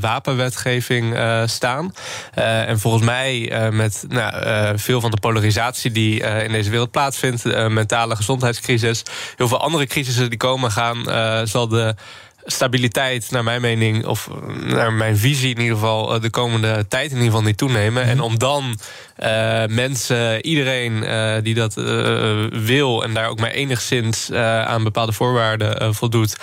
wapenwetgeving 0.00 1.16
staan. 1.46 1.94
En 2.34 2.78
volgens 2.80 3.04
mij 3.04 3.52
met 3.72 4.04
nou, 4.08 4.78
veel 4.78 5.00
van 5.00 5.10
de 5.10 5.20
polarisatie 5.20 5.90
die 5.90 6.20
in 6.20 6.52
deze 6.52 6.70
wereld 6.70 6.90
plaatsvindt, 6.90 7.44
mentale 7.68 8.16
gezondheidscrisis, 8.16 9.02
heel 9.36 9.48
veel 9.48 9.60
andere 9.60 9.86
crisissen 9.86 10.28
die 10.30 10.38
komen 10.38 10.70
gaan, 10.70 11.01
eh, 11.06 11.40
zal 11.44 11.68
de 11.68 11.94
stabiliteit, 12.44 13.30
naar 13.30 13.44
mijn 13.44 13.60
mening, 13.60 14.06
of 14.06 14.28
naar 14.60 14.92
mijn 14.92 15.16
visie 15.16 15.54
in 15.54 15.60
ieder 15.60 15.76
geval, 15.76 16.14
eh, 16.14 16.20
de 16.20 16.30
komende 16.30 16.88
tijd 16.88 17.10
in 17.10 17.16
ieder 17.16 17.30
geval 17.30 17.42
niet 17.42 17.56
toenemen. 17.56 18.02
En 18.02 18.20
om 18.20 18.38
dan 18.38 18.78
eh, 19.16 19.64
mensen, 19.66 20.46
iedereen 20.46 21.04
eh, 21.04 21.34
die 21.42 21.54
dat 21.54 21.74
wil 22.50 23.04
en 23.04 23.14
daar 23.14 23.28
ook 23.28 23.40
maar 23.40 23.50
enigszins 23.50 24.32
aan 24.32 24.82
bepaalde 24.82 25.12
voorwaarden 25.12 25.94
voldoet, 25.94 26.36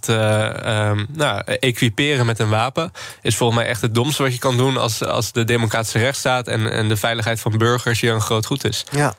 te 0.00 0.52
ehm, 0.62 1.04
nou, 1.08 1.42
equiperen 1.44 2.26
met 2.26 2.38
een 2.38 2.48
wapen, 2.48 2.92
is 3.22 3.36
volgens 3.36 3.58
mij 3.58 3.68
echt 3.68 3.80
het 3.80 3.94
domste 3.94 4.22
wat 4.22 4.32
je 4.32 4.38
kan 4.38 4.56
doen 4.56 4.76
als, 4.76 5.04
als 5.04 5.32
de 5.32 5.44
democratische 5.44 5.98
rechtsstaat 5.98 6.48
en, 6.48 6.72
en 6.72 6.88
de 6.88 6.96
veiligheid 6.96 7.40
van 7.40 7.58
burgers 7.58 8.00
hier 8.00 8.14
een 8.14 8.20
groot 8.20 8.46
goed 8.46 8.64
is. 8.64 8.84
Ja. 8.90 9.14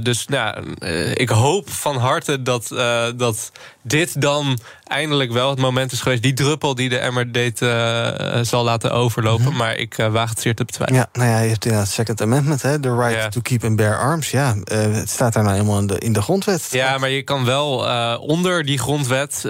Dus 0.00 0.26
nou, 0.26 0.74
ik 1.14 1.28
hoop 1.28 1.70
van 1.70 1.96
harte 1.96 2.42
dat, 2.42 2.68
dat 3.16 3.52
dit 3.82 4.20
dan 4.20 4.58
eindelijk 4.84 5.32
wel 5.32 5.50
het 5.50 5.58
moment 5.58 5.92
is 5.92 6.00
geweest. 6.00 6.22
Die 6.22 6.32
druppel 6.32 6.74
die 6.74 6.88
de 6.88 6.98
emmer 6.98 7.32
deed 7.32 7.62
eh, 7.62 8.38
zal 8.42 8.64
laten 8.64 8.92
overlopen. 8.92 9.56
Maar 9.56 9.76
ik 9.76 9.98
eh, 9.98 10.08
waag 10.08 10.30
het 10.30 10.40
zeer 10.40 10.54
te 10.54 10.64
betwijfelen. 10.64 11.00
Ja, 11.00 11.20
nou 11.20 11.30
ja, 11.30 11.38
je 11.38 11.48
hebt 11.48 11.64
inderdaad 11.64 11.88
het 11.88 11.96
Second 11.96 12.20
Amendment, 12.22 12.62
hè, 12.62 12.80
the 12.80 12.96
right 12.96 13.32
to 13.32 13.40
keep 13.40 13.64
and 13.64 13.76
bear 13.76 13.98
arms. 13.98 14.30
Ja, 14.30 14.56
eh, 14.64 14.78
het 14.92 15.10
staat 15.10 15.32
daar 15.32 15.42
nou 15.42 15.54
helemaal 15.54 15.78
in 15.78 15.86
de, 15.86 15.98
in 15.98 16.12
de 16.12 16.22
grondwet. 16.22 16.68
Ja, 16.70 16.98
maar 16.98 17.10
je 17.10 17.22
kan 17.22 17.44
wel 17.44 17.78
onder 18.18 18.64
die 18.64 18.78
grondwet 18.78 19.40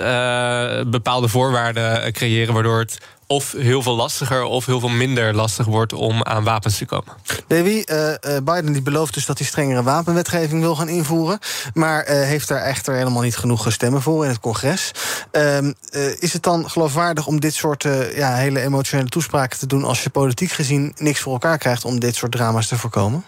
bepaalde 0.87 1.29
voorwaarden 1.29 2.13
creëren... 2.13 2.55
waardoor 2.55 2.79
het 2.79 2.99
of 3.27 3.53
heel 3.53 3.83
veel 3.83 3.97
lastiger 3.97 4.43
of 4.43 4.67
heel 4.67 4.81
veel 4.81 4.89
minder 4.89 5.35
lastig 5.35 5.67
wordt 5.67 5.93
om 5.93 6.23
aan 6.23 6.45
wapens 6.45 6.79
te 6.79 6.85
komen. 6.85 7.13
Eh, 7.49 8.11
eh, 8.11 8.45
Biden 8.45 8.73
die 8.73 8.83
belooft 8.83 9.15
dus 9.15 9.27
dat 9.27 9.39
hij 9.39 9.47
strengere 9.47 9.83
wapenwetgeving 9.83 10.61
wil 10.61 10.77
gaan 10.77 10.89
invoeren. 10.89 11.39
Maar 11.75 12.03
eh, 12.03 12.23
heeft 12.23 12.49
daar 12.49 12.63
echter 12.63 12.95
helemaal 12.95 13.23
niet 13.23 13.37
genoeg 13.37 13.73
stemmen 13.73 14.03
voor 14.03 14.25
in 14.25 14.31
het 14.31 14.41
congres. 14.41 14.91
Ehm, 15.31 15.73
eh, 15.91 16.23
is 16.23 16.33
het 16.33 16.43
dan 16.43 16.71
geloofwaardig 16.71 17.27
om 17.27 17.41
dit 17.41 17.55
soort 17.55 17.83
ja, 18.15 18.35
hele 18.35 18.61
emotionele 18.61 19.09
toespraken 19.09 19.59
te 19.59 19.67
doen... 19.67 19.85
als 19.85 20.03
je 20.03 20.11
politiek 20.11 20.51
gezien 20.51 20.93
niks 20.97 21.21
voor 21.21 21.33
elkaar 21.33 21.59
krijgt 21.59 21.85
om 21.85 22.01
dit 22.01 22.15
soort 22.15 22.33
drama's 22.33 22.69
te 22.69 22.79
voorkomen? 22.79 23.25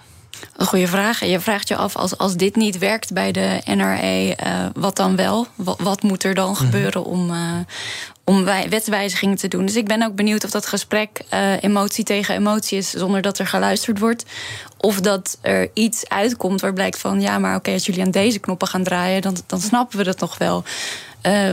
Een 0.57 0.67
goede 0.67 0.87
vraag. 0.87 1.25
Je 1.25 1.41
vraagt 1.41 1.69
je 1.69 1.77
af, 1.77 1.97
als, 1.97 2.19
als 2.19 2.37
dit 2.37 2.57
niet 2.57 2.79
werkt 2.79 3.13
bij 3.13 3.33
de 3.33 3.61
NRA, 3.65 4.01
eh, 4.01 4.67
wat 4.75 4.97
dan 4.97 5.17
wel? 5.17 5.47
Wat, 5.55 5.81
wat 5.81 6.03
moet 6.03 6.25
er 6.25 6.35
dan 6.35 6.57
gebeuren 6.57 7.05
om, 7.05 7.31
eh, 7.31 7.59
om 8.25 8.45
wij, 8.45 8.69
wetswijzigingen 8.69 9.37
te 9.37 9.49
doen? 9.49 9.67
Dus 9.67 9.77
ik 9.77 9.87
ben 9.87 10.03
ook 10.03 10.15
benieuwd 10.15 10.45
of 10.45 10.51
dat 10.51 10.67
gesprek 10.67 11.21
eh, 11.29 11.63
emotie 11.63 12.05
tegen 12.05 12.35
emotie 12.35 12.79
is... 12.79 12.91
zonder 12.91 13.23
dat 13.23 13.39
er 13.39 13.47
geluisterd 13.47 13.99
wordt. 13.99 14.25
Of 14.79 15.01
dat 15.01 15.39
er 15.41 15.71
iets 15.75 16.09
uitkomt 16.09 16.61
waar 16.61 16.73
blijkt 16.73 16.99
van... 16.99 17.21
ja, 17.21 17.39
maar 17.39 17.57
oké, 17.57 17.73
als 17.73 17.87
jullie 17.87 18.03
aan 18.03 18.11
deze 18.11 18.39
knoppen 18.39 18.69
gaan 18.69 18.85
draaien... 18.85 19.23
dan, 19.23 19.37
dan 19.47 19.61
snappen 19.61 19.99
we 19.99 20.05
dat 20.05 20.21
nog 20.21 20.39
wel. 20.39 20.65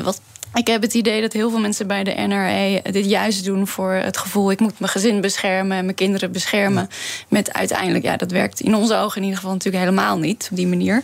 Wat, 0.04 0.22
ik 0.54 0.68
heb 0.68 0.82
het 0.82 0.94
idee 0.94 1.22
dat 1.22 1.34
heel 1.34 1.50
veel 1.50 1.60
mensen 1.60 1.88
bij 1.88 2.04
de 2.04 2.12
NRA 2.12 2.92
dit 2.92 3.06
juist 3.06 3.46
doen 3.46 3.68
voor 3.68 3.92
het 3.92 4.18
gevoel: 4.18 4.52
ik 4.52 4.60
moet 4.60 4.80
mijn 4.80 4.92
gezin 4.92 5.22
beschermen 5.22 5.78
en 5.78 5.84
mijn 5.84 5.96
kinderen 5.96 6.32
beschermen. 6.32 6.90
Met 7.28 7.54
uiteindelijk, 7.54 8.04
ja, 8.04 8.18
dat 8.18 8.32
werkt 8.32 8.60
in 8.60 8.76
onze 8.76 8.96
ogen 8.96 9.18
in 9.18 9.24
ieder 9.24 9.40
geval 9.40 9.54
natuurlijk 9.54 9.84
helemaal 9.84 10.18
niet 10.18 10.48
op 10.52 10.58
die 10.58 10.68
manier. 10.68 11.04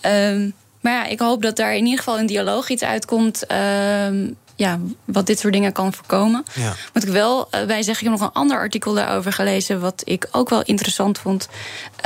Ehm, 0.00 0.50
maar 0.80 0.92
ja, 0.92 1.06
ik 1.06 1.18
hoop 1.18 1.42
dat 1.42 1.56
daar 1.56 1.74
in 1.74 1.84
ieder 1.84 1.98
geval 1.98 2.18
in 2.18 2.26
dialoog 2.26 2.68
iets 2.68 2.82
uitkomt. 2.82 3.46
ehm, 3.46 4.26
ja, 4.56 4.78
wat 5.04 5.26
dit 5.26 5.38
soort 5.38 5.52
dingen 5.52 5.72
kan 5.72 5.92
voorkomen. 5.92 6.44
Ja. 6.54 6.74
Moet 6.92 7.02
ik 7.02 7.12
wel 7.12 7.40
uh, 7.40 7.64
bij 7.64 7.82
zeggen, 7.82 8.06
ik 8.06 8.10
heb 8.10 8.20
nog 8.20 8.28
een 8.28 8.40
ander 8.40 8.58
artikel 8.58 8.94
daarover 8.94 9.32
gelezen... 9.32 9.80
wat 9.80 10.02
ik 10.04 10.28
ook 10.30 10.48
wel 10.48 10.62
interessant 10.62 11.18
vond. 11.18 11.48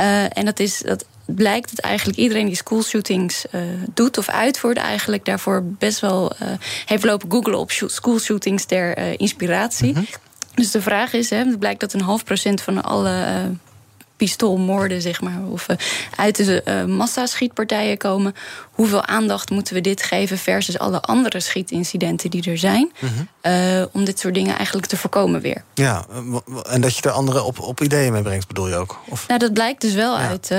Uh, 0.01 0.37
en 0.37 0.45
dat 0.45 0.59
is 0.59 0.79
dat 0.79 1.05
blijkt 1.35 1.69
dat 1.75 1.85
eigenlijk 1.85 2.17
iedereen 2.17 2.45
die 2.45 2.55
schoolshootings 2.55 3.45
uh, 3.51 3.61
doet 3.93 4.17
of 4.17 4.29
uitvoert... 4.29 4.77
eigenlijk 4.77 5.25
daarvoor 5.25 5.63
best 5.63 5.99
wel 5.99 6.31
heeft 6.85 7.03
lopen 7.03 7.31
googlen 7.31 7.59
op 7.59 7.71
schoolshootings 7.71 8.65
ter 8.65 9.19
inspiratie... 9.19 9.89
Mm 9.89 9.95
-hmm. 9.95 10.05
Dus 10.55 10.71
de 10.71 10.81
vraag 10.81 11.13
is, 11.13 11.29
hè, 11.29 11.37
het 11.37 11.59
blijkt 11.59 11.79
dat 11.79 11.93
een 11.93 12.01
half 12.01 12.23
procent 12.23 12.61
van 12.61 12.83
alle 12.83 13.25
pistoolmoorden, 14.21 15.01
zeg 15.01 15.21
maar, 15.21 15.39
of 15.51 15.69
uh, 15.69 15.77
uit 16.15 16.35
de 16.35 16.63
uh, 16.65 16.95
massaschietpartijen 16.95 17.97
komen. 17.97 18.35
Hoeveel 18.71 19.05
aandacht 19.05 19.49
moeten 19.49 19.73
we 19.73 19.81
dit 19.81 20.03
geven 20.03 20.37
versus 20.37 20.79
alle 20.79 21.01
andere 21.01 21.39
schietincidenten 21.39 22.29
die 22.29 22.49
er 22.51 22.57
zijn? 22.57 22.91
Mm 22.99 23.09
-hmm. 23.09 23.51
uh, 23.51 23.85
om 23.91 24.05
dit 24.05 24.19
soort 24.19 24.33
dingen 24.33 24.57
eigenlijk 24.57 24.87
te 24.87 24.97
voorkomen 24.97 25.41
weer. 25.41 25.63
Ja, 25.73 26.05
en 26.69 26.81
dat 26.81 26.95
je 26.95 27.01
er 27.01 27.11
anderen 27.11 27.45
op, 27.45 27.59
op 27.59 27.81
ideeën 27.81 28.11
mee 28.11 28.21
brengt, 28.21 28.47
bedoel 28.47 28.67
je 28.67 28.75
ook? 28.75 28.99
Of? 29.09 29.27
Nou, 29.27 29.39
dat 29.39 29.53
blijkt 29.53 29.81
dus 29.81 29.93
wel 29.93 30.19
ja. 30.19 30.27
uit 30.27 30.51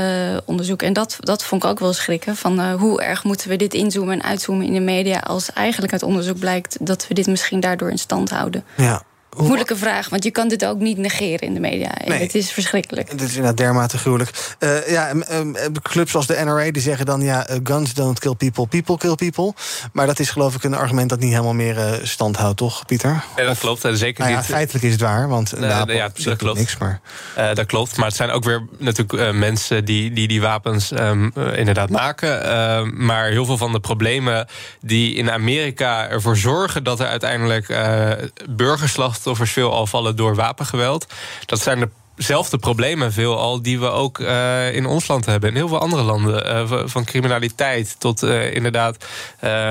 onderzoek. 0.44 0.82
En 0.82 0.92
dat, 0.92 1.16
dat 1.20 1.44
vond 1.44 1.64
ik 1.64 1.70
ook 1.70 1.78
wel 1.78 1.92
schrikken. 1.92 2.36
Van 2.36 2.72
hoe 2.72 3.02
erg 3.02 3.24
moeten 3.24 3.48
we 3.48 3.56
dit 3.56 3.74
inzoomen 3.74 4.14
en 4.14 4.22
uitzoomen 4.22 4.66
in 4.66 4.72
de 4.72 4.80
media... 4.80 5.18
als 5.18 5.52
eigenlijk 5.52 5.92
uit 5.92 6.02
onderzoek 6.02 6.38
blijkt 6.38 6.76
dat 6.80 7.06
we 7.08 7.14
dit 7.14 7.26
misschien 7.26 7.60
daardoor 7.60 7.90
in 7.90 7.98
stand 7.98 8.30
houden. 8.30 8.64
Ja. 8.76 9.02
Hoe... 9.36 9.46
Moeilijke 9.46 9.76
vraag, 9.76 10.08
want 10.08 10.24
je 10.24 10.30
kan 10.30 10.48
dit 10.48 10.64
ook 10.64 10.78
niet 10.78 10.98
negeren 10.98 11.40
in 11.40 11.54
de 11.54 11.60
media. 11.60 11.90
Nee. 12.04 12.20
Het 12.20 12.34
is 12.34 12.52
verschrikkelijk. 12.52 13.10
Het 13.10 13.20
is 13.20 13.28
inderdaad 13.28 13.56
dermate 13.56 13.98
gruwelijk. 13.98 14.54
Uh, 14.58 14.88
ja, 14.88 15.12
um, 15.30 15.54
clubs 15.82 16.14
als 16.14 16.26
de 16.26 16.40
NRA 16.44 16.70
die 16.70 16.82
zeggen 16.82 17.06
dan... 17.06 17.20
ja, 17.20 17.50
uh, 17.50 17.56
guns 17.64 17.94
don't 17.94 18.18
kill 18.18 18.34
people, 18.34 18.66
people 18.66 18.96
kill 18.96 19.14
people. 19.14 19.52
Maar 19.92 20.06
dat 20.06 20.18
is 20.18 20.30
geloof 20.30 20.54
ik 20.54 20.64
een 20.64 20.74
argument 20.74 21.08
dat 21.08 21.20
niet 21.20 21.30
helemaal 21.30 21.54
meer 21.54 21.76
uh, 21.76 21.92
stand 22.02 22.36
houdt, 22.36 22.56
toch, 22.56 22.86
Pieter? 22.86 23.24
Ja, 23.36 23.44
dat 23.44 23.58
klopt. 23.58 23.80
zeker 23.92 24.20
nou 24.20 24.32
ja, 24.32 24.38
niet. 24.38 24.46
Feitelijk 24.46 24.84
is 24.84 24.92
het 24.92 25.00
waar, 25.00 25.28
want 25.28 25.52
een 25.52 25.68
wapen 25.68 25.94
ja, 25.94 26.10
dat 26.24 26.36
klopt. 26.36 26.58
niks. 26.58 26.76
Maar... 26.76 27.00
dat 27.54 27.66
klopt, 27.66 27.96
maar 27.96 28.06
het 28.06 28.16
zijn 28.16 28.30
ook 28.30 28.44
weer 28.44 28.66
natuurlijk 28.78 29.32
mensen... 29.32 29.84
die 29.84 30.12
die, 30.12 30.28
die 30.28 30.40
wapens 30.40 30.90
um, 30.90 31.32
inderdaad 31.54 31.90
maken. 31.90 32.44
Ehm, 32.44 33.04
maar 33.06 33.28
heel 33.28 33.44
veel 33.44 33.56
van 33.56 33.72
de 33.72 33.80
problemen 33.80 34.46
die 34.80 35.14
in 35.14 35.30
Amerika 35.30 36.08
ervoor 36.08 36.36
zorgen... 36.36 36.84
dat 36.84 37.00
er 37.00 37.06
uiteindelijk 37.06 37.66
burgerslachtoffers 38.50 39.20
veel 39.24 39.72
al 39.72 39.86
vallen 39.86 40.16
door 40.16 40.34
wapengeweld. 40.34 41.06
Dat 41.46 41.60
zijn 41.60 41.80
de 41.80 41.88
zelfde 42.16 42.58
problemen 42.58 43.12
veelal 43.12 43.62
die 43.62 43.80
we 43.80 43.90
ook 43.90 44.18
uh, 44.18 44.74
in 44.74 44.86
ons 44.86 45.08
land 45.08 45.26
hebben. 45.26 45.48
In 45.48 45.56
heel 45.56 45.68
veel 45.68 45.78
andere 45.78 46.02
landen. 46.02 46.46
Uh, 46.46 46.82
van 46.84 47.04
criminaliteit 47.04 47.96
tot 47.98 48.22
uh, 48.22 48.54
inderdaad 48.54 49.04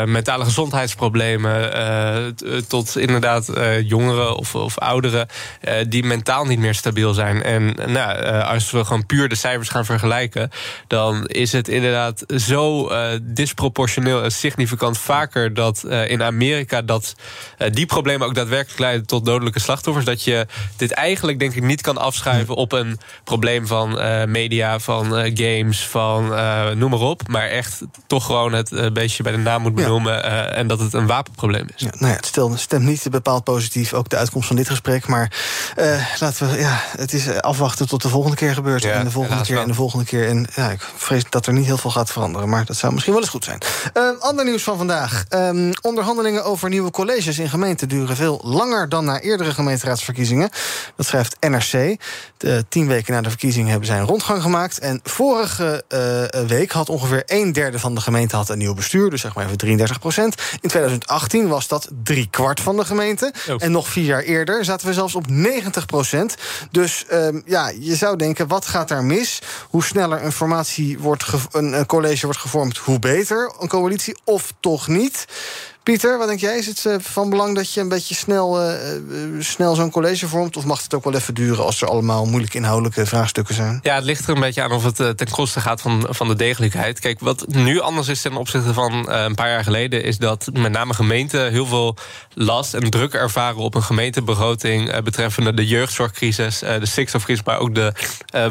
mentale 0.05 0.43
gezondheidsproblemen. 0.43 2.35
tot 2.67 2.97
inderdaad 2.97 3.51
jongeren 3.83 4.35
of, 4.35 4.55
of 4.55 4.77
ouderen 4.77 5.27
die 5.87 6.03
mentaal 6.03 6.45
niet 6.45 6.59
meer 6.59 6.73
stabiel 6.73 7.13
zijn. 7.13 7.43
En 7.43 7.75
nou, 7.85 8.25
als 8.43 8.71
we 8.71 8.85
gewoon 8.85 9.05
puur 9.05 9.29
de 9.29 9.35
cijfers 9.35 9.69
gaan 9.69 9.85
vergelijken... 9.85 10.49
dan 10.87 11.25
is 11.25 11.51
het 11.51 11.67
inderdaad 11.67 12.23
zo 12.37 12.89
disproportioneel 13.21 14.23
en 14.23 14.31
significant 14.31 14.97
vaker... 14.97 15.53
dat 15.53 15.83
in 16.07 16.23
Amerika 16.23 16.81
dat 16.81 17.15
die 17.71 17.85
problemen 17.85 18.27
ook 18.27 18.35
daadwerkelijk 18.35 18.79
leiden 18.79 19.07
tot 19.07 19.25
dodelijke 19.25 19.59
slachtoffers... 19.59 20.05
dat 20.05 20.23
je 20.23 20.47
dit 20.77 20.91
eigenlijk 20.91 21.39
denk 21.39 21.55
ik 21.55 21.63
niet 21.63 21.81
kan 21.81 21.97
afschuiven 21.97 22.30
op 22.47 22.71
een 22.71 22.99
probleem 23.23 23.67
van 23.67 23.99
uh, 24.01 24.23
media, 24.25 24.79
van 24.79 25.19
uh, 25.19 25.31
games, 25.33 25.87
van 25.87 26.33
uh, 26.33 26.69
noem 26.69 26.89
maar 26.89 26.99
op. 26.99 27.27
Maar 27.27 27.47
echt 27.47 27.81
toch 28.07 28.25
gewoon 28.25 28.53
het 28.53 28.93
beestje 28.93 29.23
bij 29.23 29.31
de 29.31 29.37
naam 29.37 29.61
moet 29.61 29.75
benoemen. 29.75 30.13
Ja. 30.13 30.45
en 30.45 30.67
dat 30.67 30.79
het 30.79 30.93
een 30.93 31.07
wapenprobleem 31.07 31.67
is. 31.75 31.81
Ja, 31.81 31.89
nou 31.97 32.13
ja, 32.13 32.47
het 32.49 32.59
stemt 32.59 32.83
niet 32.83 33.07
bepaald 33.11 33.43
positief, 33.43 33.93
ook 33.93 34.09
de 34.09 34.17
uitkomst 34.17 34.47
van 34.47 34.55
dit 34.55 34.69
gesprek. 34.69 35.07
Maar 35.07 35.31
laten 36.19 36.49
we, 36.49 36.59
ja, 36.59 36.81
het 36.97 37.13
is 37.13 37.41
afwachten 37.41 37.87
tot 37.87 38.01
de 38.01 38.09
volgende 38.09 38.37
keer 38.37 38.53
gebeurt. 38.53 38.83
Ja, 38.83 38.91
en 38.91 39.03
de 39.03 39.11
volgende 39.11 39.43
keer 39.43 39.53
wel. 39.53 39.63
en 39.63 39.69
de 39.69 39.75
volgende 39.75 40.05
keer. 40.05 40.27
En 40.27 40.47
ja, 40.55 40.69
ik 40.69 40.81
vrees 40.95 41.23
dat 41.29 41.45
er 41.45 41.53
niet 41.53 41.65
heel 41.65 41.77
veel 41.77 41.91
gaat 41.91 42.11
veranderen. 42.11 42.49
Maar 42.49 42.65
dat 42.65 42.77
zou 42.77 42.91
misschien 42.91 43.13
wel 43.13 43.21
eens 43.21 43.31
goed 43.31 43.43
zijn. 43.43 43.59
ander 44.19 44.45
nieuws 44.45 44.63
van 44.63 44.77
vandaag. 44.77 45.25
Um, 45.29 45.71
onderhandelingen 45.81 46.43
over 46.43 46.69
nieuwe 46.69 46.91
colleges 46.91 47.39
in 47.39 47.49
gemeenten 47.49 47.89
duren 47.89 48.15
veel 48.15 48.41
langer 48.43 48.89
dan 48.89 49.05
na 49.05 49.19
eerdere 49.19 49.53
gemeenteraadsverkiezingen. 49.53 50.49
Dat 50.95 51.05
schrijft 51.05 51.37
NRC. 51.39 51.99
De 52.37 52.65
tien 52.69 52.87
weken 52.87 53.13
na 53.13 53.21
de 53.21 53.29
verkiezingen 53.29 53.69
hebben 53.69 53.87
zij 53.87 53.99
een 53.99 54.05
rondgang 54.05 54.41
gemaakt. 54.41 54.79
En 54.79 54.99
vorige 55.03 55.83
uh, 55.89 56.47
week 56.47 56.71
had 56.71 56.89
ongeveer 56.89 57.23
een 57.25 57.51
derde 57.51 57.79
van 57.79 57.95
de 57.95 58.01
gemeente 58.01 58.35
had 58.35 58.49
een 58.49 58.57
nieuw 58.57 58.73
bestuur. 58.73 59.09
Dus 59.09 59.21
zeg 59.21 59.35
maar 59.35 59.45
even 59.45 59.57
33 59.57 59.99
procent. 59.99 60.35
In 60.61 60.69
2018 60.69 61.47
was 61.47 61.67
dat 61.67 61.89
drie 62.03 62.27
kwart 62.29 62.59
van 62.59 62.77
de 62.77 62.85
gemeente. 62.85 63.33
Oh. 63.49 63.55
En 63.57 63.71
nog 63.71 63.87
vier 63.87 64.05
jaar 64.05 64.21
eerder 64.21 64.65
zaten 64.65 64.87
we 64.87 64.93
zelfs 64.93 65.15
op 65.15 65.29
90 65.29 65.85
procent. 65.85 66.35
Dus 66.71 67.05
uh, 67.11 67.27
ja, 67.45 67.71
je 67.79 67.95
zou 67.95 68.17
denken, 68.17 68.47
wat 68.47 68.65
gaat 68.65 68.87
daar 68.87 69.03
mis? 69.03 69.41
Hoe 69.69 69.83
sneller 69.83 70.23
een 70.23 70.31
formatie 70.31 70.99
wordt 70.99 71.25
een, 71.51 71.73
een 71.73 71.85
college 71.85 72.25
wordt 72.25 72.39
gevormd, 72.39 72.77
hoe 72.77 72.99
beter 72.99 73.53
een 73.59 73.67
coalitie. 73.67 74.19
Of 74.23 74.53
toch 74.59 74.87
niet? 74.87 75.25
Pieter, 75.83 76.17
wat 76.17 76.27
denk 76.27 76.39
jij? 76.39 76.57
Is 76.57 76.65
het 76.65 76.83
uh, 76.87 76.95
van 76.99 77.29
belang 77.29 77.55
dat 77.55 77.73
je 77.73 77.81
een 77.81 77.89
beetje 77.89 78.15
snel, 78.15 78.63
uh, 78.63 78.73
snel 79.39 79.75
zo'n 79.75 79.91
college 79.91 80.27
vormt? 80.27 80.57
Of 80.57 80.65
mag 80.65 80.83
het 80.83 80.93
ook 80.93 81.03
wel 81.03 81.13
even 81.13 81.33
duren 81.33 81.65
als 81.65 81.81
er 81.81 81.87
allemaal 81.87 82.25
moeilijke 82.25 82.57
inhoudelijke 82.57 83.05
vraagstukken 83.05 83.55
zijn? 83.55 83.79
Ja, 83.81 83.95
het 83.95 84.03
ligt 84.03 84.27
er 84.27 84.35
een 84.35 84.41
beetje 84.41 84.61
aan 84.61 84.71
of 84.71 84.83
het 84.83 84.95
ten 84.95 85.29
koste 85.29 85.59
gaat 85.59 85.81
van, 85.81 86.07
van 86.09 86.27
de 86.27 86.35
degelijkheid. 86.35 86.99
Kijk, 86.99 87.19
wat 87.19 87.45
nu 87.47 87.79
anders 87.79 88.07
is 88.07 88.21
ten 88.21 88.35
opzichte 88.35 88.73
van 88.73 89.11
een 89.11 89.35
paar 89.35 89.49
jaar 89.49 89.63
geleden... 89.63 90.03
is 90.03 90.17
dat 90.17 90.49
met 90.53 90.71
name 90.71 90.93
gemeenten 90.93 91.51
heel 91.51 91.65
veel 91.65 91.97
last 92.33 92.73
en 92.73 92.89
druk 92.89 93.13
ervaren... 93.13 93.57
op 93.57 93.75
een 93.75 93.83
gemeentebegroting 93.83 95.03
betreffende 95.03 95.53
de 95.53 95.67
jeugdzorgcrisis... 95.67 96.59
de 96.59 96.85
stikstofcrisis, 96.85 97.45
maar 97.45 97.59
ook 97.59 97.75
de 97.75 97.93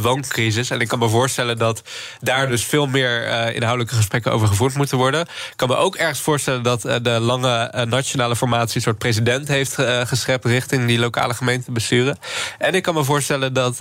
wooncrisis. 0.00 0.70
En 0.70 0.80
ik 0.80 0.88
kan 0.88 0.98
me 0.98 1.08
voorstellen 1.08 1.58
dat 1.58 1.82
daar 2.20 2.48
dus 2.48 2.64
veel 2.64 2.86
meer 2.86 3.26
inhoudelijke 3.54 3.94
gesprekken 3.94 4.32
over 4.32 4.48
gevoerd 4.48 4.74
moeten 4.74 4.98
worden. 4.98 5.20
Ik 5.20 5.52
kan 5.56 5.68
me 5.68 5.76
ook 5.76 5.96
ergens 5.96 6.20
voorstellen 6.20 6.62
dat 6.62 6.82
de 6.82 7.18
lange 7.20 7.72
uh, 7.74 7.82
nationale 7.82 8.36
formatie 8.36 8.76
een 8.76 8.82
soort 8.82 8.98
president 8.98 9.48
heeft 9.48 9.78
uh, 9.78 10.00
geschept 10.04 10.44
richting 10.44 10.86
die 10.86 10.98
lokale 10.98 11.34
gemeentebesturen. 11.34 12.18
En 12.58 12.74
ik 12.74 12.82
kan 12.82 12.94
me 12.94 13.04
voorstellen 13.04 13.52
dat 13.52 13.76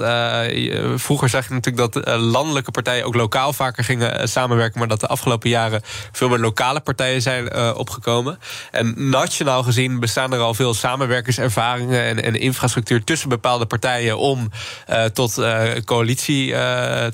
vroeger 0.96 1.30
zag 1.30 1.48
je 1.48 1.54
natuurlijk 1.54 1.94
dat 1.94 2.20
landelijke 2.20 2.72
partijen 2.72 3.06
ook 3.06 3.16
lokaal 3.16 3.54
vaker 3.54 3.84
gingen 3.84 4.30
samenwerken, 4.30 4.80
maar 4.80 4.88
dat 4.88 5.00
de 5.00 5.08
afgelopen 5.08 5.50
jaren 5.50 5.82
veel 6.12 6.30
meer 6.30 6.40
lokale 6.40 6.80
partijen 6.80 7.22
zijn 7.22 7.56
opgekomen. 7.76 8.40
En 8.72 9.10
nationaal 9.10 9.64
gezien 9.64 10.00
bestaan 10.00 10.34
er 10.34 10.40
al 10.40 10.54
veel 10.54 10.74
samenwerkerservaringen 10.74 12.04
en, 12.04 12.24
en 12.24 12.36
infrastructuur 12.36 13.04
tussen 13.04 13.30
bepaalde 13.30 13.66
partijen 13.66 14.18
om 14.18 14.52
tot 15.14 15.42
coalitie 15.86 16.52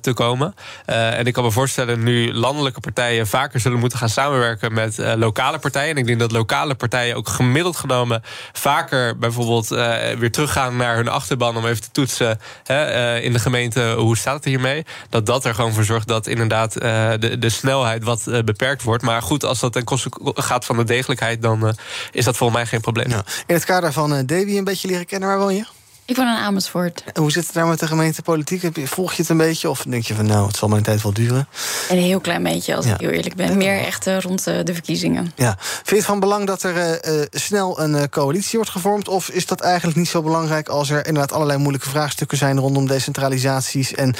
te 0.01 0.11
komen. 0.13 0.55
en 0.85 1.25
ik 1.25 1.33
kan 1.33 1.43
me 1.43 1.51
voorstellen 1.51 2.03
nu 2.03 2.33
landelijke 2.33 2.79
partijen 2.79 3.27
vaker 3.27 3.59
zullen 3.59 3.79
moeten 3.79 3.97
gaan 3.97 4.09
samenwerken 4.09 4.73
met 4.73 4.97
lokale 5.15 5.59
partijen. 5.59 5.89
En 5.89 5.97
ik 5.97 6.05
denk 6.05 6.14
dat 6.17 6.31
lokale 6.31 6.75
partijen 6.75 7.15
ook 7.15 7.29
gemiddeld 7.29 7.75
genomen 7.75 8.23
vaker 8.53 9.17
bijvoorbeeld 9.17 9.71
uh, 9.71 9.95
weer 10.17 10.31
teruggaan 10.31 10.75
naar 10.75 10.95
hun 10.95 11.07
achterban 11.07 11.57
om 11.57 11.65
even 11.65 11.81
te 11.81 11.91
toetsen 11.91 12.39
hè, 12.63 13.15
uh, 13.17 13.23
in 13.23 13.33
de 13.33 13.39
gemeente 13.39 13.93
hoe 13.97 14.17
staat 14.17 14.35
het 14.35 14.45
hiermee. 14.45 14.85
Dat 15.09 15.25
dat 15.25 15.45
er 15.45 15.55
gewoon 15.55 15.73
voor 15.73 15.83
zorgt 15.83 16.07
dat 16.07 16.27
inderdaad 16.27 16.83
uh, 16.83 17.11
de, 17.19 17.39
de 17.39 17.49
snelheid 17.49 18.03
wat 18.03 18.23
beperkt 18.45 18.83
wordt. 18.83 19.03
Maar 19.03 19.21
goed, 19.21 19.43
als 19.43 19.59
dat 19.59 19.73
ten 19.73 19.83
koste 19.83 20.09
gaat 20.21 20.65
van 20.65 20.77
de 20.77 20.83
degelijkheid, 20.83 21.41
dan 21.41 21.75
is 22.11 22.25
dat 22.25 22.37
volgens 22.37 22.59
mij 22.59 22.67
geen 22.67 22.81
probleem. 22.81 23.11
In 23.45 23.53
het 23.53 23.65
kader 23.65 23.93
van 23.93 24.25
Davy 24.25 24.57
een 24.57 24.63
beetje 24.63 24.87
leren 24.87 25.05
kennen, 25.05 25.29
waar 25.29 25.39
woon 25.39 25.55
je? 25.55 25.65
Ik 26.07 26.15
woon 26.15 26.27
in 26.27 26.33
Amersfoort. 26.33 27.03
En 27.13 27.21
hoe 27.21 27.31
zit 27.31 27.45
het 27.45 27.53
daar 27.53 27.67
met 27.67 27.79
de 27.79 27.87
gemeentepolitiek? 27.87 28.87
Volg 28.87 29.13
je 29.13 29.21
het 29.21 29.31
een 29.31 29.37
beetje 29.37 29.69
of 29.69 29.85
denk 29.87 30.05
je 30.05 30.13
van 30.13 30.25
nou, 30.25 30.47
het 30.47 30.55
zal 30.55 30.67
mijn 30.67 30.83
tijd 30.83 31.01
wel 31.01 31.13
duren? 31.13 31.47
Een 31.89 31.97
heel 31.97 32.19
klein 32.19 32.43
beetje, 32.43 32.75
als 32.75 32.85
ja. 32.85 32.93
ik 32.93 32.99
heel 32.99 33.09
eerlijk 33.09 33.35
ben. 33.35 33.57
Meer 33.57 33.79
echt 33.79 34.07
uh, 34.07 34.19
rond 34.19 34.47
uh, 34.47 34.59
de 34.63 34.73
verkiezingen. 34.73 35.31
Ja. 35.35 35.55
Vind 35.59 35.89
je 35.89 35.95
het 35.95 36.05
van 36.05 36.19
belang 36.19 36.47
dat 36.47 36.63
er 36.63 37.07
uh, 37.07 37.21
snel 37.31 37.79
een 37.79 38.09
coalitie 38.09 38.55
wordt 38.55 38.71
gevormd? 38.71 39.07
Of 39.07 39.29
is 39.29 39.45
dat 39.45 39.61
eigenlijk 39.61 39.97
niet 39.97 40.07
zo 40.07 40.21
belangrijk 40.21 40.69
als 40.69 40.89
er 40.89 41.05
inderdaad 41.07 41.31
allerlei 41.31 41.59
moeilijke 41.59 41.89
vraagstukken 41.89 42.37
zijn 42.37 42.59
rondom 42.59 42.87
decentralisaties 42.87 43.93
en 43.93 44.15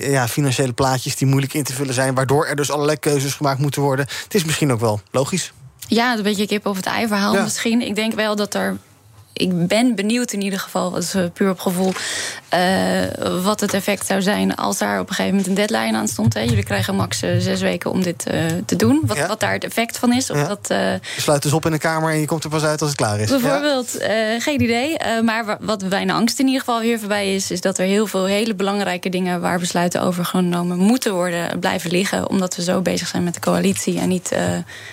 ja, 0.00 0.28
financiële 0.28 0.72
plaatjes 0.72 1.16
die 1.16 1.28
moeilijk 1.28 1.54
in 1.54 1.64
te 1.64 1.72
vullen 1.72 1.94
zijn, 1.94 2.14
waardoor 2.14 2.46
er 2.46 2.56
dus 2.56 2.70
allerlei 2.70 2.98
keuzes 2.98 3.34
gemaakt 3.34 3.58
moeten 3.58 3.82
worden? 3.82 4.06
Het 4.24 4.34
is 4.34 4.44
misschien 4.44 4.72
ook 4.72 4.80
wel 4.80 5.00
logisch. 5.10 5.52
Ja, 5.86 6.16
een 6.16 6.22
beetje 6.22 6.46
kip 6.46 6.66
over 6.66 6.82
het 6.82 6.92
ei 6.92 7.06
verhaal 7.06 7.34
ja. 7.34 7.42
misschien. 7.42 7.80
Ik 7.80 7.94
denk 7.94 8.14
wel 8.14 8.36
dat 8.36 8.54
er 8.54 8.76
ik 9.34 9.66
ben 9.66 9.94
benieuwd 9.94 10.32
in 10.32 10.42
ieder 10.42 10.58
geval, 10.58 10.90
dat 10.90 11.02
is 11.02 11.14
puur 11.32 11.50
op 11.50 11.60
gevoel, 11.60 11.92
uh, 12.54 13.42
wat 13.42 13.60
het 13.60 13.74
effect 13.74 14.06
zou 14.06 14.22
zijn 14.22 14.56
als 14.56 14.78
daar 14.78 15.00
op 15.00 15.08
een 15.08 15.14
gegeven 15.14 15.36
moment 15.36 15.58
een 15.58 15.66
deadline 15.66 15.98
aan 15.98 16.08
stond. 16.08 16.34
Hè. 16.34 16.40
Jullie 16.40 16.64
krijgen 16.64 16.94
max 16.94 17.22
uh, 17.22 17.30
zes 17.38 17.60
weken 17.60 17.90
om 17.90 18.02
dit 18.02 18.24
uh, 18.32 18.44
te 18.66 18.76
doen. 18.76 19.00
Wat, 19.06 19.16
ja. 19.16 19.26
wat, 19.26 19.40
daar 19.40 19.52
het 19.52 19.64
effect 19.64 19.98
van 19.98 20.12
is. 20.12 20.30
Of 20.30 20.36
ja. 20.36 20.48
dat, 20.48 20.66
je 20.68 21.00
sluit 21.16 21.42
dus 21.42 21.52
op 21.52 21.64
in 21.64 21.70
de 21.70 21.78
kamer 21.78 22.12
en 22.12 22.20
je 22.20 22.26
komt 22.26 22.44
er 22.44 22.50
pas 22.50 22.64
uit 22.64 22.80
als 22.80 22.90
het 22.90 22.98
klaar 22.98 23.20
is. 23.20 23.28
Bijvoorbeeld, 23.28 23.96
ja. 24.00 24.40
geen 24.40 24.62
idee. 24.62 24.96
maar 25.22 25.56
wat 25.60 25.88
mijn 25.88 26.10
angst 26.10 26.38
in 26.38 26.46
ieder 26.46 26.60
geval 26.60 26.80
hier 26.80 26.98
voorbij 26.98 27.34
is, 27.34 27.50
is 27.50 27.60
dat 27.60 27.78
er 27.78 27.86
heel 27.86 28.06
veel 28.06 28.24
hele 28.24 28.54
belangrijke 28.54 29.08
dingen 29.08 29.40
waar 29.40 29.58
besluiten 29.58 30.02
over 30.02 30.24
genomen 30.24 30.78
moeten 30.78 31.14
worden, 31.14 31.58
blijven 31.58 31.90
liggen. 31.90 32.28
Omdat 32.28 32.56
we 32.56 32.62
zo 32.62 32.80
bezig 32.80 33.08
zijn 33.08 33.24
met 33.24 33.34
de 33.34 33.40
coalitie 33.40 33.98
en 33.98 34.08
niet 34.08 34.36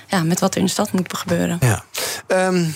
ja, 0.07 0.23
met 0.23 0.39
wat 0.39 0.53
er 0.53 0.59
in 0.59 0.65
de 0.65 0.71
stad 0.71 0.91
moet 0.91 1.17
gebeuren. 1.17 1.57
Ja. 1.59 1.83
Um, 2.27 2.75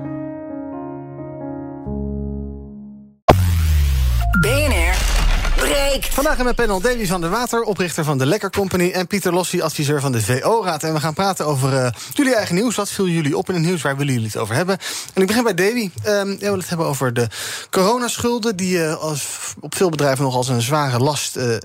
Vandaag 5.99 6.37
in 6.37 6.43
mijn 6.43 6.55
panel 6.55 6.81
Davy 6.81 7.05
van 7.05 7.21
der 7.21 7.29
Water, 7.29 7.61
oprichter 7.61 8.03
van 8.03 8.17
de 8.17 8.25
Lekker 8.25 8.49
Company... 8.49 8.91
en 8.91 9.07
Pieter 9.07 9.33
Lossi, 9.33 9.61
adviseur 9.61 10.01
van 10.01 10.11
de 10.11 10.21
VO-raad. 10.21 10.83
En 10.83 10.93
we 10.93 10.99
gaan 10.99 11.13
praten 11.13 11.45
over 11.45 11.73
uh, 11.73 11.89
jullie 12.13 12.35
eigen 12.35 12.55
nieuws. 12.55 12.75
Wat 12.75 12.89
viel 12.89 13.07
jullie 13.07 13.37
op 13.37 13.49
in 13.49 13.55
het 13.55 13.63
nieuws? 13.63 13.81
Waar 13.81 13.97
willen 13.97 14.13
jullie 14.13 14.27
het 14.27 14.37
over 14.37 14.55
hebben? 14.55 14.77
En 15.13 15.21
ik 15.21 15.27
begin 15.27 15.43
bij 15.43 15.53
Davy. 15.53 15.89
Um, 16.07 16.29
jij 16.29 16.49
wil 16.49 16.57
het 16.57 16.69
hebben 16.69 16.85
over 16.85 17.13
de 17.13 17.27
coronaschulden... 17.69 18.55
die 18.55 18.77
uh, 18.77 18.95
als, 18.95 19.27
op 19.59 19.75
veel 19.75 19.89
bedrijven 19.89 20.23
nog 20.23 20.35
als 20.35 20.47
een 20.47 20.61
zware 20.61 20.99
last 20.99 21.37
uh, 21.37 21.57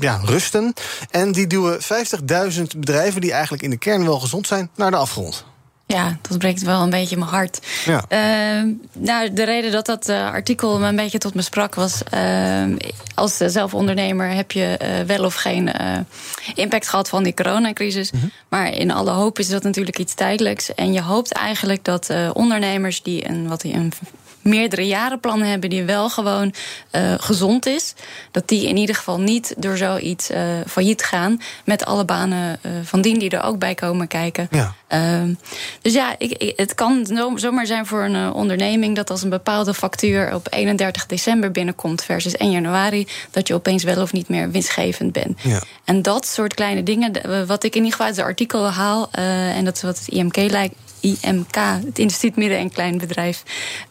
ja, 0.00 0.20
rusten. 0.24 0.74
En 1.10 1.32
die 1.32 1.46
duwen 1.46 1.78
50.000 1.80 2.62
bedrijven... 2.78 3.20
die 3.20 3.32
eigenlijk 3.32 3.62
in 3.62 3.70
de 3.70 3.78
kern 3.78 4.04
wel 4.04 4.20
gezond 4.20 4.46
zijn, 4.46 4.70
naar 4.74 4.90
de 4.90 4.96
afgrond. 4.96 5.44
Ja, 5.92 6.16
dat 6.28 6.38
breekt 6.38 6.62
wel 6.62 6.82
een 6.82 6.90
beetje 6.90 7.16
mijn 7.16 7.30
hart. 7.30 7.60
Ja. 7.84 8.04
Uh, 8.08 8.72
nou, 8.92 9.32
de 9.32 9.44
reden 9.44 9.72
dat 9.72 9.86
dat 9.86 10.08
uh, 10.08 10.30
artikel 10.30 10.78
me 10.78 10.86
een 10.88 10.96
beetje 10.96 11.18
tot 11.18 11.34
me 11.34 11.42
sprak 11.42 11.74
was... 11.74 12.00
Uh, 12.14 12.64
als 13.14 13.36
zelfondernemer 13.36 14.28
heb 14.28 14.52
je 14.52 14.78
uh, 14.82 15.06
wel 15.06 15.24
of 15.24 15.34
geen 15.34 15.70
impact 16.54 16.88
gehad 16.88 17.08
van 17.08 17.22
die 17.22 17.34
coronacrisis. 17.34 18.10
Mhm. 18.10 18.16
Mm 18.16 18.30
-hmm. 18.30 18.38
Maar 18.48 18.72
in 18.72 18.90
alle 18.90 19.10
hoop 19.10 19.38
is 19.38 19.48
dat 19.48 19.62
natuurlijk 19.62 19.98
iets 19.98 20.14
tijdelijks. 20.14 20.74
En 20.74 20.92
je 20.92 21.02
hoopt 21.02 21.32
eigenlijk 21.32 21.84
dat 21.84 22.10
ondernemers 22.32 23.02
die 23.02 23.28
een, 23.28 23.48
wat 23.48 23.60
die 23.60 23.74
een 23.74 23.92
meerdere 24.42 24.86
jaren 24.86 25.20
plan 25.20 25.42
hebben 25.42 25.70
die 25.70 25.84
wel 25.84 26.10
gewoon 26.10 26.54
uh, 26.92 27.14
gezond 27.18 27.66
is. 27.66 27.94
Dat 28.30 28.48
die 28.48 28.68
in 28.68 28.76
ieder 28.76 28.94
geval 28.94 29.20
niet 29.20 29.54
door 29.56 29.76
zoiets 29.76 30.30
uh, 30.30 30.38
failliet 30.66 31.02
gaan. 31.02 31.40
Met 31.64 31.84
alle 31.84 32.04
banen 32.04 32.58
uh, 32.62 32.72
van 32.82 33.00
dien 33.00 33.18
die 33.18 33.30
er 33.30 33.42
ook 33.42 33.58
bij 33.58 33.74
komen 33.74 34.08
kijken. 34.08 34.48
Ja. 34.50 34.74
dus 35.82 35.92
ja, 35.92 36.14
ik, 36.18 36.30
ik, 36.32 36.52
het 36.56 36.74
kan 36.74 37.06
zomaar 37.34 37.66
zijn 37.66 37.86
voor 37.86 38.02
een 38.04 38.32
onderneming 38.32 38.96
dat 38.96 39.10
als 39.10 39.22
een 39.22 39.30
bepaalde 39.30 39.74
factuur 39.74 40.34
op 40.34 40.46
31 40.50 41.06
december 41.06 41.50
binnenkomt 41.50 42.04
versus 42.04 42.36
1 42.36 42.50
januari, 42.50 43.06
dat 43.30 43.48
je 43.48 43.54
opeens 43.54 43.82
wel 43.82 44.02
of 44.02 44.12
niet 44.12 44.28
meer 44.28 44.50
winstgevend 44.50 45.12
bent. 45.12 45.40
Ja. 45.42 45.62
En 45.84 46.02
dat 46.02 46.26
soort 46.26 46.54
kleine 46.54 46.82
dingen, 46.82 47.46
wat 47.46 47.64
ik 47.64 47.74
in 47.74 47.84
ieder 47.84 47.90
geval 47.90 48.06
uit 48.06 48.16
het 48.16 48.24
artikel 48.24 48.66
haal, 48.66 49.10
en 49.10 49.64
dat 49.64 49.76
is 49.76 49.82
wat 49.82 49.98
het 49.98 50.08
IMK 50.08 50.36
lijkt. 50.36 50.74
IMK, 51.00 51.56
het 51.84 51.98
Instituut 51.98 52.36
Midden- 52.36 52.58
en 52.58 52.70
Kleinbedrijf, 52.70 53.42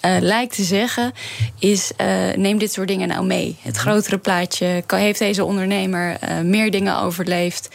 uh, 0.06 0.18
lijkt 0.20 0.56
te 0.56 0.64
zeggen, 0.64 1.14
is 1.60 1.92
uh, 2.02 2.08
neem 2.36 2.58
dit 2.58 2.72
soort 2.72 2.88
dingen 2.88 3.08
nou 3.08 3.26
mee. 3.26 3.58
Het 3.62 3.78
grotere 3.78 4.18
plaatje, 4.18 4.84
heeft 4.88 5.20
deze 5.20 5.44
ondernemer 5.44 6.18
uh, 6.24 6.40
meer 6.40 6.72
dingen 6.72 7.00
overleefd? 7.00 7.70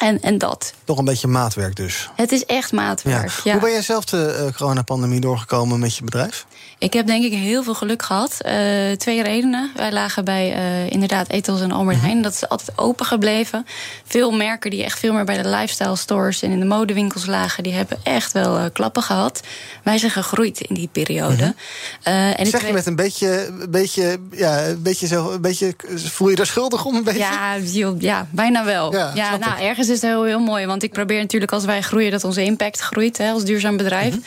En, 0.00 0.20
en 0.20 0.38
dat. 0.38 0.72
Toch 0.84 0.98
een 0.98 1.04
beetje 1.04 1.26
maatwerk 1.26 1.76
dus. 1.76 2.10
Het 2.16 2.32
is 2.32 2.44
echt 2.44 2.72
maatwerk. 2.72 3.30
Ja. 3.30 3.40
Ja. 3.44 3.52
Hoe 3.52 3.60
ben 3.60 3.70
jij 3.70 3.82
zelf 3.82 4.04
de 4.04 4.46
uh, 4.46 4.56
coronapandemie 4.56 5.20
doorgekomen 5.20 5.78
met 5.78 5.96
je 5.96 6.04
bedrijf? 6.04 6.46
Ik 6.78 6.92
heb 6.92 7.06
denk 7.06 7.24
ik 7.24 7.32
heel 7.32 7.62
veel 7.62 7.74
geluk 7.74 8.02
gehad. 8.02 8.36
Uh, 8.46 8.92
twee 8.92 9.22
redenen. 9.22 9.70
Wij 9.76 9.92
lagen 9.92 10.24
bij 10.24 10.56
uh, 10.56 10.90
inderdaad 10.90 11.28
Ethos 11.28 11.60
en 11.60 11.72
Albert 11.72 12.00
Heijn. 12.00 12.22
Dat 12.22 12.32
is 12.32 12.48
altijd 12.48 12.78
open 12.78 13.06
gebleven. 13.06 13.66
Veel 14.04 14.30
merken 14.30 14.70
die 14.70 14.84
echt 14.84 14.98
veel 14.98 15.12
meer 15.12 15.24
bij 15.24 15.42
de 15.42 15.48
lifestyle 15.48 15.96
stores 15.96 16.42
en 16.42 16.50
in 16.50 16.60
de 16.60 16.66
modewinkels 16.66 17.26
lagen, 17.26 17.62
die 17.62 17.72
hebben 17.72 17.98
echt 18.02 18.32
wel 18.32 18.70
klappen 18.70 19.02
gehad. 19.02 19.40
Wij 19.82 19.98
zijn 19.98 20.10
gegroeid 20.10 20.60
in 20.60 20.74
die 20.74 20.88
periode. 20.92 21.44
Mm 21.44 21.54
-hmm. 22.02 22.32
en 22.32 22.46
zeg 22.46 22.66
je 22.66 22.72
met 22.72 22.86
een 22.86 22.96
beetje, 22.96 23.46
een 23.46 23.70
beetje, 23.70 24.18
ja, 24.30 24.66
een 24.66 24.82
beetje 24.82 25.06
zo, 25.06 25.30
een 25.30 25.40
beetje, 25.40 25.74
voel 25.94 26.28
je 26.28 26.36
daar 26.36 26.46
schuldig 26.46 26.84
om 26.84 26.94
een 26.94 27.04
beetje? 27.04 27.18
Ja, 27.18 27.56
ja 27.98 28.26
bijna 28.30 28.64
wel. 28.64 28.92
Ja, 28.92 29.10
ja 29.14 29.36
nou, 29.36 29.60
ergens 29.60 29.88
is 29.90 30.00
het 30.02 30.10
heel, 30.10 30.24
heel 30.24 30.40
mooi, 30.40 30.66
want 30.66 30.82
ik 30.82 30.92
probeer 30.92 31.20
natuurlijk 31.20 31.52
als 31.52 31.64
wij 31.64 31.82
groeien 31.82 32.10
dat 32.10 32.24
onze 32.24 32.44
impact 32.44 32.80
groeit 32.80 33.18
hè, 33.18 33.30
als 33.30 33.44
duurzaam 33.44 33.76
bedrijf. 33.76 34.14
Mm 34.14 34.22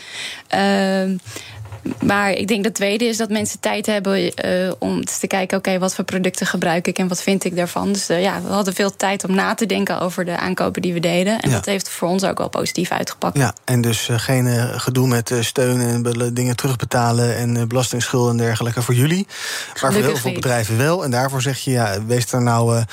-hmm. 0.50 1.20
Maar 2.04 2.32
ik 2.32 2.48
denk 2.48 2.64
dat 2.64 2.74
tweede 2.74 3.06
is 3.06 3.18
dat 3.18 3.30
mensen 3.30 3.60
tijd 3.60 3.86
hebben 3.86 4.22
uh, 4.46 4.72
om 4.80 5.06
te 5.06 5.28
kijken: 5.28 5.58
oké, 5.58 5.68
okay, 5.70 5.80
wat 5.80 5.96
voor 5.96 6.04
producten 6.04 6.46
gebruik 6.46 6.88
ik 6.88 6.98
en 6.98 7.08
wat 7.08 7.22
vind 7.22 7.44
ik 7.44 7.56
daarvan. 7.56 7.92
Dus 7.92 8.10
uh, 8.10 8.22
ja, 8.22 8.42
we 8.42 8.52
hadden 8.52 8.74
veel 8.74 8.96
tijd 8.96 9.24
om 9.24 9.36
na 9.36 9.54
te 9.54 9.66
denken 9.66 10.00
over 10.00 10.26
de 10.26 10.38
aankopen 10.38 10.82
die 10.82 10.94
we 10.94 11.00
deden. 11.00 11.40
En 11.40 11.50
ja. 11.50 11.56
dat 11.56 11.66
heeft 11.66 11.90
voor 11.90 12.08
ons 12.08 12.24
ook 12.24 12.38
wel 12.38 12.50
positief 12.50 12.92
uitgepakt. 12.92 13.38
Ja, 13.38 13.54
en 13.64 13.82
dus 13.82 14.08
uh, 14.10 14.20
geen 14.20 14.80
gedoe 14.80 15.08
met 15.08 15.32
steun 15.40 15.82
en 15.82 16.34
dingen 16.34 16.56
terugbetalen 16.56 17.36
en 17.36 17.68
belastingsschulden 17.68 18.32
en 18.32 18.38
dergelijke 18.38 18.82
voor 18.82 18.94
jullie. 18.94 19.28
Maar 19.82 19.94
voor 19.94 20.02
heel 20.02 20.18
veel 20.18 20.34
bedrijven 20.34 20.78
wel. 20.78 21.04
En 21.04 21.12
daarvoor 21.12 21.42
zeg 21.42 21.60
je: 21.60 21.72
ja, 21.72 22.06
wees 22.06 22.32
er 22.32 22.42
nou 22.42 22.84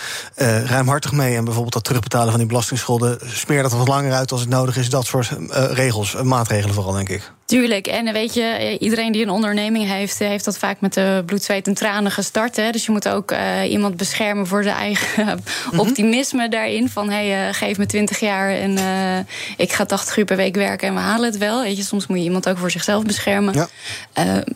ruimhartig 0.64 1.12
mee. 1.12 1.36
En 1.36 1.44
bijvoorbeeld 1.44 1.74
dat 1.74 1.84
terugbetalen 1.84 2.30
van 2.30 2.38
die 2.38 2.48
belastingsschulden, 2.48 3.18
smeer 3.26 3.62
dat 3.62 3.72
wat 3.72 3.88
langer 3.88 4.12
uit 4.12 4.32
als 4.32 4.40
het 4.40 4.50
nodig 4.50 4.76
is. 4.76 4.90
Dat 4.90 5.06
soort 5.06 5.30
regels, 5.50 6.14
maatregelen 6.22 6.74
vooral, 6.74 6.92
denk 6.92 7.08
ik. 7.08 7.32
Tuurlijk, 7.44 7.86
en 7.86 8.12
weet 8.12 8.34
je, 8.34 8.76
iedereen 8.80 9.12
die 9.12 9.22
een 9.22 9.30
onderneming 9.30 9.86
heeft, 9.86 10.18
heeft 10.18 10.44
dat 10.44 10.58
vaak 10.58 10.80
met 10.80 10.94
de 10.94 11.22
bloed, 11.26 11.42
zweet 11.42 11.66
en 11.66 11.74
tranen 11.74 12.10
gestart. 12.10 12.56
Hè? 12.56 12.70
Dus 12.70 12.86
je 12.86 12.92
moet 12.92 13.08
ook 13.08 13.32
uh, 13.32 13.70
iemand 13.70 13.96
beschermen 13.96 14.46
voor 14.46 14.62
zijn 14.62 14.76
eigen 14.76 15.26
mm 15.26 15.42
-hmm. 15.70 15.78
optimisme 15.78 16.48
daarin. 16.48 16.88
Van 16.88 17.10
hé, 17.10 17.28
hey, 17.28 17.48
uh, 17.48 17.54
geef 17.54 17.78
me 17.78 17.86
20 17.86 18.20
jaar 18.20 18.50
en 18.50 18.70
uh, 18.78 19.18
ik 19.56 19.72
ga 19.72 19.84
80 19.84 20.16
uur 20.16 20.24
per 20.24 20.36
week 20.36 20.54
werken 20.54 20.88
en 20.88 20.94
we 20.94 21.00
halen 21.00 21.30
het 21.30 21.38
wel. 21.38 21.62
Weet 21.62 21.76
je, 21.76 21.82
soms 21.82 22.06
moet 22.06 22.18
je 22.18 22.24
iemand 22.24 22.48
ook 22.48 22.58
voor 22.58 22.70
zichzelf 22.70 23.04
beschermen. 23.04 23.54
Ja. 23.54 23.68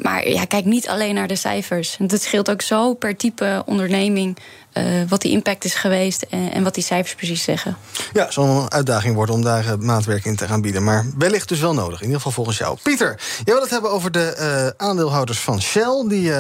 maar 0.03 0.29
ja, 0.29 0.45
kijk 0.45 0.65
niet 0.65 0.89
alleen 0.89 1.15
naar 1.15 1.29
de 1.29 1.37
cijfers. 1.37 1.97
Het 1.99 2.23
scheelt 2.23 2.51
ook 2.51 2.63
zo 2.63 2.95
per 2.95 3.17
type 3.17 3.63
onderneming. 3.67 4.37
Uh, 4.79 4.85
wat 5.09 5.21
die 5.21 5.33
impact 5.33 5.65
is 5.65 5.75
geweest 5.75 6.23
en, 6.23 6.53
en, 6.53 6.63
wat 6.63 6.75
die 6.75 6.85
cijfers 6.85 7.15
precies 7.15 7.43
zeggen. 7.43 7.77
Ja, 8.13 8.25
het 8.25 8.33
zal 8.33 8.45
een 8.45 8.71
uitdaging 8.71 9.15
worden 9.15 9.35
om 9.35 9.43
daar 9.43 9.65
uh, 9.65 9.75
maatwerk 9.79 10.25
in 10.25 10.37
te 10.37 10.47
gaan 10.47 10.61
bieden. 10.61 10.85
Maar 10.85 11.07
wellicht 11.19 11.49
dus 11.49 11.61
wel 11.61 11.75
nodig, 11.75 11.99
in 11.99 12.05
ieder 12.05 12.17
geval 12.17 12.33
volgens 12.33 12.59
jou. 12.59 12.79
Pieter, 12.83 13.21
jij 13.45 13.55
wil 13.55 13.63
het 13.63 13.71
hebben 13.71 13.91
over 13.91 14.11
de 14.11 14.37
uh, 14.39 14.87
aandeelhouders 14.87 15.39
van 15.39 15.63
Shell. 15.63 16.05
Die 16.09 16.33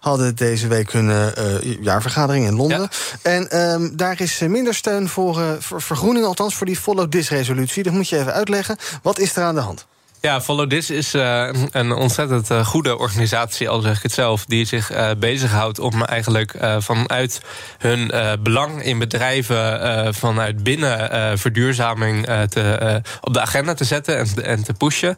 hadden 0.00 0.36
deze 0.36 0.66
week 0.66 0.92
hun 0.92 1.32
jaarvergadering 1.80 2.46
in 2.46 2.56
Londen. 2.56 2.80
Ja. 2.80 2.88
En 3.22 3.60
um, 3.60 3.96
daar 3.96 4.20
is 4.20 4.38
minder 4.38 4.74
steun 4.74 5.08
voor, 5.08 5.56
voor 5.58 5.82
vergroening, 5.82 6.24
althans 6.24 6.54
voor 6.54 6.66
die 6.66 6.76
follow 6.76 7.10
this 7.10 7.28
resolutie. 7.28 7.82
Dat 7.82 7.92
moet 7.92 8.08
je 8.08 8.18
even 8.18 8.32
uitleggen. 8.32 8.76
Wat 9.02 9.18
is 9.18 9.36
er 9.36 9.42
aan 9.42 9.54
de 9.54 9.60
hand? 9.60 9.86
Ja, 10.22 10.40
Follow 10.40 10.68
This 10.68 10.90
is 10.90 11.14
uh, 11.14 11.48
een 11.70 11.92
ontzettend 11.92 12.50
uh, 12.50 12.66
goede 12.66 12.98
organisatie, 12.98 13.68
al 13.68 13.80
zeg 13.80 13.96
ik 13.96 14.02
het 14.02 14.12
zelf, 14.12 14.44
die 14.44 14.64
zich 14.64 14.92
uh, 14.92 15.10
bezighoudt 15.18 15.78
om 15.78 16.04
eigenlijk 16.04 16.54
vanuit 16.78 17.40
hun 17.78 18.12
belang 18.42 18.82
in 18.82 18.98
bedrijven 18.98 20.14
vanuit 20.14 20.62
binnen 20.62 21.38
verduurzaming 21.38 22.26
te, 22.48 23.02
op 23.20 23.34
de 23.34 23.40
agenda 23.40 23.74
te 23.74 23.84
zetten 23.84 24.18
en, 24.18 24.44
en 24.44 24.64
te 24.64 24.72
pushen. 24.72 25.16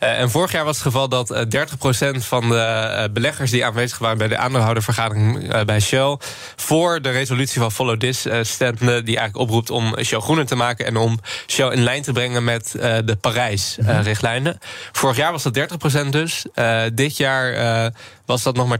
en 0.00 0.30
vorig 0.30 0.52
jaar 0.52 0.64
was 0.64 0.76
het 0.76 0.84
geval 0.84 1.08
dat 1.08 1.46
30% 1.56 2.16
van 2.16 2.48
de 2.48 3.08
beleggers 3.12 3.50
die 3.50 3.64
aanwezig 3.64 3.98
waren 3.98 4.18
bij 4.18 4.28
de 4.28 4.36
aandeelhoudervergadering 4.36 5.64
bij 5.64 5.80
Shell 5.80 6.18
voor 6.56 7.02
de 7.02 7.10
resolutie 7.10 7.60
van 7.60 7.72
Follow 7.72 7.98
This 7.98 8.26
stemden, 8.42 9.04
die 9.04 9.16
eigenlijk 9.16 9.48
oproept 9.48 9.70
om 9.70 10.02
Shell 10.02 10.20
groener 10.20 10.46
te 10.46 10.56
maken 10.56 10.86
en 10.86 10.96
om 10.96 11.18
Shell 11.46 11.68
in 11.68 11.82
lijn 11.82 12.02
te 12.02 12.12
brengen 12.12 12.44
met 12.44 12.70
de 13.04 13.16
Parijs-richtlijn. 13.20 14.43
Vorig 14.92 15.16
jaar 15.16 15.32
was 15.32 15.42
dat 15.42 15.58
30% 16.04 16.08
dus. 16.08 16.44
Uh, 16.54 16.82
dit 16.92 17.16
jaar 17.16 17.54
uh, 17.54 17.86
was 18.26 18.42
dat 18.42 18.56
nog 18.56 18.68
maar 18.68 18.78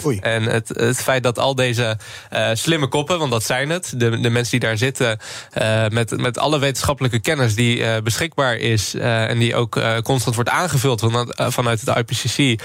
20%. 0.00 0.04
Oei. 0.04 0.18
En 0.18 0.42
het, 0.42 0.68
het 0.68 1.02
feit 1.02 1.22
dat 1.22 1.38
al 1.38 1.54
deze 1.54 1.98
uh, 2.32 2.48
slimme 2.52 2.86
koppen, 2.86 3.18
want 3.18 3.30
dat 3.30 3.44
zijn 3.44 3.70
het, 3.70 3.92
de, 3.96 4.20
de 4.20 4.30
mensen 4.30 4.50
die 4.50 4.68
daar 4.68 4.78
zitten, 4.78 5.18
met, 5.88 6.20
met 6.20 6.38
alle 6.38 6.58
wetenschappelijke 6.58 7.20
kennis 7.20 7.54
die 7.54 8.02
beschikbaar 8.02 8.56
is 8.56 8.94
en 8.94 9.38
die 9.38 9.54
ook 9.54 9.80
constant 10.02 10.34
wordt 10.34 10.50
aangevuld 10.50 11.00
vanuit, 11.00 11.34
vanuit 11.36 11.80
het 11.84 11.96
IPCC, 11.96 12.62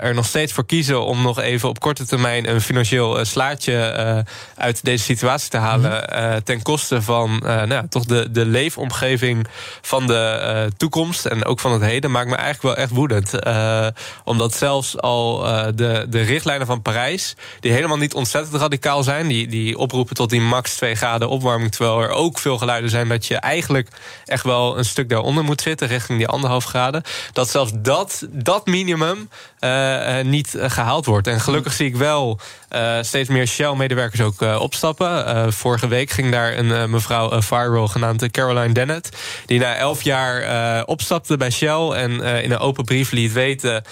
er 0.00 0.14
nog 0.14 0.26
steeds 0.26 0.52
voor 0.52 0.66
kiezen 0.66 1.04
om 1.04 1.22
nog 1.22 1.40
even 1.40 1.68
op 1.68 1.80
korte 1.80 2.06
termijn 2.06 2.48
een 2.48 2.60
financieel 2.60 3.24
slaatje 3.24 4.24
uit 4.56 4.84
deze 4.84 5.04
situatie 5.04 5.50
te 5.50 5.56
halen 5.56 5.90
mm. 5.90 6.42
ten 6.42 6.62
koste 6.62 7.02
van 7.02 7.38
nou, 7.44 7.88
toch 7.88 8.04
de, 8.04 8.30
de 8.30 8.46
leefomgeving 8.46 9.46
van 9.80 10.06
de 10.06 10.70
toekomst 10.76 11.26
en 11.26 11.44
ook 11.44 11.60
van 11.60 11.72
het 11.72 11.82
heden 11.82 12.10
maakt 12.10 12.28
me 12.28 12.36
eigenlijk 12.36 12.74
wel 12.74 12.84
echt 12.84 12.92
woedend. 12.92 13.32
Omdat 14.24 14.54
zelfs 14.54 15.00
al 15.00 15.17
uh, 15.26 15.66
de, 15.74 16.06
de 16.08 16.20
richtlijnen 16.20 16.66
van 16.66 16.82
Parijs, 16.82 17.34
die 17.60 17.72
helemaal 17.72 17.96
niet 17.96 18.14
ontzettend 18.14 18.60
radicaal 18.60 19.02
zijn, 19.02 19.28
die, 19.28 19.48
die 19.48 19.78
oproepen 19.78 20.14
tot 20.14 20.30
die 20.30 20.40
max 20.40 20.74
2 20.74 20.94
graden 20.94 21.28
opwarming, 21.28 21.70
terwijl 21.70 22.00
er 22.00 22.10
ook 22.10 22.38
veel 22.38 22.58
geluiden 22.58 22.90
zijn 22.90 23.08
dat 23.08 23.26
je 23.26 23.36
eigenlijk 23.36 23.88
echt 24.24 24.44
wel 24.44 24.78
een 24.78 24.84
stuk 24.84 25.08
daaronder 25.08 25.44
moet 25.44 25.60
zitten, 25.60 25.88
richting 25.88 26.18
die 26.18 26.28
anderhalf 26.28 26.64
graden. 26.64 27.02
Dat 27.32 27.50
zelfs 27.50 27.72
dat, 27.74 28.26
dat 28.30 28.66
minimum 28.66 29.28
uh, 29.60 30.20
niet 30.20 30.54
gehaald 30.58 31.06
wordt. 31.06 31.26
En 31.26 31.40
gelukkig 31.40 31.72
zie 31.72 31.86
ik 31.86 31.96
wel 31.96 32.40
steeds 33.00 33.28
meer 33.28 33.46
Shell-medewerkers 33.46 34.20
ook 34.20 34.40
opstappen. 34.60 35.52
vorige 35.52 35.88
week 35.88 36.10
ging 36.10 36.32
daar 36.32 36.58
een 36.58 36.90
mevrouw 36.90 37.42
viral 37.42 37.88
genaamd 37.88 38.30
Caroline 38.30 38.74
Dennett, 38.74 39.16
die 39.46 39.58
na 39.58 39.76
elf 39.76 40.02
jaar 40.02 40.84
opstapte 40.84 41.36
bij 41.36 41.50
Shell 41.50 41.88
en 41.88 42.20
in 42.20 42.50
een 42.50 42.58
open 42.58 42.84
brief 42.84 43.10
liet 43.10 43.32
weten 43.32 43.82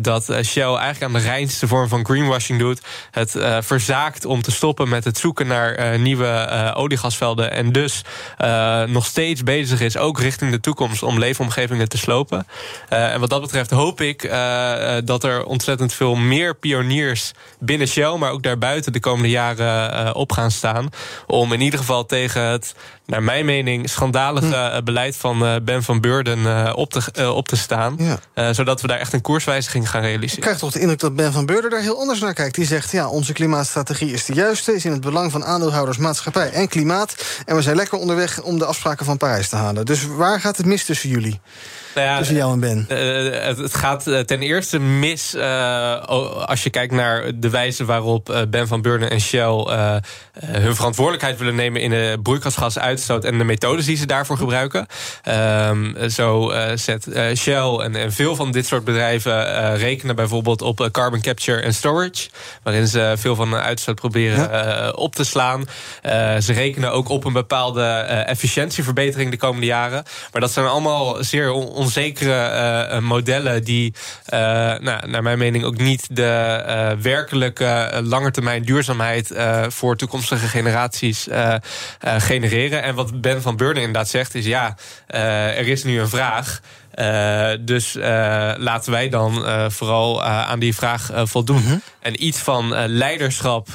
dat 0.00 0.28
Shell 0.48 0.74
eigenlijk 0.74 1.02
aan 1.02 1.12
de 1.12 1.28
reinste 1.28 1.68
vorm 1.68 1.88
van 1.88 2.04
greenwashing 2.04 2.58
doet. 2.58 2.80
Het 3.10 3.34
verzaakt 3.60 4.24
om 4.24 4.42
te 4.42 4.50
stoppen 4.50 4.88
met 4.88 5.04
het 5.04 5.18
zoeken 5.18 5.46
naar 5.46 5.98
nieuwe 5.98 6.72
oliegasvelden 6.74 7.50
en 7.50 7.72
dus 7.72 8.02
nog 8.86 9.06
steeds 9.06 9.42
bezig 9.42 9.80
is, 9.80 9.96
ook 9.96 10.20
richting 10.20 10.50
de 10.50 10.60
toekomst, 10.60 11.02
om 11.02 11.18
leefomgevingen 11.18 11.88
te 11.88 11.98
slopen. 11.98 12.46
en 12.88 13.20
wat 13.20 13.30
dat 13.30 13.40
betreft 13.40 13.70
hoop 13.70 14.00
ik 14.00 14.30
dat 15.04 15.24
er 15.24 15.44
ontzettend 15.44 15.92
veel 15.92 16.14
meer 16.14 16.56
pioniers 16.56 17.32
binnen 17.58 17.88
Shell, 17.88 18.16
maar 18.16 18.30
ook 18.30 18.42
daarbuiten 18.42 18.92
de 18.92 19.00
komende 19.00 19.30
jaren 19.30 20.14
op 20.14 20.32
gaan 20.32 20.50
staan. 20.50 20.88
Om 21.26 21.52
in 21.52 21.60
ieder 21.60 21.78
geval 21.78 22.06
tegen 22.06 22.42
het, 22.42 22.74
naar 23.08 23.22
mijn 23.22 23.44
mening, 23.44 23.90
schandalige 23.90 24.54
hm. 24.74 24.84
beleid 24.84 25.16
van 25.16 25.60
Ben 25.64 25.82
van 25.82 26.00
Beurden 26.00 26.74
op, 26.76 26.90
te, 26.90 27.32
op 27.32 27.48
te 27.48 27.56
staan. 27.56 27.96
Ja. 28.34 28.52
zodat 28.52 28.80
we 28.80 28.86
daar 28.86 28.98
echt 28.98 29.12
een 29.12 29.20
koerswijziging 29.20 29.90
gaan 29.90 30.00
realiseren. 30.00 30.36
Ik 30.36 30.42
krijg 30.42 30.58
toch 30.58 30.72
de 30.72 30.80
indruk 30.80 30.98
dat 30.98 31.16
Ben 31.16 31.32
van 31.32 31.46
Beurden 31.46 31.70
daar 31.70 31.80
heel 31.80 31.98
anders 31.98 32.20
naar 32.20 32.34
kijkt. 32.34 32.54
Die 32.54 32.66
zegt, 32.66 32.90
ja, 32.90 33.08
onze 33.08 33.32
klimaatstrategie 33.32 34.12
is 34.12 34.24
de 34.24 34.34
juiste, 34.34 34.74
is 34.74 34.84
in 34.84 34.92
het 34.92 35.00
belang 35.00 35.32
van 35.32 35.44
aandeelhouders, 35.44 35.96
maatschappij 35.96 36.50
en 36.50 36.68
klimaat. 36.68 37.14
En 37.46 37.56
we 37.56 37.62
zijn 37.62 37.76
lekker 37.76 37.98
onderweg 37.98 38.42
om 38.42 38.58
de 38.58 38.64
afspraken 38.64 39.06
van 39.06 39.16
Parijs 39.16 39.48
te 39.48 39.56
halen. 39.56 39.86
Dus 39.86 40.06
waar 40.06 40.40
gaat 40.40 40.56
het 40.56 40.66
mis 40.66 40.84
tussen 40.84 41.08
jullie? 41.08 41.40
Nou 41.94 42.06
ja, 42.06 42.18
tussen 42.18 42.36
jou 42.36 42.52
en 42.52 42.60
Ben? 42.60 42.86
Uh, 42.88 43.56
het, 43.58 43.74
gaat 43.74 44.02
ten 44.02 44.40
eerste 44.40 44.78
mis 44.78 45.34
uh, 45.34 46.02
als 46.46 46.62
je 46.62 46.70
kijkt 46.70 46.92
naar 46.92 47.30
de 47.34 47.50
wijze 47.50 47.84
waarop 47.84 48.46
Ben 48.48 48.68
van 48.68 48.82
Burnen 48.82 49.10
en 49.10 49.20
Shell 49.20 49.66
hun 50.46 50.74
verantwoordelijkheid 50.74 51.38
willen 51.38 51.54
nemen 51.54 51.80
in 51.80 51.90
de 51.90 52.18
broeikasgasuitstoot 52.22 53.24
en 53.24 53.38
de 53.38 53.44
methodes 53.44 53.86
die 53.86 53.96
ze 53.96 54.06
daarvoor 54.06 54.36
gebruiken. 54.36 54.86
Um, 55.68 56.10
zo 56.10 56.52
zet 56.74 57.06
Shell 57.36 57.76
en, 57.76 57.96
en, 57.96 58.12
veel 58.12 58.36
van 58.36 58.50
dit 58.52 58.66
soort 58.66 58.84
bedrijven 58.84 59.76
rekenen 59.76 60.16
bijvoorbeeld 60.16 60.62
op 60.62 60.88
carbon 60.92 61.20
capture 61.20 61.60
en 61.60 61.74
storage, 61.74 62.28
waarin 62.62 62.86
ze 62.86 63.14
veel 63.16 63.34
van 63.34 63.50
de 63.50 63.56
uitstoot 63.56 63.94
proberen 63.94 64.50
ja. 64.50 64.90
op 64.90 65.14
te 65.14 65.24
slaan. 65.24 65.64
ze 66.38 66.52
rekenen 66.52 66.92
ook 66.92 67.08
op 67.08 67.24
een 67.24 67.32
bepaalde 67.32 67.82
efficiëntieverbetering 68.26 69.30
de 69.30 69.36
komende 69.36 69.66
jaren. 69.66 70.04
Maar 70.32 70.40
dat 70.40 70.52
zijn 70.52 70.66
allemaal 70.66 71.24
zeer 71.24 71.50
onzekere 71.78 72.88
uh, 72.90 72.98
modellen 72.98 73.64
die, 73.64 73.94
uh, 74.34 74.38
nou, 74.78 75.08
naar 75.08 75.22
mijn 75.22 75.38
mening, 75.38 75.64
ook 75.64 75.78
niet 75.78 76.06
de 76.10 76.96
werkelijke 77.02 78.00
langetermijn 78.04 78.62
duurzaamheid 78.62 79.32
voor 79.68 79.96
toekomstige 79.96 80.46
generaties 80.46 81.28
genereren. 82.00 82.82
En 82.82 82.94
wat 82.94 83.20
Ben 83.20 83.42
van 83.42 83.56
Beurden 83.56 83.82
inderdaad 83.82 84.08
zegt, 84.08 84.34
is 84.34 84.44
ja, 84.44 84.76
er 85.06 85.68
is 85.68 85.84
nu 85.84 86.00
een 86.00 86.08
vraag. 86.08 86.60
Uh, 86.98 87.48
dus 87.60 87.96
uh, 87.96 88.02
laten 88.56 88.92
wij 88.92 89.08
dan 89.08 89.44
uh, 89.44 89.64
vooral 89.68 90.22
aan 90.22 90.58
die 90.58 90.74
vraag 90.74 91.10
voldoen. 91.14 91.62
-hmm. 91.62 91.82
En 92.00 92.24
iets 92.24 92.38
van 92.38 92.86
leiderschap 92.86 93.68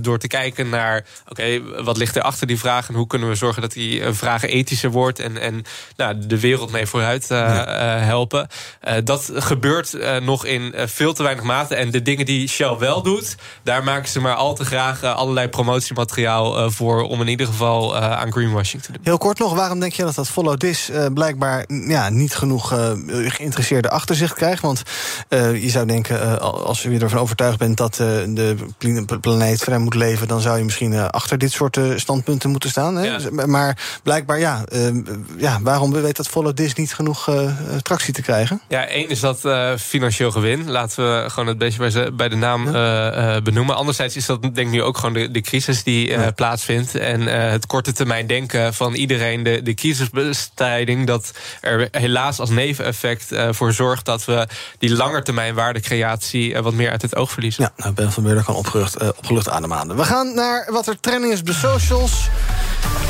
door 0.00 0.18
te 0.18 0.26
kijken 0.26 0.68
naar... 0.68 1.04
oké, 1.28 1.30
okay, 1.30 1.84
wat 1.84 1.96
ligt 1.96 2.16
er 2.16 2.22
achter 2.22 2.46
die 2.46 2.58
vraag... 2.58 2.88
en 2.88 2.94
hoe 2.94 3.06
kunnen 3.06 3.28
we 3.28 3.34
zorgen 3.34 3.62
dat 3.62 3.72
die 3.72 4.02
vraag 4.12 4.42
ethischer 4.42 4.90
wordt... 4.90 5.18
en, 5.18 5.40
en 5.40 5.62
nou, 5.96 6.26
de 6.26 6.40
wereld 6.40 6.70
mee 6.70 6.86
vooruit 6.86 7.26
ja. 7.28 7.64
helpen. 7.98 8.48
dat 9.04 9.30
gebeurt 9.34 9.96
nog 10.22 10.44
in 10.44 10.74
veel 10.76 11.12
te 11.12 11.22
weinig 11.22 11.44
mate. 11.44 11.74
En 11.74 11.90
de 11.90 12.02
dingen 12.02 12.26
die 12.26 12.48
Shell 12.48 12.76
wel 12.78 13.02
doet... 13.02 13.36
daar 13.62 13.84
maken 13.84 14.08
ze 14.08 14.20
maar 14.20 14.34
al 14.34 14.54
te 14.54 14.64
graag 14.64 15.02
allerlei 15.02 15.48
promotiemateriaal 15.48 16.70
voor... 16.70 17.02
om 17.02 17.20
in 17.20 17.28
ieder 17.28 17.46
geval 17.46 17.96
aan 17.96 18.32
greenwashing 18.32 18.82
te 18.82 18.92
doen. 18.92 19.00
Heel 19.04 19.18
kort 19.18 19.38
nog, 19.38 19.54
waarom 19.54 19.80
denk 19.80 19.92
je 19.92 20.02
dat 20.02 20.14
dat 20.14 20.28
Follow 20.28 20.56
This 20.56 20.90
blijkbaar 21.14 21.64
ja, 21.68 22.08
niet 22.08 22.34
genoeg 22.34 22.67
uh, 22.72 23.30
geïnteresseerde 23.30 23.90
achterzicht 23.90 24.34
krijgt. 24.34 24.62
Want 24.62 24.82
uh, 25.28 25.62
je 25.62 25.70
zou 25.70 25.86
denken, 25.86 26.22
uh, 26.22 26.36
als 26.36 26.82
je 26.82 26.98
ervan 26.98 27.18
overtuigd 27.18 27.58
bent 27.58 27.76
dat 27.76 27.94
de 27.94 28.56
planeet 29.20 29.62
vrij 29.62 29.78
moet 29.78 29.94
leven, 29.94 30.28
dan 30.28 30.40
zou 30.40 30.58
je 30.58 30.64
misschien 30.64 31.10
achter 31.10 31.38
dit 31.38 31.52
soort 31.52 31.78
standpunten 31.96 32.50
moeten 32.50 32.70
staan. 32.70 32.96
Hè? 32.96 33.04
Ja. 33.04 33.46
Maar 33.46 34.00
blijkbaar, 34.02 34.38
ja, 34.38 34.64
ja, 35.36 35.58
waarom 35.62 35.92
weet 35.92 36.16
dat 36.16 36.28
Follow 36.28 36.54
This 36.54 36.74
niet 36.74 36.94
genoeg 36.94 37.30
tractie 37.82 38.12
te 38.12 38.22
krijgen? 38.22 38.60
Ja, 38.68 38.86
één 38.86 39.08
is 39.08 39.20
dat 39.20 39.40
financieel 39.80 40.30
gewin. 40.30 40.70
Laten 40.70 41.04
we 41.04 41.30
gewoon 41.30 41.48
het 41.48 41.58
beetje 41.58 41.90
bij, 41.90 42.12
bij 42.12 42.28
de 42.28 42.36
naam 42.36 42.72
ja. 42.72 43.40
benoemen. 43.40 43.76
Anderzijds 43.76 44.16
is 44.16 44.26
dat 44.26 44.42
denk 44.42 44.56
ik 44.56 44.68
nu 44.68 44.82
ook 44.82 44.98
gewoon 44.98 45.14
de, 45.14 45.30
de 45.30 45.40
crisis 45.40 45.82
die 45.82 46.08
ja. 46.08 46.30
plaatsvindt. 46.30 46.94
En 46.94 47.20
het 47.50 47.66
korte 47.66 47.92
termijn 47.92 48.26
denken 48.26 48.74
van 48.74 48.94
iedereen, 48.94 49.42
de, 49.42 49.62
de 49.62 49.74
crisisbestrijding, 49.74 51.06
dat 51.06 51.32
er 51.60 51.88
helaas 51.90 52.40
als 52.40 52.47
neveneffect 52.48 53.32
uh, 53.32 53.48
voor 53.50 53.72
zorgt 53.72 54.04
dat 54.04 54.24
we 54.24 54.48
die 54.78 54.94
langetermijn 54.94 55.54
waardecreatie 55.54 56.52
uh, 56.52 56.60
wat 56.60 56.72
meer 56.72 56.90
uit 56.90 57.02
het 57.02 57.16
oog 57.16 57.30
verliezen. 57.30 57.62
Ja, 57.62 57.72
nou, 57.76 57.94
Ben 57.94 58.12
van 58.12 58.22
Beurden 58.22 58.44
kan 58.44 58.54
opgelucht, 58.54 59.02
uh, 59.02 59.08
opgelucht 59.08 59.48
ademhalen. 59.48 59.96
We 59.96 60.04
gaan 60.04 60.34
naar 60.34 60.68
wat 60.70 60.86
er 60.86 61.00
trending 61.00 61.32
is 61.32 61.42
de 61.42 61.52
socials. 61.52 62.28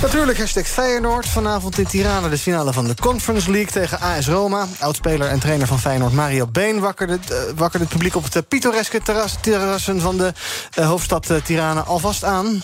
Natuurlijk 0.02 0.38
hashtag 0.38 0.66
Feyenoord. 0.66 1.26
Vanavond 1.26 1.78
in 1.78 1.86
Tirana 1.86 2.28
de 2.28 2.38
finale 2.38 2.72
van 2.72 2.86
de 2.86 2.94
Conference 3.00 3.50
League 3.50 3.72
tegen 3.72 4.00
AS 4.00 4.26
Roma. 4.28 4.66
Oudspeler 4.78 5.28
en 5.28 5.38
trainer 5.38 5.66
van 5.66 5.78
Feyenoord 5.78 6.12
Mario 6.12 6.46
Been 6.46 6.80
wakkerde, 6.80 7.18
uh, 7.30 7.38
wakkerde 7.56 7.84
het 7.84 7.94
publiek 7.94 8.16
op 8.16 8.32
het 8.32 8.48
pittoreske 8.48 9.02
terras, 9.02 9.36
terrassen 9.40 10.00
van 10.00 10.16
de 10.16 10.32
uh, 10.78 10.86
hoofdstad 10.86 11.30
uh, 11.30 11.36
Tirana 11.36 11.80
alvast 11.80 12.24
aan. 12.24 12.62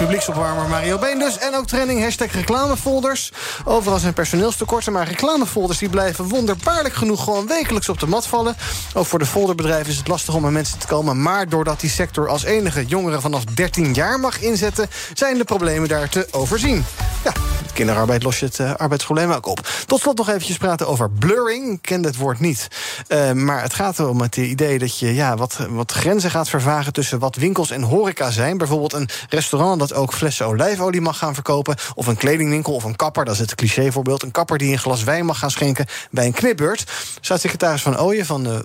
Publieksopwarmer 0.00 0.68
Mario 0.68 0.98
Been 0.98 1.18
dus. 1.18 1.38
En 1.38 1.54
ook 1.54 1.66
trending 1.66 2.02
hashtag 2.02 2.32
reclamefolders. 2.32 3.32
Overal 3.64 3.98
zijn 3.98 4.12
personeelstekorten, 4.12 4.92
maar 4.92 5.08
reclamefolders... 5.08 5.78
die 5.78 5.88
blijven 5.88 6.28
wonderbaarlijk 6.28 6.94
genoeg 6.94 7.24
gewoon 7.24 7.46
wekelijks 7.46 7.88
op 7.88 8.00
de 8.00 8.06
mat 8.06 8.26
vallen. 8.26 8.56
Ook 8.94 9.06
voor 9.06 9.18
de 9.18 9.26
folderbedrijven 9.26 9.90
is 9.90 9.96
het 9.96 10.08
lastig 10.08 10.34
om 10.34 10.46
aan 10.46 10.52
mensen 10.52 10.78
te 10.78 10.86
komen. 10.86 11.22
Maar 11.22 11.48
doordat 11.48 11.80
die 11.80 11.90
sector 11.90 12.28
als 12.28 12.42
enige 12.42 12.86
jongeren 12.86 13.20
vanaf 13.20 13.44
13 13.44 13.94
jaar 13.94 14.20
mag 14.20 14.40
inzetten... 14.40 14.88
zijn 15.14 15.38
de 15.38 15.44
problemen 15.44 15.88
daar 15.88 16.08
te 16.08 16.28
overzien. 16.30 16.84
Ja, 17.24 17.32
kinderarbeid 17.72 18.22
los 18.22 18.38
je 18.38 18.46
het 18.46 18.58
uh, 18.58 18.74
arbeidsprobleem 18.74 19.30
ook 19.30 19.46
op. 19.46 19.68
Tot 19.86 20.00
slot 20.00 20.16
nog 20.16 20.28
eventjes 20.28 20.56
praten 20.56 20.88
over 20.88 21.10
blurring. 21.10 21.72
Ik 21.72 21.82
ken 21.82 22.04
het 22.04 22.16
woord 22.16 22.40
niet. 22.40 22.68
Uh, 23.08 23.32
maar 23.32 23.62
het 23.62 23.74
gaat 23.74 23.98
erom 23.98 24.20
het 24.20 24.36
idee 24.36 24.78
dat 24.78 24.98
je 24.98 25.14
ja, 25.14 25.36
wat, 25.36 25.58
wat 25.70 25.92
grenzen 25.92 26.30
gaat 26.30 26.48
vervagen... 26.48 26.92
tussen 26.92 27.18
wat 27.18 27.36
winkels 27.36 27.70
en 27.70 27.82
horeca 27.82 28.30
zijn. 28.30 28.58
Bijvoorbeeld 28.58 28.92
een 28.92 29.08
restaurant 29.28 29.78
dat 29.78 29.89
ook 29.92 30.12
flessen 30.12 30.46
olijfolie 30.46 31.00
mag 31.00 31.18
gaan 31.18 31.34
verkopen. 31.34 31.76
Of 31.94 32.06
een 32.06 32.16
kledingwinkel 32.16 32.74
of 32.74 32.84
een 32.84 32.96
kapper, 32.96 33.24
dat 33.24 33.34
is 33.34 33.40
het 33.40 33.54
clichévoorbeeld. 33.54 34.22
Een 34.22 34.30
kapper 34.30 34.58
die 34.58 34.72
een 34.72 34.78
glas 34.78 35.04
wijn 35.04 35.24
mag 35.24 35.38
gaan 35.38 35.50
schenken 35.50 35.86
bij 36.10 36.26
een 36.26 36.32
knipbeurt. 36.32 36.84
Staatssecretaris 37.20 37.82
Van 37.82 38.00
Ooyen 38.00 38.26
van 38.26 38.42
de 38.42 38.64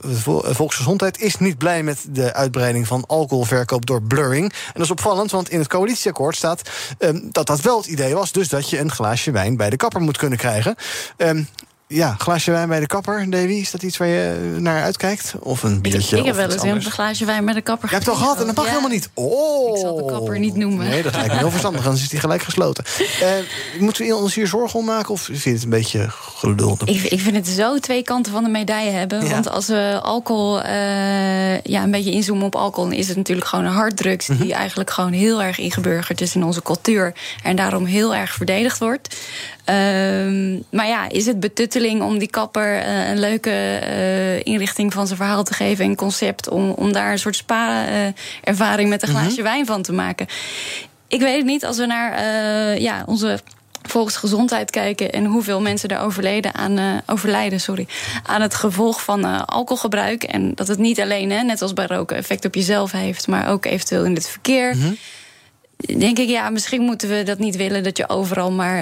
Volksgezondheid 0.54 1.20
is 1.20 1.38
niet 1.38 1.58
blij 1.58 1.84
met 1.84 2.06
de 2.10 2.34
uitbreiding 2.34 2.88
van 2.88 3.04
alcoholverkoop 3.08 3.86
door 3.86 4.02
blurring. 4.02 4.52
En 4.52 4.72
dat 4.74 4.84
is 4.84 4.92
opvallend, 4.92 5.32
want 5.32 5.50
in 5.50 5.60
het 5.60 5.68
coalitieakkoord 5.68 6.36
staat 6.36 6.70
um, 7.00 7.30
dat 7.32 7.48
dat 7.48 7.62
wel 7.62 7.78
het 7.78 7.88
idee 7.88 8.14
was. 8.14 8.32
Dus 8.32 8.48
dat 8.48 8.70
je 8.70 8.80
een 8.80 8.92
glaasje 8.92 9.32
wijn 9.32 9.58
bij 9.58 9.70
de 9.70 9.76
kapper 9.76 10.02
moet 10.02 10.18
kunnen 10.18 10.38
krijgen. 10.38 10.76
Um, 11.18 11.48
ja, 11.88 12.16
glaasje 12.18 12.52
wijn 12.52 12.70
bij 12.70 12.80
de 12.80 12.86
kapper, 12.86 13.30
Davy. 13.30 13.54
Is 13.54 13.72
dat 13.72 13.84
iets 13.84 13.98
waar 13.98 14.08
je 14.08 14.56
naar 14.60 14.84
uitkijkt? 14.84 15.34
Of 15.40 15.64
een 15.64 15.82
biertje? 15.82 16.16
Ik, 16.16 16.22
ik 16.22 16.28
heb 16.28 16.36
wel 16.36 16.52
eens 16.52 16.86
een 16.86 16.92
glaasje 16.92 17.26
wijn 17.26 17.46
bij 17.46 17.54
de 17.54 17.62
kapper. 17.62 17.90
Je 17.90 17.96
hebt 17.96 18.08
het 18.08 18.16
al 18.16 18.22
gehad 18.22 18.40
en 18.40 18.46
dat 18.46 18.56
mag 18.56 18.66
ja. 18.66 18.70
helemaal 18.70 18.92
niet. 18.92 19.10
Oh. 19.14 19.76
Ik 19.76 19.82
zal 19.82 19.96
de 19.96 20.06
kapper 20.06 20.40
niet 20.40 20.56
noemen. 20.56 20.88
Nee, 20.90 21.04
dat 21.04 21.16
lijkt 21.16 21.32
me 21.32 21.38
heel 21.38 21.50
verstandig. 21.50 21.84
Dan 21.84 21.94
is 21.94 22.10
die 22.10 22.20
gelijk 22.20 22.42
gesloten. 22.42 22.84
Uh, 23.22 23.30
moeten 23.80 24.06
we 24.06 24.16
ons 24.16 24.36
hier 24.36 24.48
zorgen 24.48 24.80
om 24.80 24.86
maken? 24.86 25.10
Of 25.14 25.22
vind 25.22 25.44
je 25.44 25.50
het 25.50 25.64
een 25.64 25.70
beetje 25.70 26.06
geduldig? 26.10 26.88
Ik, 26.88 27.04
ik 27.04 27.20
vind 27.20 27.36
het 27.36 27.48
zo 27.48 27.80
twee 27.80 28.04
kanten 28.04 28.32
van 28.32 28.44
de 28.44 28.50
medaille 28.50 28.92
hebben. 28.92 29.24
Ja. 29.24 29.30
Want 29.30 29.50
als 29.50 29.68
we 29.68 30.00
alcohol, 30.04 30.66
uh, 30.66 31.62
ja, 31.62 31.84
een 31.84 31.92
beetje 31.92 32.12
inzoomen 32.12 32.46
op 32.46 32.56
alcohol... 32.56 32.90
dan 32.90 33.00
is 33.00 33.08
het 33.08 33.18
natuurlijk 33.18 33.48
gewoon 33.48 33.66
een 33.66 33.72
harddrugs... 33.72 34.28
Mm 34.28 34.36
-hmm. 34.36 34.46
die 34.46 34.54
eigenlijk 34.54 34.90
gewoon 34.90 35.12
heel 35.12 35.44
erg 35.44 35.58
ingeburgerd 35.58 36.22
is 36.22 36.36
in 36.36 36.44
onze 36.44 36.62
cultuur. 36.62 37.14
En 37.44 37.56
daarom 37.56 37.86
heel 37.86 38.16
erg 38.16 38.34
verdedigd 38.34 38.80
wordt. 38.80 39.16
Um, 39.70 40.64
maar 40.70 40.88
ja, 40.88 41.10
is 41.10 41.26
het 41.26 41.40
om 41.84 42.18
die 42.18 42.30
kapper 42.30 42.78
uh, 42.78 43.10
een 43.10 43.20
leuke 43.20 43.50
uh, 43.50 44.46
inrichting 44.46 44.94
van 44.94 45.06
zijn 45.08 45.20
verhaal 45.20 45.44
te 45.44 45.54
geven... 45.54 45.86
en 45.86 45.96
concept 45.96 46.50
om, 46.50 46.70
om 46.70 46.94
daar 46.94 47.12
een 47.12 47.20
soort 47.20 47.36
spa-ervaring 47.36 48.90
met 48.90 49.02
een 49.02 49.08
glaasje 49.08 49.30
mm 49.30 49.36
-hmm. 49.36 49.44
wijn 49.44 49.66
van 49.66 49.82
te 49.82 49.94
maken? 49.94 50.28
Ik 51.08 51.20
weet 51.20 51.38
het 51.38 51.46
niet. 51.46 51.66
Als 51.66 51.78
we 51.78 51.86
naar 51.86 52.20
uh, 52.20 52.78
ja, 52.78 53.04
onze 53.06 53.40
volksgezondheid 53.82 54.72
kijken 54.72 55.12
en 55.12 55.26
hoeveel 55.26 55.62
mensen 55.62 55.90
er 55.90 56.00
overleden 56.00 56.54
aan, 56.54 56.80
uh, 56.80 56.98
overlijden 57.06 57.60
sorry, 57.60 57.88
aan 58.24 58.42
het 58.42 58.56
gevolg 58.56 59.04
van 59.04 59.26
uh, 59.26 59.42
alcoholgebruik. 59.46 60.24
En 60.24 60.56
dat 60.56 60.68
het 60.68 60.80
niet 60.80 61.00
alleen, 61.00 61.32
hè, 61.32 61.44
net 61.44 61.62
als 61.62 61.74
bij 61.74 61.86
roken, 61.86 62.18
effect 62.18 62.46
op 62.46 62.56
jezelf 62.56 62.92
heeft, 62.92 63.28
maar 63.28 63.50
ook 63.50 63.66
eventueel 63.66 64.06
in 64.06 64.14
het 64.14 64.30
verkeer. 64.30 64.76
Mm 64.76 64.82
-hmm. 64.82 64.98
Denk 65.78 66.18
ik, 66.18 66.30
ja, 66.30 66.50
misschien 66.50 66.82
moeten 66.82 67.10
we 67.10 67.24
dat 67.24 67.40
niet 67.40 67.56
willen 67.56 67.84
dat 67.84 67.98
je 67.98 68.10
overal 68.10 68.52
maar 68.52 68.78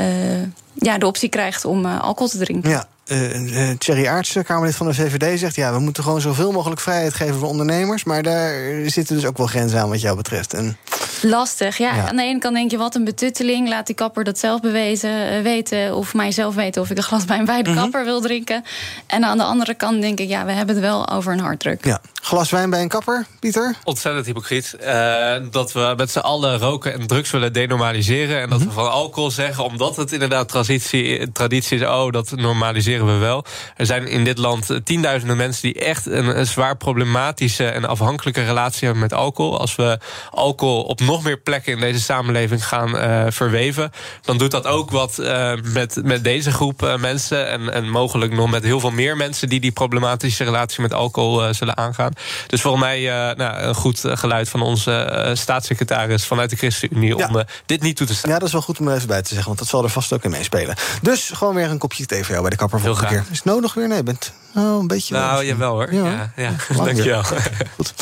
uh, 0.00 0.42
ja, 0.74 0.98
de 0.98 1.06
optie 1.06 1.28
krijgt 1.28 1.64
om 1.64 1.86
alcohol 1.86 2.28
te 2.28 2.38
drinken. 2.38 2.70
Ja. 2.70 2.88
Uh, 3.06 3.70
Thierry 3.78 4.06
Aartsen, 4.06 4.44
Kamerlid 4.44 4.76
van 4.76 4.86
de 4.86 4.94
VVD, 4.94 5.38
zegt... 5.38 5.54
ja, 5.54 5.72
we 5.72 5.78
moeten 5.78 6.02
gewoon 6.02 6.20
zoveel 6.20 6.52
mogelijk 6.52 6.80
vrijheid 6.80 7.14
geven 7.14 7.34
voor 7.34 7.48
ondernemers... 7.48 8.04
maar 8.04 8.22
daar 8.22 8.54
zitten 8.86 9.16
dus 9.16 9.24
ook 9.24 9.36
wel 9.36 9.46
grenzen 9.46 9.80
aan 9.80 9.88
wat 9.88 10.00
jou 10.00 10.16
betreft. 10.16 10.54
En... 10.54 10.76
Lastig, 11.22 11.76
ja. 11.76 11.94
ja. 11.94 12.08
Aan 12.08 12.16
de 12.16 12.22
ene 12.22 12.38
kant 12.38 12.54
denk 12.54 12.70
je, 12.70 12.76
wat 12.76 12.94
een 12.94 13.04
betutteling. 13.04 13.68
Laat 13.68 13.86
die 13.86 13.94
kapper 13.94 14.24
dat 14.24 14.38
zelf 14.38 14.60
bewezen, 14.60 15.36
uh, 15.36 15.42
weten... 15.42 15.96
of 15.96 16.14
mijzelf 16.14 16.54
weten 16.54 16.82
of 16.82 16.90
ik 16.90 16.96
een 16.96 17.02
glas 17.02 17.24
wijn 17.24 17.44
bij 17.44 17.62
de 17.62 17.70
mm 17.70 17.76
-hmm. 17.76 17.82
kapper 17.82 18.04
wil 18.04 18.20
drinken. 18.20 18.64
En 19.06 19.24
aan 19.24 19.38
de 19.38 19.44
andere 19.44 19.74
kant 19.74 20.00
denk 20.00 20.18
ik, 20.18 20.28
ja, 20.28 20.44
we 20.44 20.52
hebben 20.52 20.74
het 20.74 20.84
wel 20.84 21.08
over 21.08 21.32
een 21.32 21.40
harddruk. 21.40 21.84
Ja. 21.84 22.00
Glas 22.22 22.50
wijn 22.50 22.70
bij 22.70 22.82
een 22.82 22.88
kapper, 22.88 23.26
Pieter? 23.40 23.74
Ontzettend 23.84 24.26
hypocriet. 24.26 24.76
Uh, 24.80 25.34
dat 25.50 25.72
we 25.72 25.94
met 25.96 26.10
z'n 26.10 26.18
allen 26.18 26.58
roken 26.58 26.92
en 26.92 27.06
drugs 27.06 27.30
willen 27.30 27.52
denormaliseren... 27.52 28.40
en 28.40 28.48
dat 28.48 28.58
mm 28.58 28.66
-hmm. 28.66 28.74
we 28.74 28.80
van 28.80 28.90
alcohol 28.90 29.30
zeggen, 29.30 29.64
omdat 29.64 29.96
het 29.96 30.12
inderdaad 30.12 30.48
traditie, 30.48 31.32
traditie 31.32 31.78
is... 31.78 31.86
oh, 31.86 32.10
dat 32.10 32.30
normaliseren 32.30 33.01
we 33.06 33.12
wel. 33.12 33.44
Er 33.76 33.86
zijn 33.86 34.06
in 34.06 34.24
dit 34.24 34.38
land 34.38 34.80
tienduizenden 34.84 35.36
mensen 35.36 35.62
die 35.62 35.82
echt 35.82 36.06
een, 36.06 36.38
een, 36.38 36.46
zwaar 36.46 36.76
problematische 36.76 37.66
en 37.66 37.84
afhankelijke 37.84 38.44
relatie 38.44 38.84
hebben 38.84 39.02
met 39.02 39.12
alcohol. 39.12 39.58
Als 39.58 39.76
we 39.76 39.98
alcohol 40.30 40.82
op 40.82 41.00
nog 41.00 41.22
meer 41.22 41.38
plekken 41.38 41.72
in 41.72 41.80
deze 41.80 42.00
samenleving 42.00 42.66
gaan 42.66 42.96
uh, 42.96 43.24
verweven, 43.28 43.90
dan 44.20 44.38
doet 44.38 44.50
dat 44.50 44.66
ook 44.66 44.90
wat 44.90 45.18
uh, 45.18 45.52
met, 45.62 46.00
met 46.04 46.24
deze 46.24 46.52
groep 46.52 46.82
uh, 46.82 46.96
mensen. 46.96 47.48
En, 47.48 47.72
en 47.72 47.90
mogelijk 47.90 48.32
nog 48.32 48.50
met 48.50 48.62
heel 48.62 48.80
veel 48.80 48.90
meer 48.90 49.16
mensen 49.16 49.48
die 49.48 49.60
die 49.60 49.72
problematische 49.72 50.44
relatie 50.44 50.82
met 50.82 50.92
alcohol 50.94 51.54
zullen 51.54 51.76
aangaan. 51.76 52.12
Dus 52.46 52.60
volgens 52.60 52.82
mij 52.82 53.00
nou, 53.36 53.62
een 53.62 53.74
goed 53.74 54.00
geluid 54.04 54.48
van 54.48 54.62
onze 54.62 55.30
staatssecretaris 55.34 56.24
vanuit 56.24 56.50
de 56.50 56.56
ChristenUnie 56.56 57.16
ja. 57.16 57.28
om 57.28 57.42
dit 57.66 57.82
niet 57.82 57.96
toe 57.96 58.06
te 58.06 58.14
staan. 58.14 58.30
Ja, 58.30 58.38
dat 58.38 58.46
is 58.46 58.52
wel 58.52 58.62
goed 58.62 58.78
om 58.78 58.88
er 58.88 58.94
even 58.94 59.08
bij 59.08 59.22
te 59.22 59.28
zeggen, 59.28 59.46
want 59.46 59.58
dat 59.58 59.68
zal 59.68 59.82
er 59.82 59.90
vast 59.90 60.12
ook 60.12 60.24
in 60.24 60.30
meespelen. 60.30 60.76
Dus 61.02 61.30
gewoon 61.34 61.54
weer 61.54 61.70
een 61.70 61.78
kopje 61.78 62.06
thee 62.06 62.22
voor 62.22 62.30
jou 62.30 62.40
bij 62.40 62.50
de 62.50 62.56
kapper 62.56 62.80
volgende 62.82 63.08
keer. 63.08 63.24
Is 63.30 63.36
het 63.36 63.44
nodig 63.44 63.74
weer? 63.74 63.88
Nee, 63.88 64.02
bent 64.02 64.32
oh, 64.54 64.78
een 64.80 64.86
beetje... 64.86 65.14
Nou, 65.14 65.44
jawel 65.44 65.72
hoor. 65.72 65.94
Ja, 65.94 66.30
ja, 66.36 66.54
ja. 66.68 66.74
dankjewel. 66.84 67.22
Goed. 67.76 67.94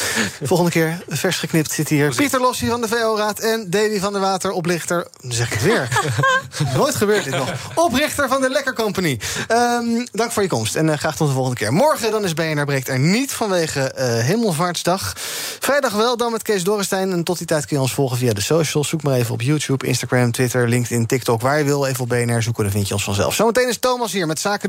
Volgende 0.42 0.70
keer, 0.70 1.02
vers 1.08 1.36
geknipt, 1.36 1.72
zit 1.72 1.88
hier 1.88 2.14
Pieter 2.14 2.40
Lossie 2.40 2.68
van 2.68 2.80
de 2.80 2.88
VO-raad... 2.88 3.38
en 3.38 3.70
Davy 3.70 4.00
van 4.00 4.12
der 4.12 4.22
Water, 4.22 4.50
oplichter... 4.50 5.06
zeg 5.20 5.46
ik 5.46 5.52
het 5.52 5.62
weer. 5.62 5.88
Nooit 6.76 6.94
gebeurt 6.94 7.24
dit 7.24 7.34
nog. 7.34 7.52
Oprichter 7.74 8.28
van 8.28 8.40
de 8.40 8.50
Lekker 8.50 8.74
Company. 8.74 9.20
Um, 9.48 10.06
dank 10.12 10.32
voor 10.32 10.42
je 10.42 10.48
komst 10.48 10.76
en 10.76 10.86
uh, 10.86 10.94
graag 10.94 11.16
tot 11.16 11.26
de 11.26 11.34
volgende 11.34 11.58
keer. 11.58 11.72
Morgen 11.72 12.10
dan 12.10 12.24
is 12.24 12.34
BNR 12.34 12.64
Breekt 12.64 12.88
er 12.88 12.98
niet 12.98 13.32
vanwege 13.32 13.94
uh, 13.98 14.04
Hemelvaartsdag. 14.04 15.12
Vrijdag 15.60 15.92
wel, 15.92 16.16
dan 16.16 16.32
met 16.32 16.42
Kees 16.42 16.64
Dorrestein. 16.64 17.12
En 17.12 17.24
tot 17.24 17.38
die 17.38 17.46
tijd 17.46 17.66
kun 17.66 17.76
je 17.76 17.82
ons 17.82 17.94
volgen 17.94 18.16
via 18.16 18.32
de 18.32 18.40
socials. 18.40 18.88
Zoek 18.88 19.02
maar 19.02 19.14
even 19.14 19.34
op 19.34 19.40
YouTube, 19.40 19.86
Instagram, 19.86 20.32
Twitter, 20.32 20.68
LinkedIn, 20.68 21.06
TikTok. 21.06 21.40
Waar 21.40 21.58
je 21.58 21.64
wil, 21.64 21.86
even 21.86 22.02
op 22.02 22.08
BNR 22.08 22.42
zoeken, 22.42 22.62
dan 22.62 22.72
vind 22.72 22.88
je 22.88 22.94
ons 22.94 23.04
vanzelf. 23.04 23.34
Zometeen 23.34 23.68
is 23.68 23.78
Thomas 23.78 24.12
hier 24.12 24.26
met 24.26 24.40
Zaken 24.40 24.68